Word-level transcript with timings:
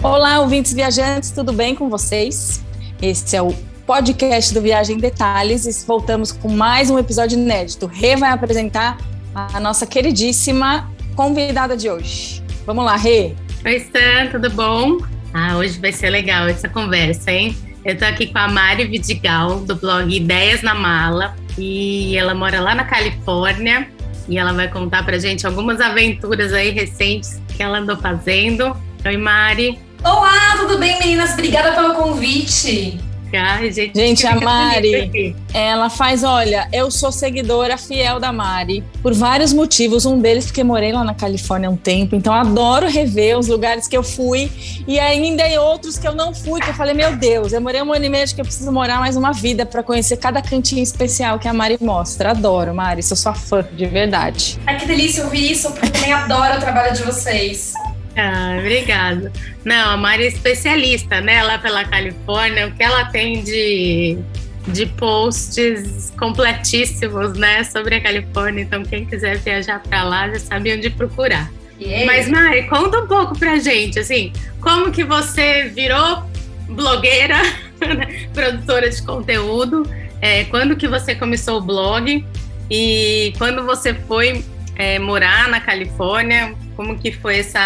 Olá, 0.00 0.38
ouvintes 0.38 0.72
viajantes, 0.72 1.32
tudo 1.32 1.52
bem 1.52 1.74
com 1.74 1.90
vocês? 1.90 2.64
Este 3.02 3.34
é 3.34 3.42
o 3.42 3.52
podcast 3.84 4.54
do 4.54 4.60
Viagem 4.60 4.96
em 4.96 5.00
Detalhes 5.00 5.66
e 5.66 5.86
voltamos 5.86 6.30
com 6.30 6.48
mais 6.48 6.88
um 6.88 6.96
episódio 7.00 7.36
inédito. 7.36 7.86
Rê 7.86 8.14
vai 8.14 8.30
apresentar 8.30 8.96
a 9.34 9.58
nossa 9.58 9.86
queridíssima 9.86 10.88
convidada 11.16 11.76
de 11.76 11.90
hoje. 11.90 12.44
Vamos 12.64 12.84
lá, 12.84 12.94
Rê. 12.94 13.34
Oi, 13.64 13.76
Stan, 13.78 14.28
tudo 14.30 14.48
bom? 14.50 14.98
Ah, 15.34 15.56
hoje 15.56 15.80
vai 15.80 15.90
ser 15.90 16.10
legal 16.10 16.46
essa 16.46 16.68
conversa, 16.68 17.32
hein? 17.32 17.56
Eu 17.84 17.98
tô 17.98 18.04
aqui 18.04 18.28
com 18.28 18.38
a 18.38 18.46
Mari 18.46 18.84
Vidigal, 18.84 19.58
do 19.60 19.74
blog 19.74 20.14
Ideias 20.14 20.62
na 20.62 20.76
Mala, 20.76 21.34
e 21.58 22.16
ela 22.16 22.36
mora 22.36 22.60
lá 22.60 22.72
na 22.72 22.84
Califórnia, 22.84 23.90
e 24.28 24.38
ela 24.38 24.52
vai 24.52 24.68
contar 24.68 25.04
pra 25.04 25.18
gente 25.18 25.44
algumas 25.44 25.80
aventuras 25.80 26.52
aí 26.52 26.70
recentes 26.70 27.40
que 27.48 27.64
ela 27.64 27.78
andou 27.78 27.96
fazendo. 27.96 28.76
Oi, 29.04 29.16
Mari. 29.16 29.87
Olá, 30.04 30.56
tudo 30.58 30.78
bem, 30.78 30.98
meninas? 30.98 31.32
Obrigada 31.32 31.72
pelo 31.72 31.94
convite. 31.94 33.00
Ai, 33.34 33.70
gente, 33.70 33.94
gente 33.94 34.26
a 34.26 34.36
Mari, 34.36 35.34
ela 35.52 35.90
faz, 35.90 36.24
olha, 36.24 36.66
eu 36.72 36.90
sou 36.90 37.12
seguidora 37.12 37.76
fiel 37.76 38.18
da 38.18 38.32
Mari 38.32 38.82
por 39.02 39.12
vários 39.12 39.52
motivos. 39.52 40.06
Um 40.06 40.18
deles 40.18 40.46
porque 40.46 40.64
morei 40.64 40.92
lá 40.92 41.04
na 41.04 41.12
Califórnia 41.12 41.68
há 41.68 41.72
um 41.72 41.76
tempo, 41.76 42.16
então 42.16 42.32
adoro 42.32 42.88
rever 42.88 43.38
os 43.38 43.48
lugares 43.48 43.86
que 43.86 43.94
eu 43.94 44.02
fui 44.02 44.50
e 44.86 44.98
ainda 44.98 45.46
em 45.46 45.58
outros 45.58 45.98
que 45.98 46.08
eu 46.08 46.14
não 46.14 46.34
fui, 46.34 46.60
que 46.60 46.70
eu 46.70 46.74
falei, 46.74 46.94
meu 46.94 47.16
Deus, 47.16 47.52
eu 47.52 47.60
morei 47.60 47.82
um 47.82 47.92
ano 47.92 48.06
e 48.06 48.08
meio, 48.08 48.24
acho 48.24 48.34
que 48.34 48.40
eu 48.40 48.46
preciso 48.46 48.72
morar 48.72 48.98
mais 48.98 49.14
uma 49.14 49.32
vida 49.32 49.66
para 49.66 49.82
conhecer 49.82 50.16
cada 50.16 50.40
cantinho 50.40 50.82
especial 50.82 51.38
que 51.38 51.48
a 51.48 51.52
Mari 51.52 51.76
mostra. 51.80 52.30
Adoro, 52.30 52.74
Mari, 52.74 53.02
sou 53.02 53.16
sua 53.16 53.34
fã, 53.34 53.62
de 53.72 53.84
verdade. 53.84 54.58
Ai, 54.66 54.78
que 54.78 54.86
delícia 54.86 55.24
ouvir 55.24 55.52
isso, 55.52 55.70
porque 55.72 55.86
eu 55.86 55.92
também 55.92 56.12
adoro 56.12 56.56
o 56.56 56.60
trabalho 56.60 56.94
de 56.94 57.02
vocês. 57.02 57.74
Ah, 58.18 58.56
obrigada. 58.58 59.32
Não, 59.64 59.90
a 59.92 59.96
Mari 59.96 60.24
é 60.24 60.26
especialista, 60.26 61.20
né? 61.20 61.40
Lá 61.44 61.56
pela 61.56 61.84
Califórnia, 61.84 62.66
o 62.66 62.72
que 62.72 62.82
ela 62.82 63.04
tem 63.04 63.44
de, 63.44 64.18
de 64.66 64.86
posts 64.86 66.12
completíssimos, 66.18 67.34
né? 67.38 67.62
Sobre 67.62 67.94
a 67.94 68.00
Califórnia. 68.00 68.62
Então, 68.62 68.82
quem 68.82 69.06
quiser 69.06 69.38
viajar 69.38 69.80
para 69.80 70.02
lá 70.02 70.28
já 70.30 70.40
sabe 70.40 70.74
onde 70.74 70.90
procurar. 70.90 71.48
Yeah. 71.80 72.06
Mas, 72.06 72.28
Mari, 72.28 72.64
conta 72.64 72.98
um 72.98 73.06
pouco 73.06 73.38
pra 73.38 73.56
gente, 73.58 74.00
assim, 74.00 74.32
como 74.60 74.90
que 74.90 75.04
você 75.04 75.68
virou 75.68 76.24
blogueira, 76.68 77.36
produtora 78.34 78.90
de 78.90 79.00
conteúdo, 79.02 79.88
é, 80.20 80.42
quando 80.46 80.74
que 80.74 80.88
você 80.88 81.14
começou 81.14 81.58
o 81.58 81.60
blog 81.60 82.26
e 82.68 83.32
quando 83.38 83.64
você 83.64 83.94
foi 83.94 84.44
é, 84.74 84.98
morar 84.98 85.48
na 85.48 85.60
Califórnia, 85.60 86.52
como 86.78 86.96
que 86.96 87.10
foi 87.10 87.40
essa, 87.40 87.58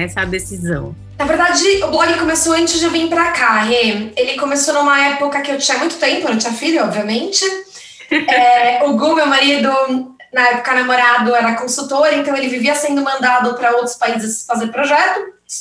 essa 0.00 0.24
decisão? 0.26 0.92
Na 1.16 1.24
verdade, 1.24 1.84
o 1.84 1.86
blog 1.86 2.18
começou 2.18 2.52
antes 2.52 2.80
de 2.80 2.84
eu 2.84 2.90
vir 2.90 3.08
pra 3.08 3.30
cá, 3.30 3.60
Rê. 3.60 4.10
Ele 4.16 4.36
começou 4.36 4.74
numa 4.74 5.06
época 5.06 5.40
que 5.40 5.52
eu 5.52 5.58
tinha 5.58 5.78
muito 5.78 5.96
tempo, 5.98 6.28
não 6.28 6.36
tinha 6.36 6.52
filho, 6.52 6.82
obviamente. 6.82 7.44
é, 8.10 8.82
o 8.82 8.94
Gu, 8.94 9.14
meu 9.14 9.26
marido, 9.28 9.70
na 10.32 10.48
época 10.48 10.74
namorado, 10.74 11.32
era 11.32 11.54
consultor, 11.54 12.12
então 12.12 12.36
ele 12.36 12.48
vivia 12.48 12.74
sendo 12.74 13.02
mandado 13.02 13.54
para 13.54 13.76
outros 13.76 13.94
países 13.94 14.44
fazer 14.44 14.66
projeto. 14.66 15.20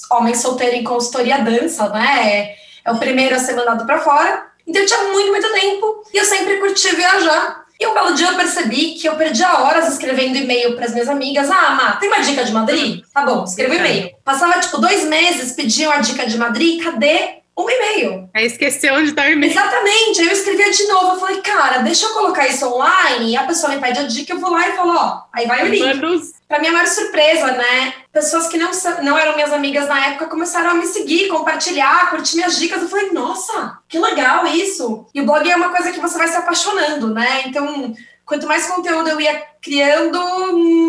Homem 0.10 0.34
solteiro 0.34 0.76
em 0.76 0.84
consultoria 0.84 1.38
dança, 1.38 1.88
né? 1.90 2.28
É, 2.28 2.56
é 2.86 2.92
o 2.92 2.98
primeiro 2.98 3.36
a 3.36 3.40
ser 3.40 3.54
mandado 3.54 3.86
para 3.86 4.00
fora. 4.00 4.48
Então 4.66 4.82
eu 4.82 4.88
tinha 4.88 5.04
muito, 5.04 5.30
muito 5.30 5.54
tempo 5.54 6.04
e 6.12 6.18
eu 6.18 6.26
sempre 6.26 6.58
curti 6.58 6.96
viajar. 6.96 7.65
E 7.80 7.86
um 7.88 7.94
belo 7.94 8.14
dia 8.14 8.30
eu 8.30 8.36
percebi 8.36 8.94
que 8.94 9.08
eu 9.08 9.16
perdia 9.16 9.60
horas 9.60 9.92
escrevendo 9.92 10.38
e-mail 10.38 10.76
para 10.76 10.86
as 10.86 10.94
minhas 10.94 11.10
amigas. 11.10 11.50
Ah, 11.50 11.72
Má, 11.72 11.92
tem 11.98 12.10
uma 12.10 12.22
dica 12.22 12.44
de 12.44 12.52
Madrid? 12.52 13.04
Tá 13.14 13.26
bom, 13.26 13.44
escreva 13.44 13.76
e-mail. 13.76 14.12
Passava 14.24 14.60
tipo 14.60 14.78
dois 14.78 15.04
meses, 15.06 15.52
pediam 15.52 15.92
a 15.92 15.98
dica 15.98 16.26
de 16.26 16.38
Madrid, 16.38 16.84
cadê 16.84 17.45
um 17.58 17.70
e-mail. 17.70 18.30
Aí 18.34 18.46
esqueceu 18.46 18.96
onde 18.96 19.14
tá 19.14 19.24
o 19.24 19.32
e-mail. 19.32 19.52
Exatamente. 19.52 20.20
Aí 20.20 20.28
eu 20.28 20.34
escrevia 20.34 20.70
de 20.70 20.88
novo. 20.88 21.14
Eu 21.14 21.20
falei, 21.20 21.42
cara, 21.42 21.78
deixa 21.80 22.06
eu 22.06 22.14
colocar 22.14 22.46
isso 22.48 22.68
online. 22.68 23.32
E 23.32 23.38
a 23.38 23.44
pessoa 23.44 23.74
me 23.74 23.80
pede 23.80 24.00
a 24.00 24.04
dica, 24.04 24.34
eu 24.34 24.40
vou 24.40 24.52
lá 24.52 24.68
e 24.68 24.74
falo, 24.74 24.94
ó, 24.94 25.22
aí 25.32 25.48
vai 25.48 25.64
o 25.64 25.68
link. 25.68 25.82
Manos. 25.82 26.34
Pra 26.48 26.60
minha 26.60 26.74
maior 26.74 26.88
surpresa, 26.88 27.54
né? 27.54 27.94
Pessoas 28.12 28.48
que 28.48 28.58
não, 28.58 28.70
não 29.04 29.18
eram 29.18 29.36
minhas 29.36 29.54
amigas 29.54 29.88
na 29.88 30.08
época 30.08 30.28
começaram 30.28 30.72
a 30.72 30.74
me 30.74 30.86
seguir, 30.86 31.30
compartilhar, 31.30 32.10
curtir 32.10 32.36
minhas 32.36 32.58
dicas. 32.58 32.82
Eu 32.82 32.90
falei, 32.90 33.12
nossa, 33.12 33.80
que 33.88 33.98
legal 33.98 34.46
isso. 34.48 35.08
E 35.14 35.22
o 35.22 35.26
blog 35.26 35.50
é 35.50 35.56
uma 35.56 35.70
coisa 35.70 35.92
que 35.92 36.00
você 36.00 36.18
vai 36.18 36.28
se 36.28 36.36
apaixonando, 36.36 37.08
né? 37.14 37.44
Então, 37.46 37.96
quanto 38.26 38.48
mais 38.48 38.68
conteúdo 38.68 39.10
eu 39.10 39.22
ia 39.22 39.44
criando, 39.62 40.20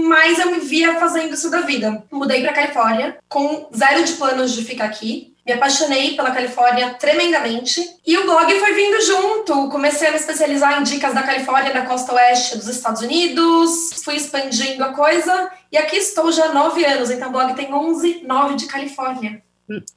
mais 0.04 0.38
eu 0.38 0.50
me 0.50 0.58
via 0.58 0.98
fazendo 0.98 1.32
isso 1.32 1.48
da 1.48 1.60
vida. 1.60 2.04
Mudei 2.10 2.42
pra 2.42 2.52
Califórnia, 2.52 3.16
com 3.28 3.70
zero 3.74 4.04
de 4.04 4.14
planos 4.14 4.52
de 4.52 4.64
ficar 4.64 4.86
aqui 4.86 5.35
me 5.46 5.52
apaixonei 5.52 6.16
pela 6.16 6.32
Califórnia 6.32 6.94
tremendamente. 6.94 7.80
E 8.04 8.18
o 8.18 8.24
blog 8.24 8.52
foi 8.58 8.72
vindo 8.72 9.00
junto. 9.00 9.68
Comecei 9.68 10.08
a 10.08 10.10
me 10.10 10.16
especializar 10.16 10.80
em 10.80 10.82
dicas 10.82 11.14
da 11.14 11.22
Califórnia, 11.22 11.72
da 11.72 11.86
costa 11.86 12.12
oeste 12.14 12.56
dos 12.56 12.66
Estados 12.66 13.00
Unidos. 13.00 14.02
Fui 14.04 14.16
expandindo 14.16 14.82
a 14.82 14.92
coisa. 14.92 15.50
E 15.70 15.78
aqui 15.78 15.96
estou 15.96 16.32
já 16.32 16.46
há 16.46 16.52
nove 16.52 16.84
anos. 16.84 17.10
Então 17.10 17.28
o 17.28 17.32
blog 17.32 17.54
tem 17.54 17.72
11, 17.72 18.24
9 18.26 18.56
de 18.56 18.66
Califórnia. 18.66 19.40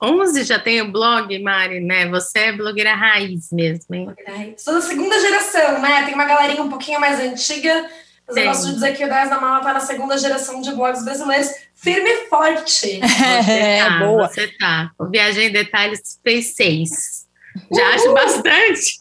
11 0.01 0.43
já 0.43 0.59
tem 0.59 0.81
o 0.81 0.91
blog, 0.91 1.37
Mari, 1.39 1.79
né? 1.79 2.07
Você 2.09 2.39
é 2.39 2.51
blogueira 2.51 2.93
raiz 2.93 3.51
mesmo, 3.51 3.95
hein? 3.95 4.15
Sou 4.57 4.75
da 4.75 4.81
segunda 4.81 5.19
geração, 5.19 5.79
né? 5.79 6.05
Tem 6.05 6.13
uma 6.13 6.25
galerinha 6.25 6.61
um 6.61 6.69
pouquinho 6.69 6.99
mais 6.99 7.19
antiga 7.19 7.87
mas 8.29 8.37
eu 8.37 8.45
gosto 8.45 8.67
de 8.67 8.73
dizer 8.75 8.95
que 8.95 9.05
o 9.05 9.09
10 9.09 9.29
da 9.29 9.39
Mala 9.39 9.57
está 9.59 9.73
na 9.73 9.79
segunda 9.79 10.17
geração 10.17 10.61
de 10.61 10.73
blogs 10.73 11.03
brasileiros, 11.03 11.51
firme 11.75 12.09
e 12.09 12.29
forte. 12.29 12.99
É, 13.49 13.83
tá, 13.83 13.99
boa. 13.99 14.27
Você 14.27 14.47
tá. 14.57 14.91
O 14.99 15.07
Viagem 15.07 15.47
em 15.47 15.51
Detalhes 15.51 16.19
fez 16.23 16.55
seis. 16.55 17.27
Já 17.73 17.83
Uhul. 17.83 17.93
acho 17.93 18.13
bastante. 18.13 18.99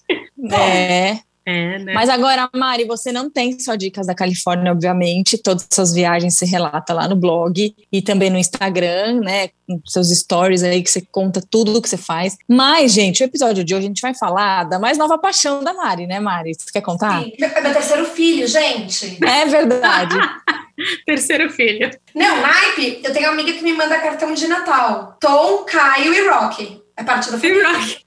É. 0.53 1.19
É, 1.48 1.78
né? 1.78 1.94
Mas 1.94 2.10
agora, 2.10 2.47
Mari, 2.54 2.84
você 2.84 3.10
não 3.10 3.31
tem 3.31 3.59
só 3.59 3.75
dicas 3.75 4.06
da 4.06 4.14
Califórnia, 4.14 4.70
obviamente. 4.70 5.38
Todas 5.38 5.62
as 5.62 5.75
suas 5.75 5.94
viagens 5.94 6.36
se 6.36 6.44
relata 6.44 6.92
lá 6.92 7.09
no 7.09 7.16
blog 7.16 7.75
e 7.91 8.03
também 8.03 8.28
no 8.28 8.36
Instagram, 8.36 9.22
né? 9.22 9.48
Com 9.66 9.81
seus 9.87 10.10
stories 10.10 10.62
aí 10.62 10.82
que 10.82 10.91
você 10.91 11.00
conta 11.10 11.41
tudo 11.41 11.78
o 11.78 11.81
que 11.81 11.88
você 11.88 11.97
faz. 11.97 12.37
Mas, 12.47 12.92
gente, 12.92 13.22
o 13.22 13.25
episódio 13.25 13.64
de 13.64 13.75
hoje 13.75 13.87
a 13.87 13.88
gente 13.88 14.03
vai 14.03 14.12
falar 14.12 14.64
da 14.64 14.78
mais 14.78 14.98
nova 14.98 15.16
paixão 15.16 15.64
da 15.64 15.72
Mari, 15.72 16.06
né, 16.06 16.20
Mari? 16.20 16.53
Você 16.53 16.70
quer 16.70 16.82
contar? 16.82 17.22
Sim, 17.22 17.32
é 17.41 17.60
meu 17.62 17.72
terceiro 17.72 18.04
filho, 18.04 18.47
gente. 18.47 19.19
É 19.25 19.47
verdade. 19.47 20.16
terceiro 21.06 21.48
filho. 21.48 21.91
Não, 22.14 22.42
naipe, 22.42 23.00
eu 23.03 23.10
tenho 23.10 23.25
uma 23.25 23.32
amiga 23.32 23.54
que 23.54 23.64
me 23.64 23.72
manda 23.72 23.98
cartão 23.98 24.34
de 24.34 24.47
Natal. 24.47 25.16
Tom, 25.19 25.64
Caio 25.64 26.12
e 26.12 26.28
Rocky. 26.28 26.82
É 26.94 27.03
parte 27.03 27.31
da 27.32 27.38
família. 27.38 27.72
Rocky. 27.72 28.04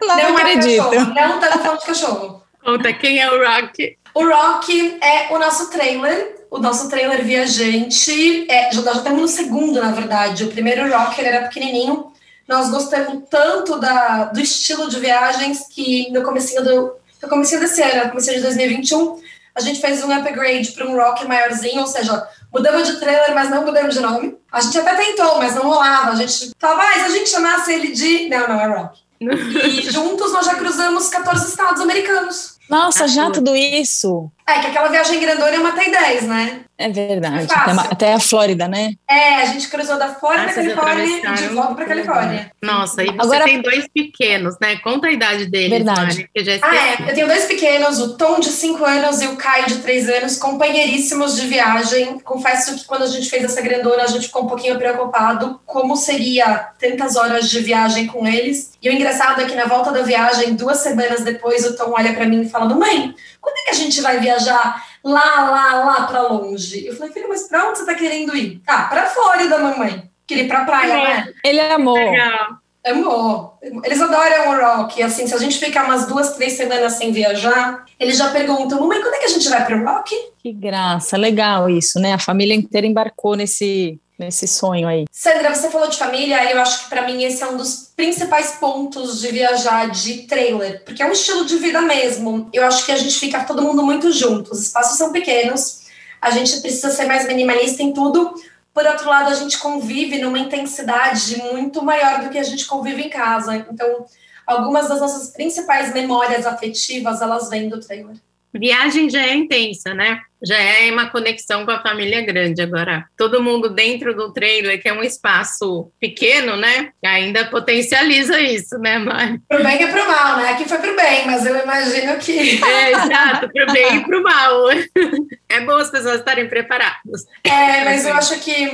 Não, 0.00 0.16
não 0.16 0.36
acredito. 0.36 0.92
É 0.92 0.96
cachorro, 0.96 1.14
não 1.14 1.40
tá 1.40 1.56
no 1.56 1.62
falando 1.62 1.80
de 1.80 1.86
cachorro. 1.86 2.47
Conta, 2.68 2.92
quem 2.92 3.18
é 3.18 3.30
o 3.30 3.42
Rock? 3.42 3.96
O 4.12 4.28
Rock 4.28 4.98
é 5.02 5.32
o 5.32 5.38
nosso 5.38 5.70
trailer, 5.70 6.44
o 6.50 6.58
nosso 6.58 6.90
trailer 6.90 7.24
viajante. 7.24 8.44
É, 8.46 8.70
já, 8.70 8.82
já 8.82 8.92
estamos 8.92 9.22
no 9.22 9.26
segundo, 9.26 9.80
na 9.80 9.90
verdade. 9.90 10.44
O 10.44 10.48
primeiro 10.48 10.86
Rock 10.94 11.18
ele 11.18 11.28
era 11.28 11.48
pequenininho. 11.48 12.12
Nós 12.46 12.68
gostamos 12.68 13.24
tanto 13.30 13.78
da, 13.80 14.24
do 14.24 14.38
estilo 14.38 14.86
de 14.90 15.00
viagens 15.00 15.66
que 15.74 16.10
no 16.10 16.22
comecinho, 16.22 16.62
do, 16.62 16.92
no 17.22 17.28
comecinho 17.30 17.62
desse 17.62 17.80
ano, 17.80 18.04
no 18.04 18.10
comecinho 18.10 18.36
de 18.36 18.42
2021, 18.42 19.18
a 19.54 19.60
gente 19.60 19.80
fez 19.80 20.04
um 20.04 20.12
upgrade 20.12 20.72
para 20.72 20.86
um 20.86 20.94
Rock 20.94 21.26
maiorzinho, 21.26 21.80
ou 21.80 21.86
seja, 21.86 22.28
mudamos 22.52 22.86
de 22.86 23.00
trailer, 23.00 23.34
mas 23.34 23.48
não 23.48 23.64
mudamos 23.64 23.94
de 23.94 24.00
nome. 24.00 24.36
A 24.52 24.60
gente 24.60 24.78
até 24.78 24.94
tentou, 24.94 25.38
mas 25.38 25.54
não 25.54 25.62
rolava. 25.62 26.10
A 26.10 26.16
gente 26.16 26.50
falava, 26.58 26.82
ah, 26.82 27.00
se 27.00 27.06
a 27.06 27.08
gente 27.08 27.30
chamasse 27.30 27.72
ele 27.72 27.92
de... 27.92 28.28
Não, 28.28 28.46
não, 28.46 28.60
é 28.60 28.66
Rock. 28.66 28.98
E 29.20 29.90
juntos 29.90 30.34
nós 30.34 30.44
já 30.44 30.54
cruzamos 30.54 31.08
14 31.08 31.48
estados 31.48 31.80
americanos. 31.80 32.57
Nossa, 32.68 33.08
já 33.08 33.30
tudo 33.30 33.56
isso? 33.56 34.30
É, 34.48 34.60
que 34.60 34.68
aquela 34.68 34.88
viagem 34.88 35.20
grandona 35.20 35.56
é 35.56 35.58
uma 35.58 35.68
até 35.68 35.90
10, 35.90 36.22
né? 36.22 36.60
É 36.78 36.88
verdade. 36.88 37.48
É 37.52 37.58
até, 37.58 37.92
até, 37.92 38.12
a 38.14 38.20
Flórida, 38.20 38.66
né? 38.66 38.92
É, 39.10 39.42
a 39.42 39.44
gente 39.46 39.68
cruzou 39.68 39.98
da 39.98 40.14
Flórida 40.14 40.46
ah, 40.48 40.54
Califórnia 40.54 41.04
e 41.04 41.34
de 41.34 41.48
volta 41.48 41.74
para 41.74 41.84
Califórnia. 41.84 42.52
Nossa, 42.62 43.02
e 43.02 43.06
você 43.08 43.20
Agora, 43.20 43.44
tem 43.44 43.60
dois 43.60 43.86
pequenos, 43.92 44.54
né? 44.58 44.76
Conta 44.76 45.08
a 45.08 45.12
idade 45.12 45.46
deles, 45.46 45.70
Verdade. 45.70 46.30
Mari, 46.34 46.44
já 46.44 46.52
ah, 46.62 46.76
é. 46.76 47.10
Eu 47.10 47.14
tenho 47.14 47.26
dois 47.26 47.44
pequenos, 47.44 48.00
o 48.00 48.16
Tom 48.16 48.38
de 48.38 48.48
5 48.48 48.82
anos 48.84 49.20
e 49.20 49.26
o 49.26 49.36
Caio 49.36 49.66
de 49.66 49.78
3 49.78 50.08
anos, 50.08 50.36
companheiríssimos 50.36 51.36
de 51.36 51.46
viagem. 51.46 52.20
Confesso 52.20 52.76
que 52.76 52.86
quando 52.86 53.02
a 53.02 53.08
gente 53.08 53.28
fez 53.28 53.44
essa 53.44 53.60
grandona, 53.60 54.04
a 54.04 54.06
gente 54.06 54.28
ficou 54.28 54.44
um 54.44 54.48
pouquinho 54.48 54.78
preocupado 54.78 55.60
como 55.66 55.94
seria 55.94 56.70
tantas 56.78 57.16
horas 57.16 57.50
de 57.50 57.60
viagem 57.60 58.06
com 58.06 58.26
eles. 58.26 58.70
E 58.80 58.88
o 58.88 58.92
engraçado 58.92 59.42
é 59.42 59.46
que 59.46 59.56
na 59.56 59.66
volta 59.66 59.90
da 59.90 60.02
viagem, 60.02 60.54
duas 60.54 60.78
semanas 60.78 61.24
depois, 61.24 61.66
o 61.66 61.76
Tom 61.76 61.92
olha 61.98 62.14
para 62.14 62.26
mim 62.26 62.42
e 62.42 62.48
fala: 62.48 62.72
Mãe, 62.72 63.12
quando 63.48 63.58
é 63.58 63.64
que 63.64 63.70
a 63.70 63.74
gente 63.74 64.00
vai 64.00 64.20
viajar 64.20 64.84
lá, 65.02 65.50
lá, 65.50 65.84
lá 65.84 66.06
para 66.06 66.22
longe? 66.22 66.86
Eu 66.86 66.94
falei, 66.94 67.12
filho, 67.12 67.28
mas 67.28 67.48
para 67.48 67.68
onde 67.68 67.78
você 67.78 67.86
tá 67.86 67.94
querendo 67.94 68.36
ir? 68.36 68.60
Ah, 68.66 68.82
para 68.84 69.06
Flórida, 69.06 69.58
mamãe. 69.58 70.10
Queria 70.26 70.44
ir 70.44 70.48
pra 70.48 70.64
praia, 70.64 70.92
é. 70.92 71.04
né? 71.04 71.32
Ele 71.42 71.60
amou. 71.60 71.94
Legal. 71.94 72.58
Amor. 72.86 73.58
Eles 73.84 74.00
adoram 74.00 74.50
o 74.50 74.60
rock. 74.60 75.02
Assim, 75.02 75.26
se 75.26 75.34
a 75.34 75.38
gente 75.38 75.58
ficar 75.58 75.84
umas 75.84 76.06
duas, 76.06 76.36
três 76.36 76.54
semanas 76.54 76.94
sem 76.94 77.12
viajar, 77.12 77.84
eles 77.98 78.16
já 78.16 78.30
perguntam, 78.30 78.80
mamãe, 78.80 79.00
quando 79.00 79.14
é 79.14 79.18
que 79.18 79.24
a 79.26 79.30
gente 79.30 79.48
vai 79.48 79.64
pro 79.64 79.84
rock? 79.84 80.14
Que 80.38 80.52
graça, 80.52 81.16
legal 81.16 81.68
isso, 81.68 81.98
né? 81.98 82.12
A 82.12 82.18
família 82.18 82.54
inteira 82.54 82.86
embarcou 82.86 83.34
nesse, 83.34 83.98
nesse 84.18 84.46
sonho 84.48 84.88
aí? 84.88 85.04
Sandra, 85.12 85.54
você 85.54 85.70
falou 85.70 85.88
de 85.88 85.96
família, 85.96 86.42
e 86.44 86.52
eu 86.52 86.60
acho 86.60 86.84
que 86.84 86.90
para 86.90 87.06
mim 87.06 87.22
esse 87.22 87.42
é 87.42 87.46
um 87.46 87.56
dos 87.56 87.92
principais 87.94 88.52
pontos 88.52 89.20
de 89.20 89.28
viajar 89.28 89.90
de 89.90 90.24
trailer, 90.26 90.84
porque 90.84 91.02
é 91.02 91.06
um 91.06 91.12
estilo 91.12 91.44
de 91.44 91.56
vida 91.56 91.80
mesmo. 91.82 92.48
Eu 92.52 92.64
acho 92.64 92.84
que 92.84 92.92
a 92.92 92.96
gente 92.96 93.18
fica 93.18 93.44
todo 93.44 93.62
mundo 93.62 93.82
muito 93.82 94.12
junto, 94.12 94.52
os 94.52 94.62
espaços 94.62 94.98
são 94.98 95.12
pequenos, 95.12 95.86
a 96.20 96.30
gente 96.30 96.60
precisa 96.60 96.90
ser 96.90 97.06
mais 97.06 97.26
minimalista 97.26 97.82
em 97.82 97.92
tudo. 97.92 98.34
Por 98.74 98.84
outro 98.86 99.08
lado, 99.08 99.30
a 99.30 99.34
gente 99.34 99.58
convive 99.58 100.18
numa 100.18 100.38
intensidade 100.38 101.36
muito 101.52 101.82
maior 101.82 102.22
do 102.22 102.30
que 102.30 102.38
a 102.38 102.42
gente 102.42 102.64
convive 102.66 103.02
em 103.02 103.10
casa. 103.10 103.56
Então, 103.56 104.06
algumas 104.46 104.88
das 104.88 105.00
nossas 105.00 105.30
principais 105.30 105.92
memórias 105.92 106.46
afetivas, 106.46 107.20
elas 107.20 107.48
vêm 107.48 107.68
do 107.68 107.80
trailer. 107.80 108.16
Viagem 108.54 109.10
já 109.10 109.20
é 109.20 109.34
intensa, 109.34 109.92
né? 109.94 110.20
Já 110.42 110.56
é 110.56 110.90
uma 110.90 111.10
conexão 111.10 111.64
com 111.64 111.70
a 111.70 111.82
família 111.82 112.20
grande. 112.22 112.62
Agora, 112.62 113.06
todo 113.16 113.42
mundo 113.42 113.70
dentro 113.70 114.14
do 114.14 114.32
trailer, 114.32 114.80
que 114.80 114.88
é 114.88 114.92
um 114.92 115.02
espaço 115.02 115.90
pequeno, 116.00 116.56
né? 116.56 116.90
Ainda 117.04 117.46
potencializa 117.46 118.40
isso, 118.40 118.78
né, 118.78 118.98
Mari? 118.98 119.40
Pro 119.48 119.62
bem 119.62 119.82
e 119.82 119.86
pro 119.88 120.06
mal, 120.06 120.36
né? 120.36 120.50
Aqui 120.50 120.68
foi 120.68 120.78
pro 120.78 120.94
bem, 120.94 121.26
mas 121.26 121.44
eu 121.44 121.56
imagino 121.56 122.16
que. 122.18 122.64
É, 122.64 122.92
exato, 122.92 123.48
pro 123.52 123.72
bem 123.72 123.96
e 123.96 124.04
pro 124.04 124.22
mal. 124.22 124.68
É 125.50 125.62
bom 125.62 125.76
as 125.76 125.90
pessoas 125.90 126.16
estarem 126.16 126.46
preparadas. 126.46 127.24
É, 127.42 127.82
mas 127.82 128.04
eu 128.04 128.12
acho 128.12 128.38
que, 128.40 128.66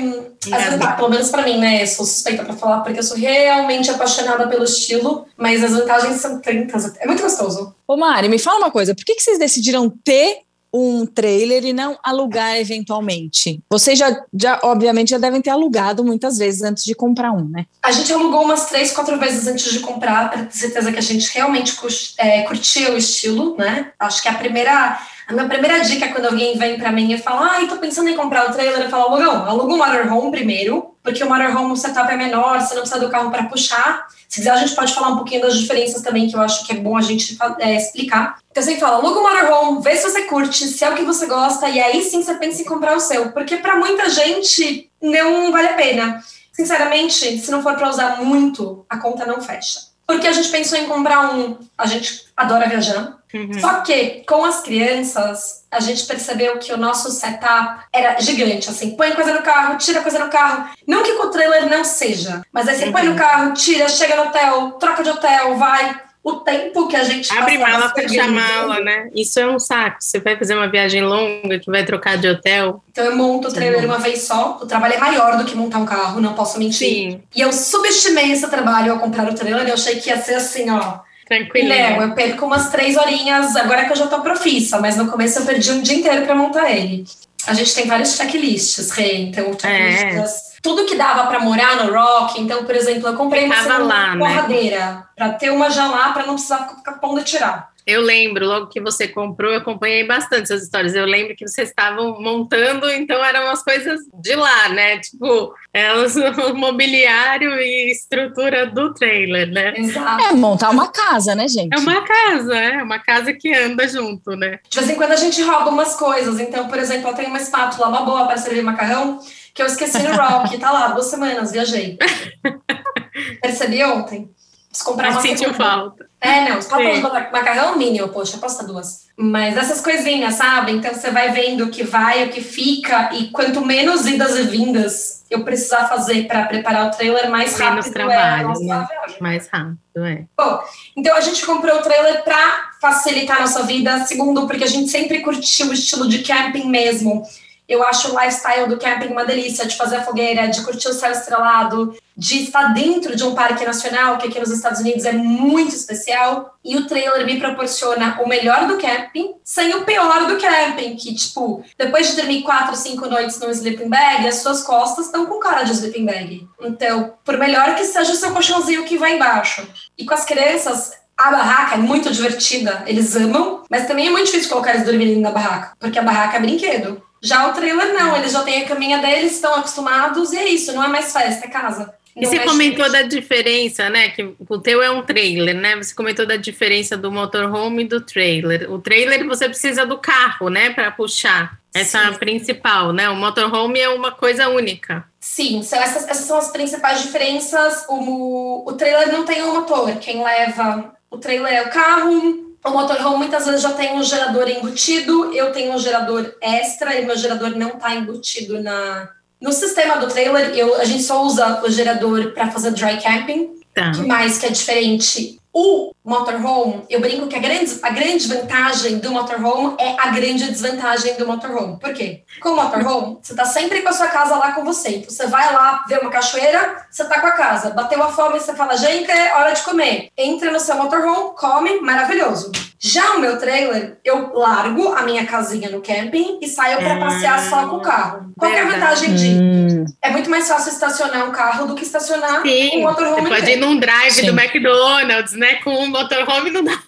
as, 0.52 0.76
tá, 0.76 0.92
pelo 0.94 1.08
menos 1.08 1.30
pra 1.30 1.42
mim, 1.42 1.56
né? 1.56 1.82
Eu 1.82 1.86
sou 1.86 2.04
suspeita 2.04 2.44
pra 2.44 2.54
falar, 2.56 2.80
porque 2.80 2.98
eu 2.98 3.02
sou 3.02 3.16
realmente 3.16 3.88
apaixonada 3.90 4.48
pelo 4.48 4.64
estilo, 4.64 5.24
mas 5.36 5.62
as 5.62 5.70
vantagens 5.70 6.16
são 6.16 6.40
tantas. 6.40 6.96
É 6.98 7.06
muito 7.06 7.22
gostoso. 7.22 7.72
Ô, 7.86 7.96
Mari, 7.96 8.28
me 8.28 8.40
fala 8.40 8.58
uma 8.58 8.72
coisa: 8.72 8.92
por 8.92 9.04
que, 9.04 9.14
que 9.14 9.22
vocês 9.22 9.38
decidiram 9.38 9.88
ter 9.88 10.38
um 10.74 11.06
trailer 11.06 11.64
e 11.64 11.72
não 11.72 11.96
alugar 12.02 12.56
eventualmente? 12.56 13.62
Vocês 13.70 13.96
já, 13.96 14.24
já, 14.34 14.58
obviamente, 14.64 15.10
já 15.10 15.18
devem 15.18 15.40
ter 15.40 15.50
alugado 15.50 16.04
muitas 16.04 16.36
vezes 16.36 16.62
antes 16.62 16.84
de 16.84 16.94
comprar 16.94 17.30
um, 17.30 17.48
né? 17.48 17.66
A 17.80 17.92
gente 17.92 18.12
alugou 18.12 18.42
umas 18.42 18.66
três, 18.66 18.90
quatro 18.90 19.18
vezes 19.18 19.46
antes 19.46 19.72
de 19.72 19.78
comprar, 19.78 20.30
para 20.30 20.44
ter 20.44 20.56
certeza 20.56 20.90
que 20.90 20.98
a 20.98 21.02
gente 21.02 21.32
realmente 21.32 21.76
é, 22.18 22.42
curtia 22.42 22.92
o 22.92 22.96
estilo, 22.96 23.56
né? 23.56 23.92
Acho 23.98 24.20
que 24.20 24.28
a 24.28 24.34
primeira. 24.34 24.98
A 25.26 25.32
minha 25.32 25.48
primeira 25.48 25.80
dica 25.80 26.08
quando 26.08 26.26
alguém 26.26 26.58
vem 26.58 26.78
para 26.78 26.92
mim 26.92 27.12
e 27.12 27.18
fala, 27.18 27.52
ai, 27.52 27.64
ah, 27.64 27.68
tô 27.68 27.76
pensando 27.76 28.10
em 28.10 28.16
comprar 28.16 28.48
o 28.48 28.52
trailer, 28.52 28.82
eu 28.82 28.90
falo, 28.90 29.18
não, 29.18 29.46
aluga 29.46 29.72
um 29.72 29.78
motorhome 29.78 30.30
primeiro, 30.30 30.94
porque 31.02 31.24
o 31.24 31.28
motorhome 31.28 31.72
o 31.72 31.76
setup 31.76 32.12
é 32.12 32.16
menor, 32.16 32.60
você 32.60 32.74
não 32.74 32.82
precisa 32.82 33.00
do 33.00 33.10
carro 33.10 33.30
para 33.30 33.44
puxar. 33.44 34.06
Se 34.28 34.40
quiser, 34.40 34.50
a 34.50 34.56
gente 34.56 34.74
pode 34.74 34.92
falar 34.92 35.08
um 35.08 35.16
pouquinho 35.16 35.40
das 35.40 35.56
diferenças 35.56 36.02
também, 36.02 36.28
que 36.28 36.36
eu 36.36 36.40
acho 36.40 36.66
que 36.66 36.72
é 36.72 36.76
bom 36.76 36.96
a 36.96 37.00
gente 37.00 37.38
é, 37.58 37.76
explicar. 37.76 38.38
Então, 38.50 38.62
você 38.62 38.76
fala, 38.76 38.96
aluga 38.96 39.18
o 39.18 39.22
motorhome, 39.22 39.82
vê 39.82 39.96
se 39.96 40.10
você 40.10 40.22
curte, 40.22 40.66
se 40.66 40.84
é 40.84 40.90
o 40.90 40.94
que 40.94 41.04
você 41.04 41.26
gosta, 41.26 41.68
e 41.70 41.80
aí 41.80 42.02
sim 42.02 42.22
você 42.22 42.34
pensa 42.34 42.60
em 42.60 42.64
comprar 42.66 42.94
o 42.94 43.00
seu. 43.00 43.32
Porque 43.32 43.56
para 43.56 43.76
muita 43.76 44.10
gente 44.10 44.90
não 45.00 45.50
vale 45.50 45.68
a 45.68 45.74
pena. 45.74 46.22
Sinceramente, 46.52 47.38
se 47.38 47.50
não 47.50 47.62
for 47.62 47.74
para 47.74 47.88
usar 47.88 48.22
muito, 48.22 48.84
a 48.88 48.98
conta 48.98 49.24
não 49.24 49.40
fecha. 49.40 49.93
Porque 50.06 50.26
a 50.26 50.32
gente 50.32 50.50
pensou 50.50 50.78
em 50.78 50.86
comprar 50.86 51.34
um, 51.34 51.58
a 51.78 51.86
gente 51.86 52.26
adora 52.36 52.68
viajar, 52.68 53.18
Uhum. 53.34 53.60
Só 53.60 53.80
que 53.80 54.22
com 54.28 54.44
as 54.44 54.60
crianças, 54.60 55.64
a 55.68 55.80
gente 55.80 56.06
percebeu 56.06 56.56
que 56.58 56.72
o 56.72 56.76
nosso 56.76 57.10
setup 57.10 57.80
era 57.92 58.20
gigante, 58.20 58.70
assim, 58.70 58.96
põe 58.96 59.10
coisa 59.10 59.34
no 59.34 59.42
carro, 59.42 59.76
tira 59.76 60.02
coisa 60.02 60.20
no 60.20 60.30
carro. 60.30 60.70
Não 60.86 61.02
que 61.02 61.14
com 61.14 61.26
o 61.26 61.30
trailer 61.30 61.68
não 61.68 61.82
seja, 61.82 62.42
mas 62.52 62.68
aí 62.68 62.76
você 62.76 62.84
uhum. 62.86 62.92
põe 62.92 63.02
no 63.02 63.10
uhum. 63.10 63.16
carro, 63.16 63.52
tira, 63.54 63.88
chega 63.88 64.14
no 64.14 64.28
hotel, 64.28 64.72
troca 64.72 65.02
de 65.02 65.10
hotel, 65.10 65.56
vai 65.56 66.03
o 66.24 66.36
tempo 66.36 66.88
que 66.88 66.96
a 66.96 67.04
gente 67.04 67.30
abre 67.36 67.58
mala 67.58 67.90
fecha 67.90 68.26
mala, 68.26 68.80
né? 68.80 69.10
Isso 69.14 69.38
é 69.38 69.46
um 69.46 69.58
saco. 69.58 69.98
Você 70.00 70.18
vai 70.18 70.36
fazer 70.36 70.54
uma 70.54 70.68
viagem 70.68 71.02
longa 71.02 71.58
que 71.58 71.70
vai 71.70 71.84
trocar 71.84 72.16
de 72.16 72.26
hotel. 72.26 72.82
Então 72.90 73.04
eu 73.04 73.14
monto 73.14 73.48
o 73.48 73.52
trailer 73.52 73.84
uma 73.84 73.98
vez 73.98 74.22
só. 74.22 74.58
O 74.60 74.66
trabalho 74.66 74.94
é 74.94 74.98
maior 74.98 75.36
do 75.36 75.44
que 75.44 75.54
montar 75.54 75.78
um 75.78 75.84
carro, 75.84 76.22
não 76.22 76.32
posso 76.32 76.58
mentir. 76.58 76.88
Sim. 76.88 77.22
E 77.36 77.40
eu 77.42 77.52
subestimei 77.52 78.32
esse 78.32 78.48
trabalho 78.48 78.92
ao 78.92 78.98
comprar 78.98 79.30
o 79.30 79.34
trailer. 79.34 79.68
Eu 79.68 79.74
achei 79.74 79.96
que 79.96 80.08
ia 80.08 80.16
ser 80.16 80.36
assim, 80.36 80.70
ó 80.70 81.00
Tranquilo. 81.26 81.68
Não, 81.68 82.02
eu 82.02 82.14
perco 82.14 82.44
umas 82.44 82.70
três 82.70 82.96
horinhas, 82.96 83.56
agora 83.56 83.86
que 83.86 83.92
eu 83.92 83.96
já 83.96 84.06
tô 84.06 84.20
profissa, 84.20 84.78
mas 84.78 84.96
no 84.96 85.10
começo 85.10 85.38
eu 85.38 85.46
perdi 85.46 85.72
um 85.72 85.80
dia 85.80 85.96
inteiro 85.96 86.26
para 86.26 86.34
montar 86.34 86.70
ele. 86.70 87.04
A 87.46 87.54
gente 87.54 87.74
tem 87.74 87.86
vários 87.86 88.16
checklists, 88.16 88.90
Rei, 88.90 89.22
então 89.22 89.52
checklists. 89.52 90.50
É. 90.50 90.54
Tudo 90.62 90.86
que 90.86 90.96
dava 90.96 91.26
para 91.26 91.40
morar 91.40 91.76
no 91.76 91.92
Rock, 91.92 92.40
então, 92.40 92.64
por 92.64 92.74
exemplo, 92.74 93.08
eu 93.08 93.16
comprei 93.16 93.44
uma 93.44 93.76
lá, 93.78 94.16
porradeira 94.16 94.78
né? 94.78 95.02
para 95.14 95.30
ter 95.34 95.50
uma 95.50 95.68
já 95.68 95.86
lá 95.86 96.12
para 96.12 96.26
não 96.26 96.34
precisar 96.34 96.68
ficar 96.68 96.92
pondo 96.92 97.20
e 97.20 97.24
tirar. 97.24 97.73
Eu 97.86 98.00
lembro, 98.00 98.46
logo 98.46 98.68
que 98.68 98.80
você 98.80 99.06
comprou, 99.06 99.52
eu 99.52 99.58
acompanhei 99.58 100.06
bastante 100.06 100.44
essas 100.44 100.62
histórias. 100.62 100.94
Eu 100.94 101.04
lembro 101.04 101.36
que 101.36 101.46
vocês 101.46 101.68
estavam 101.68 102.20
montando, 102.20 102.88
então 102.90 103.22
eram 103.22 103.44
umas 103.44 103.62
coisas 103.62 104.00
de 104.14 104.34
lá, 104.34 104.68
né? 104.70 104.98
Tipo, 104.98 105.54
é 105.72 105.92
o 105.92 106.54
mobiliário 106.56 107.52
e 107.60 107.90
estrutura 107.90 108.66
do 108.66 108.94
trailer, 108.94 109.50
né? 109.50 109.74
Exato. 109.76 110.24
É 110.24 110.32
montar 110.32 110.70
uma 110.70 110.90
casa, 110.90 111.34
né, 111.34 111.46
gente? 111.46 111.74
É 111.74 111.78
uma 111.78 112.02
casa, 112.02 112.56
é 112.56 112.82
uma 112.82 112.98
casa 112.98 113.32
que 113.32 113.54
anda 113.54 113.86
junto, 113.86 114.30
né? 114.30 114.60
De 114.68 114.78
vez 114.78 114.90
em 114.90 114.94
quando 114.94 115.12
a 115.12 115.16
gente 115.16 115.42
rouba 115.42 115.70
umas 115.70 115.94
coisas. 115.94 116.40
Então, 116.40 116.68
por 116.68 116.78
exemplo, 116.78 117.10
eu 117.10 117.14
tenho 117.14 117.28
uma 117.28 117.38
espátula, 117.38 117.88
uma 117.88 118.02
boa 118.02 118.26
para 118.26 118.38
servir 118.38 118.62
macarrão, 118.62 119.18
que 119.52 119.62
eu 119.62 119.66
esqueci 119.66 120.02
no 120.02 120.14
Rock. 120.14 120.56
tá 120.58 120.70
lá, 120.70 120.88
duas 120.88 121.06
semanas, 121.06 121.52
viajei. 121.52 121.98
Percebi 123.42 123.84
ontem. 123.84 124.30
Preciso 124.74 124.90
comprar 124.90 125.10
uma 125.10 125.20
sentiu 125.20 125.54
falta. 125.54 126.06
É, 126.20 126.48
não, 126.48 126.58
os 126.58 126.66
copos 126.66 126.94
de 126.94 127.00
macarrão 127.00 127.78
mínimo, 127.78 128.08
poxa, 128.08 128.38
posta 128.38 128.64
duas. 128.64 129.04
Mas 129.16 129.56
essas 129.56 129.80
coisinhas, 129.80 130.34
sabe? 130.34 130.72
Então 130.72 130.92
você 130.92 131.10
vai 131.10 131.30
vendo 131.30 131.64
o 131.64 131.70
que 131.70 131.84
vai, 131.84 132.24
o 132.24 132.30
que 132.30 132.40
fica, 132.40 133.10
e 133.12 133.28
quanto 133.28 133.64
menos 133.64 134.06
idas 134.06 134.36
e 134.36 134.42
vindas 134.42 135.22
eu 135.30 135.44
precisar 135.44 135.88
fazer 135.88 136.26
para 136.26 136.46
preparar 136.46 136.88
o 136.88 136.90
trailer, 136.90 137.30
mais 137.30 137.56
rápido 137.58 137.72
menos 137.74 137.90
trabalho, 137.90 138.52
é 138.52 138.64
né? 138.64 138.88
Mais 139.20 139.48
rápido, 139.48 139.78
é. 140.04 140.24
Bom, 140.36 140.60
então 140.96 141.16
a 141.16 141.20
gente 141.20 141.44
comprou 141.46 141.76
o 141.76 141.82
trailer 141.82 142.24
para 142.24 142.70
facilitar 142.80 143.38
a 143.38 143.40
nossa 143.42 143.62
vida. 143.62 144.00
Segundo, 144.00 144.46
porque 144.46 144.64
a 144.64 144.68
gente 144.68 144.90
sempre 144.90 145.20
curtiu 145.20 145.68
o 145.68 145.72
estilo 145.72 146.08
de 146.08 146.20
camping 146.20 146.68
mesmo. 146.68 147.22
Eu 147.68 147.82
acho 147.82 148.12
o 148.12 148.20
lifestyle 148.20 148.68
do 148.68 148.78
camping 148.78 149.08
uma 149.08 149.24
delícia, 149.24 149.66
de 149.66 149.76
fazer 149.76 149.96
a 149.96 150.02
fogueira, 150.02 150.48
de 150.48 150.62
curtir 150.62 150.88
o 150.88 150.92
céu 150.92 151.10
estrelado, 151.10 151.96
de 152.16 152.44
estar 152.44 152.74
dentro 152.74 153.16
de 153.16 153.24
um 153.24 153.34
parque 153.34 153.64
nacional, 153.64 154.18
que 154.18 154.28
aqui 154.28 154.38
nos 154.38 154.50
Estados 154.50 154.80
Unidos 154.80 155.04
é 155.04 155.12
muito 155.12 155.74
especial. 155.74 156.54
E 156.64 156.76
o 156.76 156.86
trailer 156.86 157.24
me 157.24 157.38
proporciona 157.38 158.20
o 158.22 158.28
melhor 158.28 158.66
do 158.66 158.78
camping, 158.78 159.34
sem 159.42 159.74
o 159.74 159.84
pior 159.84 160.26
do 160.26 160.38
camping, 160.38 160.96
que, 160.96 161.14
tipo, 161.14 161.64
depois 161.78 162.08
de 162.08 162.16
dormir 162.16 162.42
quatro, 162.42 162.76
cinco 162.76 163.08
noites 163.08 163.38
no 163.40 163.50
sleeping 163.50 163.88
bag, 163.88 164.26
as 164.28 164.36
suas 164.36 164.62
costas 164.62 165.06
estão 165.06 165.26
com 165.26 165.40
cara 165.40 165.62
de 165.62 165.72
sleeping 165.72 166.04
bag. 166.04 166.48
Então, 166.60 167.14
por 167.24 167.38
melhor 167.38 167.74
que 167.74 167.84
seja 167.84 168.12
o 168.12 168.16
seu 168.16 168.32
colchãozinho 168.32 168.84
que 168.84 168.98
vai 168.98 169.16
embaixo. 169.16 169.66
E 169.96 170.04
com 170.04 170.14
as 170.14 170.24
crianças, 170.24 170.92
a 171.16 171.30
barraca 171.30 171.74
é 171.74 171.78
muito 171.78 172.12
divertida, 172.12 172.82
eles 172.86 173.14
amam, 173.14 173.62
mas 173.70 173.86
também 173.86 174.08
é 174.08 174.10
muito 174.10 174.26
difícil 174.26 174.50
colocar 174.50 174.74
eles 174.74 174.84
dormirem 174.84 175.20
na 175.20 175.30
barraca, 175.30 175.76
porque 175.78 175.98
a 175.98 176.02
barraca 176.02 176.36
é 176.36 176.40
brinquedo. 176.40 177.02
Já 177.24 177.48
o 177.48 177.54
trailer 177.54 177.94
não, 177.94 178.14
eles 178.16 178.32
já 178.32 178.42
têm 178.42 178.62
a 178.62 178.66
caminha 178.66 178.98
deles, 178.98 179.32
estão 179.32 179.54
acostumados 179.54 180.30
e 180.34 180.36
é 180.36 180.46
isso, 180.46 180.74
não 180.74 180.84
é 180.84 180.88
mais 180.88 181.10
festa, 181.10 181.46
é 181.46 181.48
casa. 181.48 181.94
E 182.14 182.24
você 182.24 182.38
comentou 182.40 182.90
da 182.92 183.02
diferença, 183.02 183.88
né? 183.88 184.10
Que 184.10 184.34
o 184.38 184.58
teu 184.58 184.80
é 184.82 184.90
um 184.90 185.02
trailer, 185.02 185.54
né? 185.54 185.74
Você 185.76 185.94
comentou 185.94 186.24
da 186.24 186.36
diferença 186.36 186.96
do 186.96 187.10
motorhome 187.10 187.82
e 187.82 187.88
do 187.88 188.00
trailer. 188.00 188.70
O 188.70 188.78
trailer 188.78 189.26
você 189.26 189.48
precisa 189.48 189.84
do 189.84 189.98
carro, 189.98 190.48
né, 190.48 190.70
para 190.70 190.90
puxar. 190.92 191.58
Essa 191.74 192.12
Sim. 192.12 192.18
principal, 192.18 192.92
né? 192.92 193.08
O 193.08 193.16
motorhome 193.16 193.80
é 193.80 193.88
uma 193.88 194.12
coisa 194.12 194.48
única. 194.48 195.04
Sim, 195.18 195.60
são 195.62 195.80
essas, 195.80 196.06
essas 196.06 196.26
são 196.26 196.38
as 196.38 196.52
principais 196.52 197.02
diferenças. 197.02 197.84
O, 197.88 198.62
o 198.64 198.72
trailer 198.74 199.10
não 199.10 199.24
tem 199.24 199.42
um 199.42 199.54
motor. 199.54 199.92
Quem 199.96 200.22
leva 200.22 200.94
o 201.10 201.18
trailer 201.18 201.52
é 201.52 201.62
o 201.62 201.70
carro, 201.70 202.53
o 202.64 202.70
motorhome 202.70 203.18
muitas 203.18 203.44
vezes 203.44 203.62
já 203.62 203.72
tem 203.72 203.94
um 203.94 204.02
gerador 204.02 204.48
embutido, 204.48 205.32
eu 205.34 205.52
tenho 205.52 205.72
um 205.72 205.78
gerador 205.78 206.34
extra 206.40 206.98
e 206.98 207.04
meu 207.04 207.16
gerador 207.16 207.50
não 207.50 207.68
está 207.68 207.94
embutido 207.94 208.62
na, 208.62 209.10
no 209.40 209.52
sistema 209.52 209.96
do 209.96 210.08
trailer. 210.08 210.56
Eu, 210.56 210.74
a 210.80 210.84
gente 210.84 211.02
só 211.02 211.22
usa 211.24 211.62
o 211.62 211.70
gerador 211.70 212.32
para 212.32 212.50
fazer 212.50 212.72
dry 212.72 213.00
camping, 213.02 213.60
tá. 213.74 213.92
que 213.92 214.02
mais 214.02 214.38
que 214.38 214.46
é 214.46 214.50
diferente 214.50 215.38
o 215.52 215.93
motorhome, 216.04 216.84
eu 216.90 217.00
brinco 217.00 217.26
que 217.28 217.36
a 217.36 217.38
grande, 217.38 217.78
a 217.82 217.90
grande 217.90 218.28
vantagem 218.28 218.98
do 218.98 219.10
motorhome 219.10 219.74
é 219.78 219.96
a 219.98 220.08
grande 220.08 220.50
desvantagem 220.50 221.16
do 221.16 221.26
motorhome. 221.26 221.78
Por 221.78 221.94
quê? 221.94 222.22
Com 222.40 222.50
o 222.50 222.56
motorhome, 222.56 223.18
você 223.22 223.34
tá 223.34 223.46
sempre 223.46 223.80
com 223.80 223.88
a 223.88 223.92
sua 223.92 224.08
casa 224.08 224.36
lá 224.36 224.52
com 224.52 224.64
você. 224.64 224.96
Então, 224.96 225.10
você 225.10 225.26
vai 225.26 225.50
lá 225.52 225.82
ver 225.88 226.00
uma 226.00 226.10
cachoeira, 226.10 226.86
você 226.90 227.04
tá 227.04 227.20
com 227.20 227.26
a 227.26 227.32
casa. 227.32 227.70
Bateu 227.70 228.02
a 228.02 228.12
fome, 228.12 228.38
você 228.38 228.54
fala, 228.54 228.76
gente, 228.76 229.10
é 229.10 229.34
hora 229.34 229.52
de 229.52 229.62
comer. 229.62 230.08
Entra 230.16 230.50
no 230.50 230.60
seu 230.60 230.76
motorhome, 230.76 231.34
come, 231.36 231.80
maravilhoso. 231.80 232.52
Já 232.78 233.14
o 233.14 233.18
meu 233.18 233.38
trailer, 233.38 233.96
eu 234.04 234.34
largo 234.34 234.92
a 234.92 235.02
minha 235.04 235.24
casinha 235.24 235.70
no 235.70 235.80
camping 235.80 236.38
e 236.42 236.46
saio 236.46 236.76
para 236.76 236.98
passear 236.98 237.42
só 237.48 237.66
com 237.66 237.76
o 237.76 237.80
carro. 237.80 238.30
Qual 238.36 238.52
é 238.52 238.60
a 238.60 238.64
vantagem 238.64 239.14
de? 239.14 239.28
Hum. 239.28 239.84
É 240.02 240.10
muito 240.10 240.28
mais 240.28 240.46
fácil 240.46 240.70
estacionar 240.70 241.26
um 241.26 241.32
carro 241.32 241.66
do 241.66 241.74
que 241.74 241.82
estacionar 241.82 242.42
Sim, 242.42 242.78
um 242.78 242.82
motorhome. 242.82 243.22
Você 243.22 243.28
pode 243.28 243.50
ir 243.52 243.56
num 243.56 243.78
drive 243.78 244.12
Sim. 244.12 244.26
do 244.26 244.38
McDonald's, 244.38 245.32
né? 245.32 245.54
Com 245.64 245.84
um 245.84 245.90
motorhome 245.94 246.50
não 246.50 246.64
dá. 246.64 246.78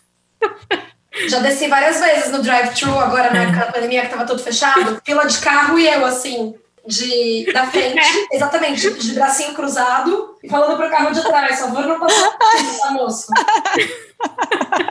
Já 1.29 1.39
desci 1.39 1.69
várias 1.69 1.99
vezes 1.99 2.31
no 2.31 2.43
drive-thru, 2.43 2.99
agora 2.99 3.33
na 3.33 3.45
época 3.45 3.61
da 3.61 3.73
pandemia 3.73 4.03
que 4.03 4.11
tava 4.11 4.27
todo 4.27 4.43
fechado, 4.43 5.01
fila 5.05 5.25
de 5.25 5.39
carro 5.39 5.79
e 5.79 5.87
eu 5.87 6.05
assim, 6.05 6.55
de, 6.87 7.51
da 7.53 7.67
frente, 7.67 8.29
exatamente, 8.33 8.81
de, 8.81 8.99
de, 8.99 9.15
bracinho 9.15 9.55
cruzado, 9.55 10.37
e 10.43 10.49
falando 10.49 10.77
pro 10.77 10.91
carro 10.91 11.13
de 11.13 11.23
trás, 11.23 11.59
por 11.61 11.69
favor, 11.69 11.87
não 11.87 11.99
passar 11.99 12.31
tá, 12.37 12.91
moço? 12.91 13.29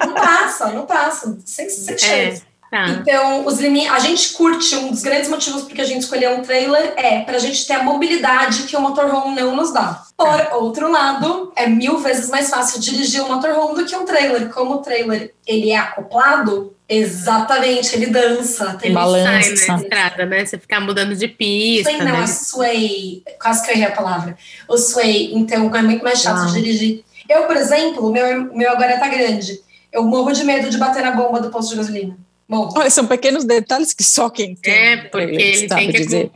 Não 0.05 0.13
passa, 0.13 0.67
não 0.69 0.86
passa, 0.86 1.38
sem, 1.45 1.69
sem 1.69 1.93
é. 1.93 1.98
chance. 1.98 2.43
Tá. 2.69 2.89
Então, 2.89 3.45
os 3.45 3.60
limites, 3.60 3.91
a 3.91 4.00
gente 4.00 4.34
curte, 4.34 4.75
um 4.75 4.89
dos 4.89 5.03
grandes 5.03 5.29
motivos 5.29 5.63
porque 5.63 5.81
a 5.81 5.86
gente 5.86 6.01
escolheu 6.01 6.31
um 6.31 6.41
trailer 6.41 6.93
é 6.98 7.22
para 7.22 7.36
a 7.36 7.39
gente 7.39 7.65
ter 7.65 7.74
a 7.74 7.84
mobilidade 7.84 8.63
que 8.63 8.75
o 8.75 8.81
motorhome 8.81 9.36
não 9.39 9.55
nos 9.55 9.72
dá. 9.72 10.03
Por 10.17 10.25
tá. 10.25 10.55
outro 10.55 10.91
lado, 10.91 11.53
é 11.55 11.67
mil 11.67 11.98
vezes 12.00 12.29
mais 12.29 12.50
fácil 12.50 12.79
dirigir 12.79 13.22
um 13.22 13.27
motorhome 13.27 13.75
do 13.75 13.86
que 13.86 13.95
um 13.95 14.05
trailer. 14.05 14.50
Como 14.50 14.75
o 14.75 14.77
trailer 14.79 15.34
ele 15.45 15.72
é 15.72 15.77
acoplado, 15.77 16.75
exatamente, 16.89 17.95
ele 17.95 18.07
dança. 18.07 18.74
Tem 18.74 18.91
balança 18.91 19.25
sai 19.25 19.67
na 19.67 19.84
estrada, 19.84 20.25
né? 20.25 20.45
Você 20.45 20.57
ficar 20.57 20.79
mudando 20.79 21.15
de 21.15 21.27
pista. 21.27 21.91
Sway, 21.91 22.03
não, 22.03 22.17
né? 22.17 22.24
é 22.24 22.27
sway. 22.27 23.24
Quase 23.41 23.63
que 23.63 23.72
eu 23.72 23.75
errei 23.75 23.88
a 23.88 23.91
palavra. 23.91 24.38
O 24.67 24.77
sway, 24.77 25.34
então 25.34 25.74
é 25.75 25.81
muito 25.81 26.03
mais 26.03 26.22
chato 26.22 26.48
de 26.48 26.53
dirigir. 26.53 27.03
Eu, 27.29 27.43
por 27.43 27.55
exemplo, 27.55 28.07
o 28.07 28.12
meu, 28.12 28.53
meu 28.53 28.72
agora 28.72 29.00
tá 29.00 29.07
grande. 29.07 29.60
Eu 29.91 30.03
morro 30.03 30.31
de 30.31 30.43
medo 30.43 30.69
de 30.69 30.77
bater 30.77 31.03
na 31.03 31.12
bomba 31.12 31.39
do 31.39 31.50
posto 31.50 31.69
de 31.69 31.77
gasolina. 31.77 32.25
Bom, 32.47 32.69
Olha, 32.77 32.89
são 32.89 33.07
pequenos 33.07 33.43
detalhes 33.43 33.93
que 33.93 34.03
só 34.03 34.29
quem 34.29 34.55
tem. 34.55 34.73
É, 34.73 34.97
porque 34.97 35.23
ele 35.23 35.67
tem 35.67 35.91
que 35.91 35.99
dizer. 35.99 36.31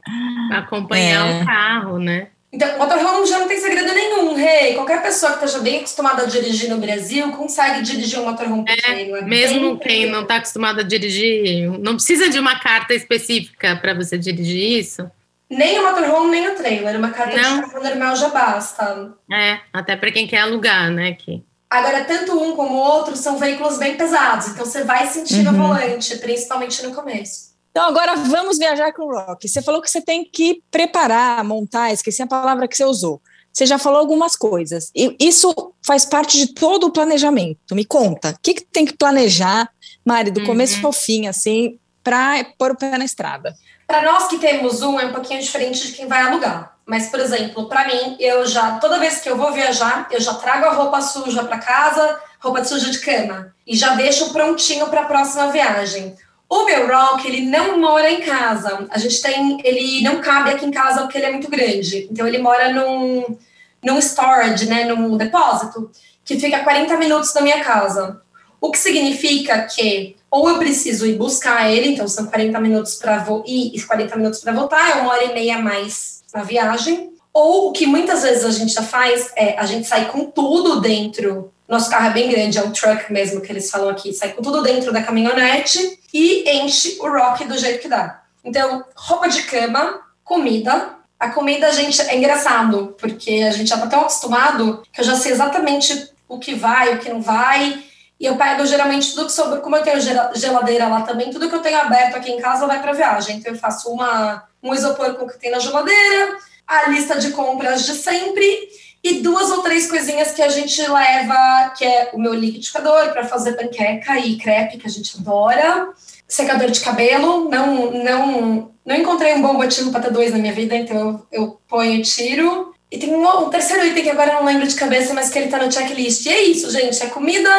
acompanhar 0.52 1.28
é. 1.28 1.42
o 1.42 1.46
carro, 1.46 2.00
né? 2.00 2.30
Então, 2.52 2.76
o 2.76 2.80
motorhome 2.80 3.28
já 3.28 3.38
não 3.38 3.48
tem 3.48 3.60
segredo 3.60 3.94
nenhum, 3.94 4.34
rei. 4.34 4.70
Hey, 4.70 4.74
qualquer 4.74 5.04
pessoa 5.04 5.34
que 5.34 5.46
esteja 5.46 5.64
bem 5.64 5.78
acostumada 5.78 6.24
a 6.24 6.26
dirigir 6.26 6.68
no 6.68 6.80
Brasil 6.80 7.32
consegue 7.32 7.84
dirigir 7.84 8.20
um 8.20 8.26
motorhome 8.26 8.66
é, 8.68 8.76
pequeno. 8.76 9.18
É 9.18 9.22
mesmo 9.22 9.78
quem 9.78 10.10
não 10.10 10.24
está 10.24 10.38
acostumado 10.38 10.80
a 10.80 10.84
dirigir, 10.84 11.70
não 11.80 11.94
precisa 11.94 12.28
de 12.28 12.40
uma 12.40 12.60
carta 12.60 12.96
específica 12.96 13.76
para 13.76 13.94
você 13.94 14.18
dirigir 14.18 14.80
isso. 14.80 15.10
Nem 15.48 15.80
o 15.80 15.84
motorhome, 15.84 16.32
nem 16.32 16.48
o 16.50 16.56
trailer. 16.56 16.98
Uma 16.98 17.12
carta 17.12 17.40
não. 17.40 17.62
de 17.62 17.70
carro 17.70 17.84
normal 17.84 18.16
já 18.16 18.30
basta. 18.30 19.14
É, 19.32 19.60
até 19.72 19.96
para 19.96 20.12
quem 20.12 20.28
quer 20.28 20.40
alugar, 20.40 20.90
né? 20.90 21.14
Que 21.14 21.44
Agora, 21.70 22.04
tanto 22.04 22.34
um 22.42 22.56
como 22.56 22.74
o 22.74 22.78
outro 22.78 23.16
são 23.16 23.38
veículos 23.38 23.78
bem 23.78 23.96
pesados, 23.96 24.48
então 24.48 24.66
você 24.66 24.84
vai 24.84 25.08
sentir 25.08 25.46
uhum. 25.46 25.52
no 25.52 25.68
volante, 25.68 26.18
principalmente 26.18 26.82
no 26.84 26.96
começo. 26.96 27.50
Então, 27.70 27.88
agora 27.88 28.16
vamos 28.16 28.58
viajar 28.58 28.92
com 28.92 29.04
o 29.04 29.12
Rock. 29.12 29.48
Você 29.48 29.62
falou 29.62 29.80
que 29.82 29.90
você 29.90 30.02
tem 30.02 30.26
que 30.26 30.64
preparar, 30.72 31.44
montar, 31.44 31.94
esqueci 31.94 32.22
a 32.24 32.28
palavra 32.28 32.68
que 32.68 32.76
você 32.76 32.84
usou. 32.84 33.22
Você 33.54 33.66
já 33.66 33.78
falou 33.78 34.00
algumas 34.00 34.36
coisas. 34.36 34.92
E 34.96 35.16
isso 35.20 35.54
faz 35.86 36.06
parte 36.06 36.38
de 36.38 36.54
todo 36.54 36.88
o 36.88 36.92
planejamento. 36.92 37.76
Me 37.76 37.86
conta, 37.86 38.32
o 38.32 38.40
que, 38.42 38.56
que 38.56 38.66
tem 38.66 38.86
que 38.86 38.98
planejar, 38.98 39.70
Mari, 40.04 40.32
do 40.32 40.40
uhum. 40.40 40.48
começo 40.48 40.86
ao 40.86 40.92
fim, 40.92 41.28
assim, 41.28 41.78
para 42.04 42.44
pôr 42.58 42.72
o 42.72 42.76
pé 42.76 42.98
na 42.98 43.06
estrada? 43.06 43.54
Para 43.86 44.02
nós 44.04 44.28
que 44.28 44.40
temos 44.40 44.82
um, 44.82 45.00
é 45.00 45.06
um 45.06 45.14
pouquinho 45.14 45.42
diferente 45.42 45.88
de 45.88 45.94
quem 45.94 46.08
vai 46.08 46.22
alugar. 46.22 46.78
Mas, 46.90 47.08
por 47.08 47.20
exemplo, 47.20 47.70
para 47.70 47.86
mim, 47.86 48.16
eu 48.20 48.48
já, 48.48 48.80
toda 48.80 48.98
vez 48.98 49.22
que 49.22 49.30
eu 49.30 49.38
vou 49.38 49.54
viajar, 49.54 50.08
eu 50.10 50.20
já 50.20 50.34
trago 50.34 50.66
a 50.66 50.74
roupa 50.74 51.00
suja 51.02 51.44
para 51.44 51.60
casa, 51.60 52.20
roupa 52.40 52.64
suja 52.64 52.90
de 52.90 52.98
cama, 52.98 53.54
e 53.66 53.78
já 53.78 53.94
deixo 53.94 54.34
prontinho 54.34 54.88
para 54.88 55.02
a 55.02 55.06
próxima 55.06 55.52
viagem. 55.52 56.16
O 56.50 56.66
meu 56.66 56.88
rock, 56.88 57.28
ele 57.28 57.42
não 57.42 57.80
mora 57.80 58.10
em 58.10 58.22
casa. 58.22 58.88
A 58.90 58.98
gente 58.98 59.22
tem, 59.22 59.62
ele 59.64 60.02
não 60.02 60.20
cabe 60.20 60.50
aqui 60.50 60.66
em 60.66 60.72
casa 60.72 61.02
porque 61.02 61.20
ele 61.20 61.28
é 61.28 61.32
muito 61.32 61.48
grande. 61.48 62.08
Então, 62.10 62.28
ele 62.28 62.40
mora 62.40 62.74
num, 62.74 63.38
num 63.84 64.00
storage, 64.00 64.66
né, 64.66 64.86
num 64.86 65.16
depósito, 65.16 65.92
que 66.26 66.40
fica 66.40 66.58
a 66.58 66.64
40 66.64 66.98
minutos 66.98 67.32
da 67.34 67.42
minha 67.42 67.64
casa. 67.64 68.20
O 68.60 68.72
que 68.72 68.80
significa 68.80 69.62
que 69.62 70.16
ou 70.32 70.50
eu 70.50 70.58
preciso 70.58 71.06
ir 71.06 71.18
buscar 71.18 71.70
ele, 71.70 71.90
então 71.90 72.08
são 72.08 72.26
40 72.26 72.60
minutos 72.60 72.96
para 72.96 73.24
ir 73.46 73.76
e 73.76 73.80
40 73.80 74.16
minutos 74.16 74.40
para 74.40 74.54
voltar, 74.54 74.90
é 74.90 75.02
uma 75.02 75.12
hora 75.12 75.26
e 75.26 75.34
meia 75.34 75.60
mais 75.60 76.19
na 76.34 76.44
viagem. 76.44 77.14
Ou 77.34 77.70
o 77.70 77.72
que 77.72 77.86
muitas 77.86 78.24
vezes 78.24 78.44
a 78.44 78.52
gente 78.52 78.74
já 78.74 78.82
faz 78.82 79.32
é 79.36 79.58
a 79.58 79.66
gente 79.66 79.88
sai 79.88 80.10
com 80.10 80.26
tudo 80.26 80.82
dentro. 80.82 81.54
Nosso 81.68 81.90
carro 81.90 82.08
é 82.08 82.14
bem 82.14 82.30
grande, 82.30 82.58
é 82.58 82.64
um 82.64 82.72
truck 82.72 83.12
mesmo 83.14 83.42
que 83.42 83.52
eles 83.52 83.70
falam 83.70 83.90
aqui. 83.90 84.12
Sai 84.14 84.34
com 84.34 84.42
tudo 84.42 84.64
dentro 84.64 84.92
da 84.92 85.04
caminhonete 85.04 86.00
e 86.14 86.50
enche 86.50 86.98
o 87.00 87.08
rock 87.08 87.46
do 87.46 87.58
jeito 87.58 87.80
que 87.80 87.88
dá. 87.88 88.24
Então, 88.44 88.84
roupa 88.96 89.30
de 89.30 89.44
cama, 89.44 90.02
comida. 90.24 90.96
A 91.20 91.30
comida, 91.30 91.68
a 91.68 91.72
gente, 91.72 92.02
é 92.02 92.16
engraçado, 92.16 92.96
porque 92.98 93.44
a 93.48 93.52
gente 93.52 93.70
já 93.70 93.78
tá 93.78 93.88
tão 93.88 94.02
acostumado 94.02 94.82
que 94.92 95.02
eu 95.02 95.06
já 95.06 95.16
sei 95.16 95.34
exatamente 95.34 96.10
o 96.28 96.40
que 96.40 96.56
vai, 96.56 96.96
o 96.96 97.00
que 97.00 97.10
não 97.10 97.22
vai. 97.22 97.84
E 98.20 98.26
eu 98.26 98.36
pego 98.36 98.66
geralmente 98.66 99.12
tudo 99.12 99.28
que 99.28 99.32
sobre, 99.32 99.62
como 99.62 99.78
eu 99.78 99.84
tenho 99.84 100.00
geladeira 100.36 100.88
lá 100.88 101.02
também, 101.02 101.30
tudo 101.30 101.48
que 101.48 101.56
eu 101.56 101.62
tenho 101.62 101.80
aberto 101.80 102.16
aqui 102.16 102.32
em 102.32 102.40
casa 102.40 102.68
vai 102.68 102.82
para 102.82 102.92
viagem. 102.92 103.38
Então 103.38 103.54
eu 103.54 103.60
faço 103.60 103.90
uma 103.90 104.44
um 104.62 104.74
isopor 104.74 105.14
com 105.14 105.24
o 105.24 105.28
que 105.28 105.40
tem 105.40 105.52
na 105.52 105.60
geladeira, 105.60 106.38
a 106.68 106.90
lista 106.90 107.18
de 107.18 107.32
compras 107.32 107.86
de 107.86 107.94
sempre 107.94 108.70
e 109.02 109.22
duas 109.22 109.50
ou 109.50 109.64
três 109.64 109.90
coisinhas 109.90 110.34
que 110.34 110.42
a 110.42 110.50
gente 110.50 110.82
leva, 110.82 111.74
que 111.78 111.86
é 111.86 112.10
o 112.14 112.20
meu 112.20 112.34
liquidificador 112.34 113.12
para 113.12 113.26
fazer 113.26 113.54
panqueca 113.54 114.20
e 114.20 114.38
crepe, 114.38 114.78
que 114.78 114.86
a 114.86 114.90
gente 114.90 115.18
adora, 115.18 115.90
secador 116.28 116.70
de 116.70 116.82
cabelo, 116.82 117.50
não 117.50 117.92
não 117.92 118.72
não 118.86 118.96
encontrei 118.96 119.34
um 119.36 119.42
bom 119.42 119.54
motivo 119.54 119.92
para 119.92 120.02
ter 120.02 120.12
dois 120.12 120.32
na 120.32 120.38
minha 120.40 120.54
vida, 120.54 120.76
então 120.76 120.98
eu, 120.98 121.28
eu 121.32 121.62
ponho 121.68 121.94
e 121.94 122.02
tiro. 122.02 122.74
E 122.92 122.98
tem 122.98 123.14
um, 123.14 123.46
um 123.46 123.50
terceiro 123.50 123.86
item 123.86 124.04
que 124.04 124.10
agora 124.10 124.32
eu 124.32 124.36
não 124.38 124.46
lembro 124.46 124.68
de 124.68 124.76
cabeça, 124.76 125.14
mas 125.14 125.30
que 125.30 125.38
ele 125.38 125.50
tá 125.50 125.64
no 125.64 125.72
checklist. 125.72 126.26
E 126.26 126.30
é 126.30 126.44
isso, 126.44 126.72
gente, 126.72 127.02
é 127.04 127.08
comida, 127.08 127.50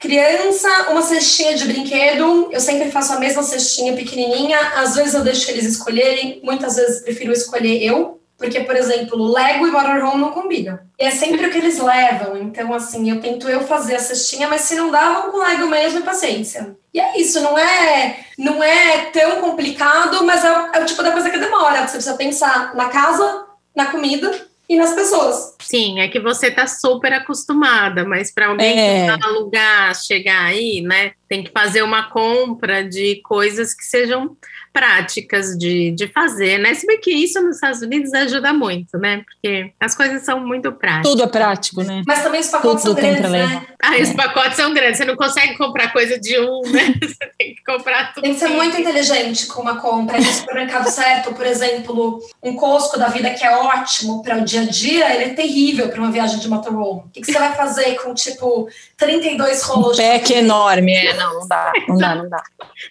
Criança, 0.00 0.88
uma 0.88 1.02
cestinha 1.02 1.54
de 1.54 1.66
brinquedo. 1.66 2.48
Eu 2.50 2.58
sempre 2.58 2.90
faço 2.90 3.12
a 3.12 3.20
mesma 3.20 3.42
cestinha 3.42 3.92
pequenininha. 3.92 4.58
Às 4.76 4.96
vezes 4.96 5.12
eu 5.12 5.22
deixo 5.22 5.50
eles 5.50 5.66
escolherem, 5.66 6.40
muitas 6.42 6.76
vezes 6.76 7.02
prefiro 7.02 7.30
escolher 7.32 7.84
eu, 7.84 8.18
porque, 8.38 8.60
por 8.60 8.74
exemplo, 8.74 9.30
Lego 9.30 9.66
e 9.66 9.70
motorhome 9.70 10.22
não 10.22 10.30
combinam. 10.30 10.78
E 10.98 11.04
é 11.04 11.10
sempre 11.10 11.46
o 11.46 11.50
que 11.50 11.58
eles 11.58 11.78
levam. 11.78 12.38
Então, 12.38 12.72
assim, 12.72 13.10
eu 13.10 13.20
tento 13.20 13.46
eu 13.46 13.60
fazer 13.66 13.96
a 13.96 14.00
cestinha, 14.00 14.48
mas 14.48 14.62
se 14.62 14.74
não 14.74 14.90
dá, 14.90 15.12
vamos 15.12 15.32
com 15.32 15.36
Lego 15.36 15.66
mesmo 15.66 15.98
e 15.98 16.02
paciência. 16.02 16.74
E 16.94 16.98
é 16.98 17.20
isso, 17.20 17.38
não 17.42 17.58
é, 17.58 18.20
não 18.38 18.64
é 18.64 19.10
tão 19.12 19.42
complicado, 19.42 20.24
mas 20.24 20.42
é, 20.42 20.48
é 20.76 20.80
o 20.80 20.86
tipo 20.86 21.02
da 21.02 21.12
coisa 21.12 21.28
que 21.28 21.36
demora. 21.36 21.86
Você 21.86 21.92
precisa 21.92 22.16
pensar 22.16 22.74
na 22.74 22.88
casa, 22.88 23.44
na 23.76 23.86
comida 23.88 24.49
e 24.70 24.76
nas 24.76 24.94
pessoas. 24.94 25.56
Sim, 25.60 25.98
é 25.98 26.06
que 26.06 26.20
você 26.20 26.46
está 26.46 26.64
super 26.64 27.12
acostumada, 27.12 28.04
mas 28.04 28.32
para 28.32 28.46
alguém 28.46 28.78
é. 28.78 29.00
que 29.00 29.18
tá 29.18 29.26
alugar, 29.26 29.92
chegar 29.96 30.44
aí, 30.44 30.80
né, 30.80 31.10
tem 31.28 31.42
que 31.42 31.50
fazer 31.50 31.82
uma 31.82 32.08
compra 32.08 32.84
de 32.84 33.20
coisas 33.22 33.74
que 33.74 33.84
sejam 33.84 34.36
práticas 34.72 35.56
de, 35.58 35.90
de 35.92 36.08
fazer, 36.08 36.58
né? 36.58 36.74
Se 36.74 36.86
bem 36.86 37.00
que 37.00 37.10
isso 37.10 37.40
nos 37.42 37.56
Estados 37.56 37.82
Unidos 37.82 38.12
ajuda 38.14 38.52
muito, 38.52 38.96
né? 38.98 39.22
Porque 39.26 39.72
as 39.80 39.94
coisas 39.94 40.22
são 40.22 40.40
muito 40.40 40.70
práticas. 40.72 41.10
Tudo 41.10 41.22
é 41.22 41.26
prático, 41.26 41.82
né? 41.82 42.02
Mas 42.06 42.22
também 42.22 42.40
os 42.40 42.48
pacotes 42.48 42.84
Tudo 42.84 43.00
são 43.00 43.10
grandes, 43.10 43.30
né? 43.30 43.66
Ah, 43.82 43.96
os 44.00 44.12
pacotes 44.12 44.56
são 44.56 44.72
grandes. 44.72 44.98
Você 44.98 45.04
não 45.04 45.16
consegue 45.16 45.56
comprar 45.56 45.92
coisa 45.92 46.18
de 46.18 46.38
um, 46.38 46.62
né? 46.70 46.94
Você 47.02 47.30
tem 47.38 47.54
que 47.54 47.64
comprar 47.64 48.14
tudo. 48.14 48.22
Tem 48.22 48.34
que 48.34 48.38
ser 48.38 48.48
muito 48.48 48.80
inteligente 48.80 49.46
com 49.46 49.62
uma 49.62 49.80
compra. 49.80 50.18
no 50.18 50.24
supermercado 50.24 50.86
certo, 50.90 51.34
por 51.34 51.46
exemplo, 51.46 52.20
um 52.42 52.54
Costco 52.54 52.98
da 52.98 53.08
vida 53.08 53.30
que 53.30 53.44
é 53.44 53.56
ótimo 53.56 54.22
para 54.22 54.38
o 54.38 54.44
dia 54.44 54.62
a 54.62 54.64
dia, 54.64 55.14
ele 55.14 55.24
é 55.24 55.34
terrível 55.34 55.88
para 55.88 56.00
uma 56.00 56.12
viagem 56.12 56.38
de 56.38 56.48
motorhome. 56.48 57.00
O 57.00 57.10
que, 57.12 57.20
que 57.20 57.32
você 57.32 57.38
vai 57.38 57.54
fazer 57.54 57.96
com, 57.96 58.14
tipo, 58.14 58.68
32 58.96 59.62
rolos? 59.62 59.98
Um 59.98 60.02
pack 60.02 60.32
enorme. 60.32 60.94
É, 60.94 61.14
não, 61.14 61.40
não 61.40 61.48
dá. 61.48 61.72
Não 61.88 61.96
dá, 61.96 62.14
não 62.14 62.28
dá. 62.28 62.42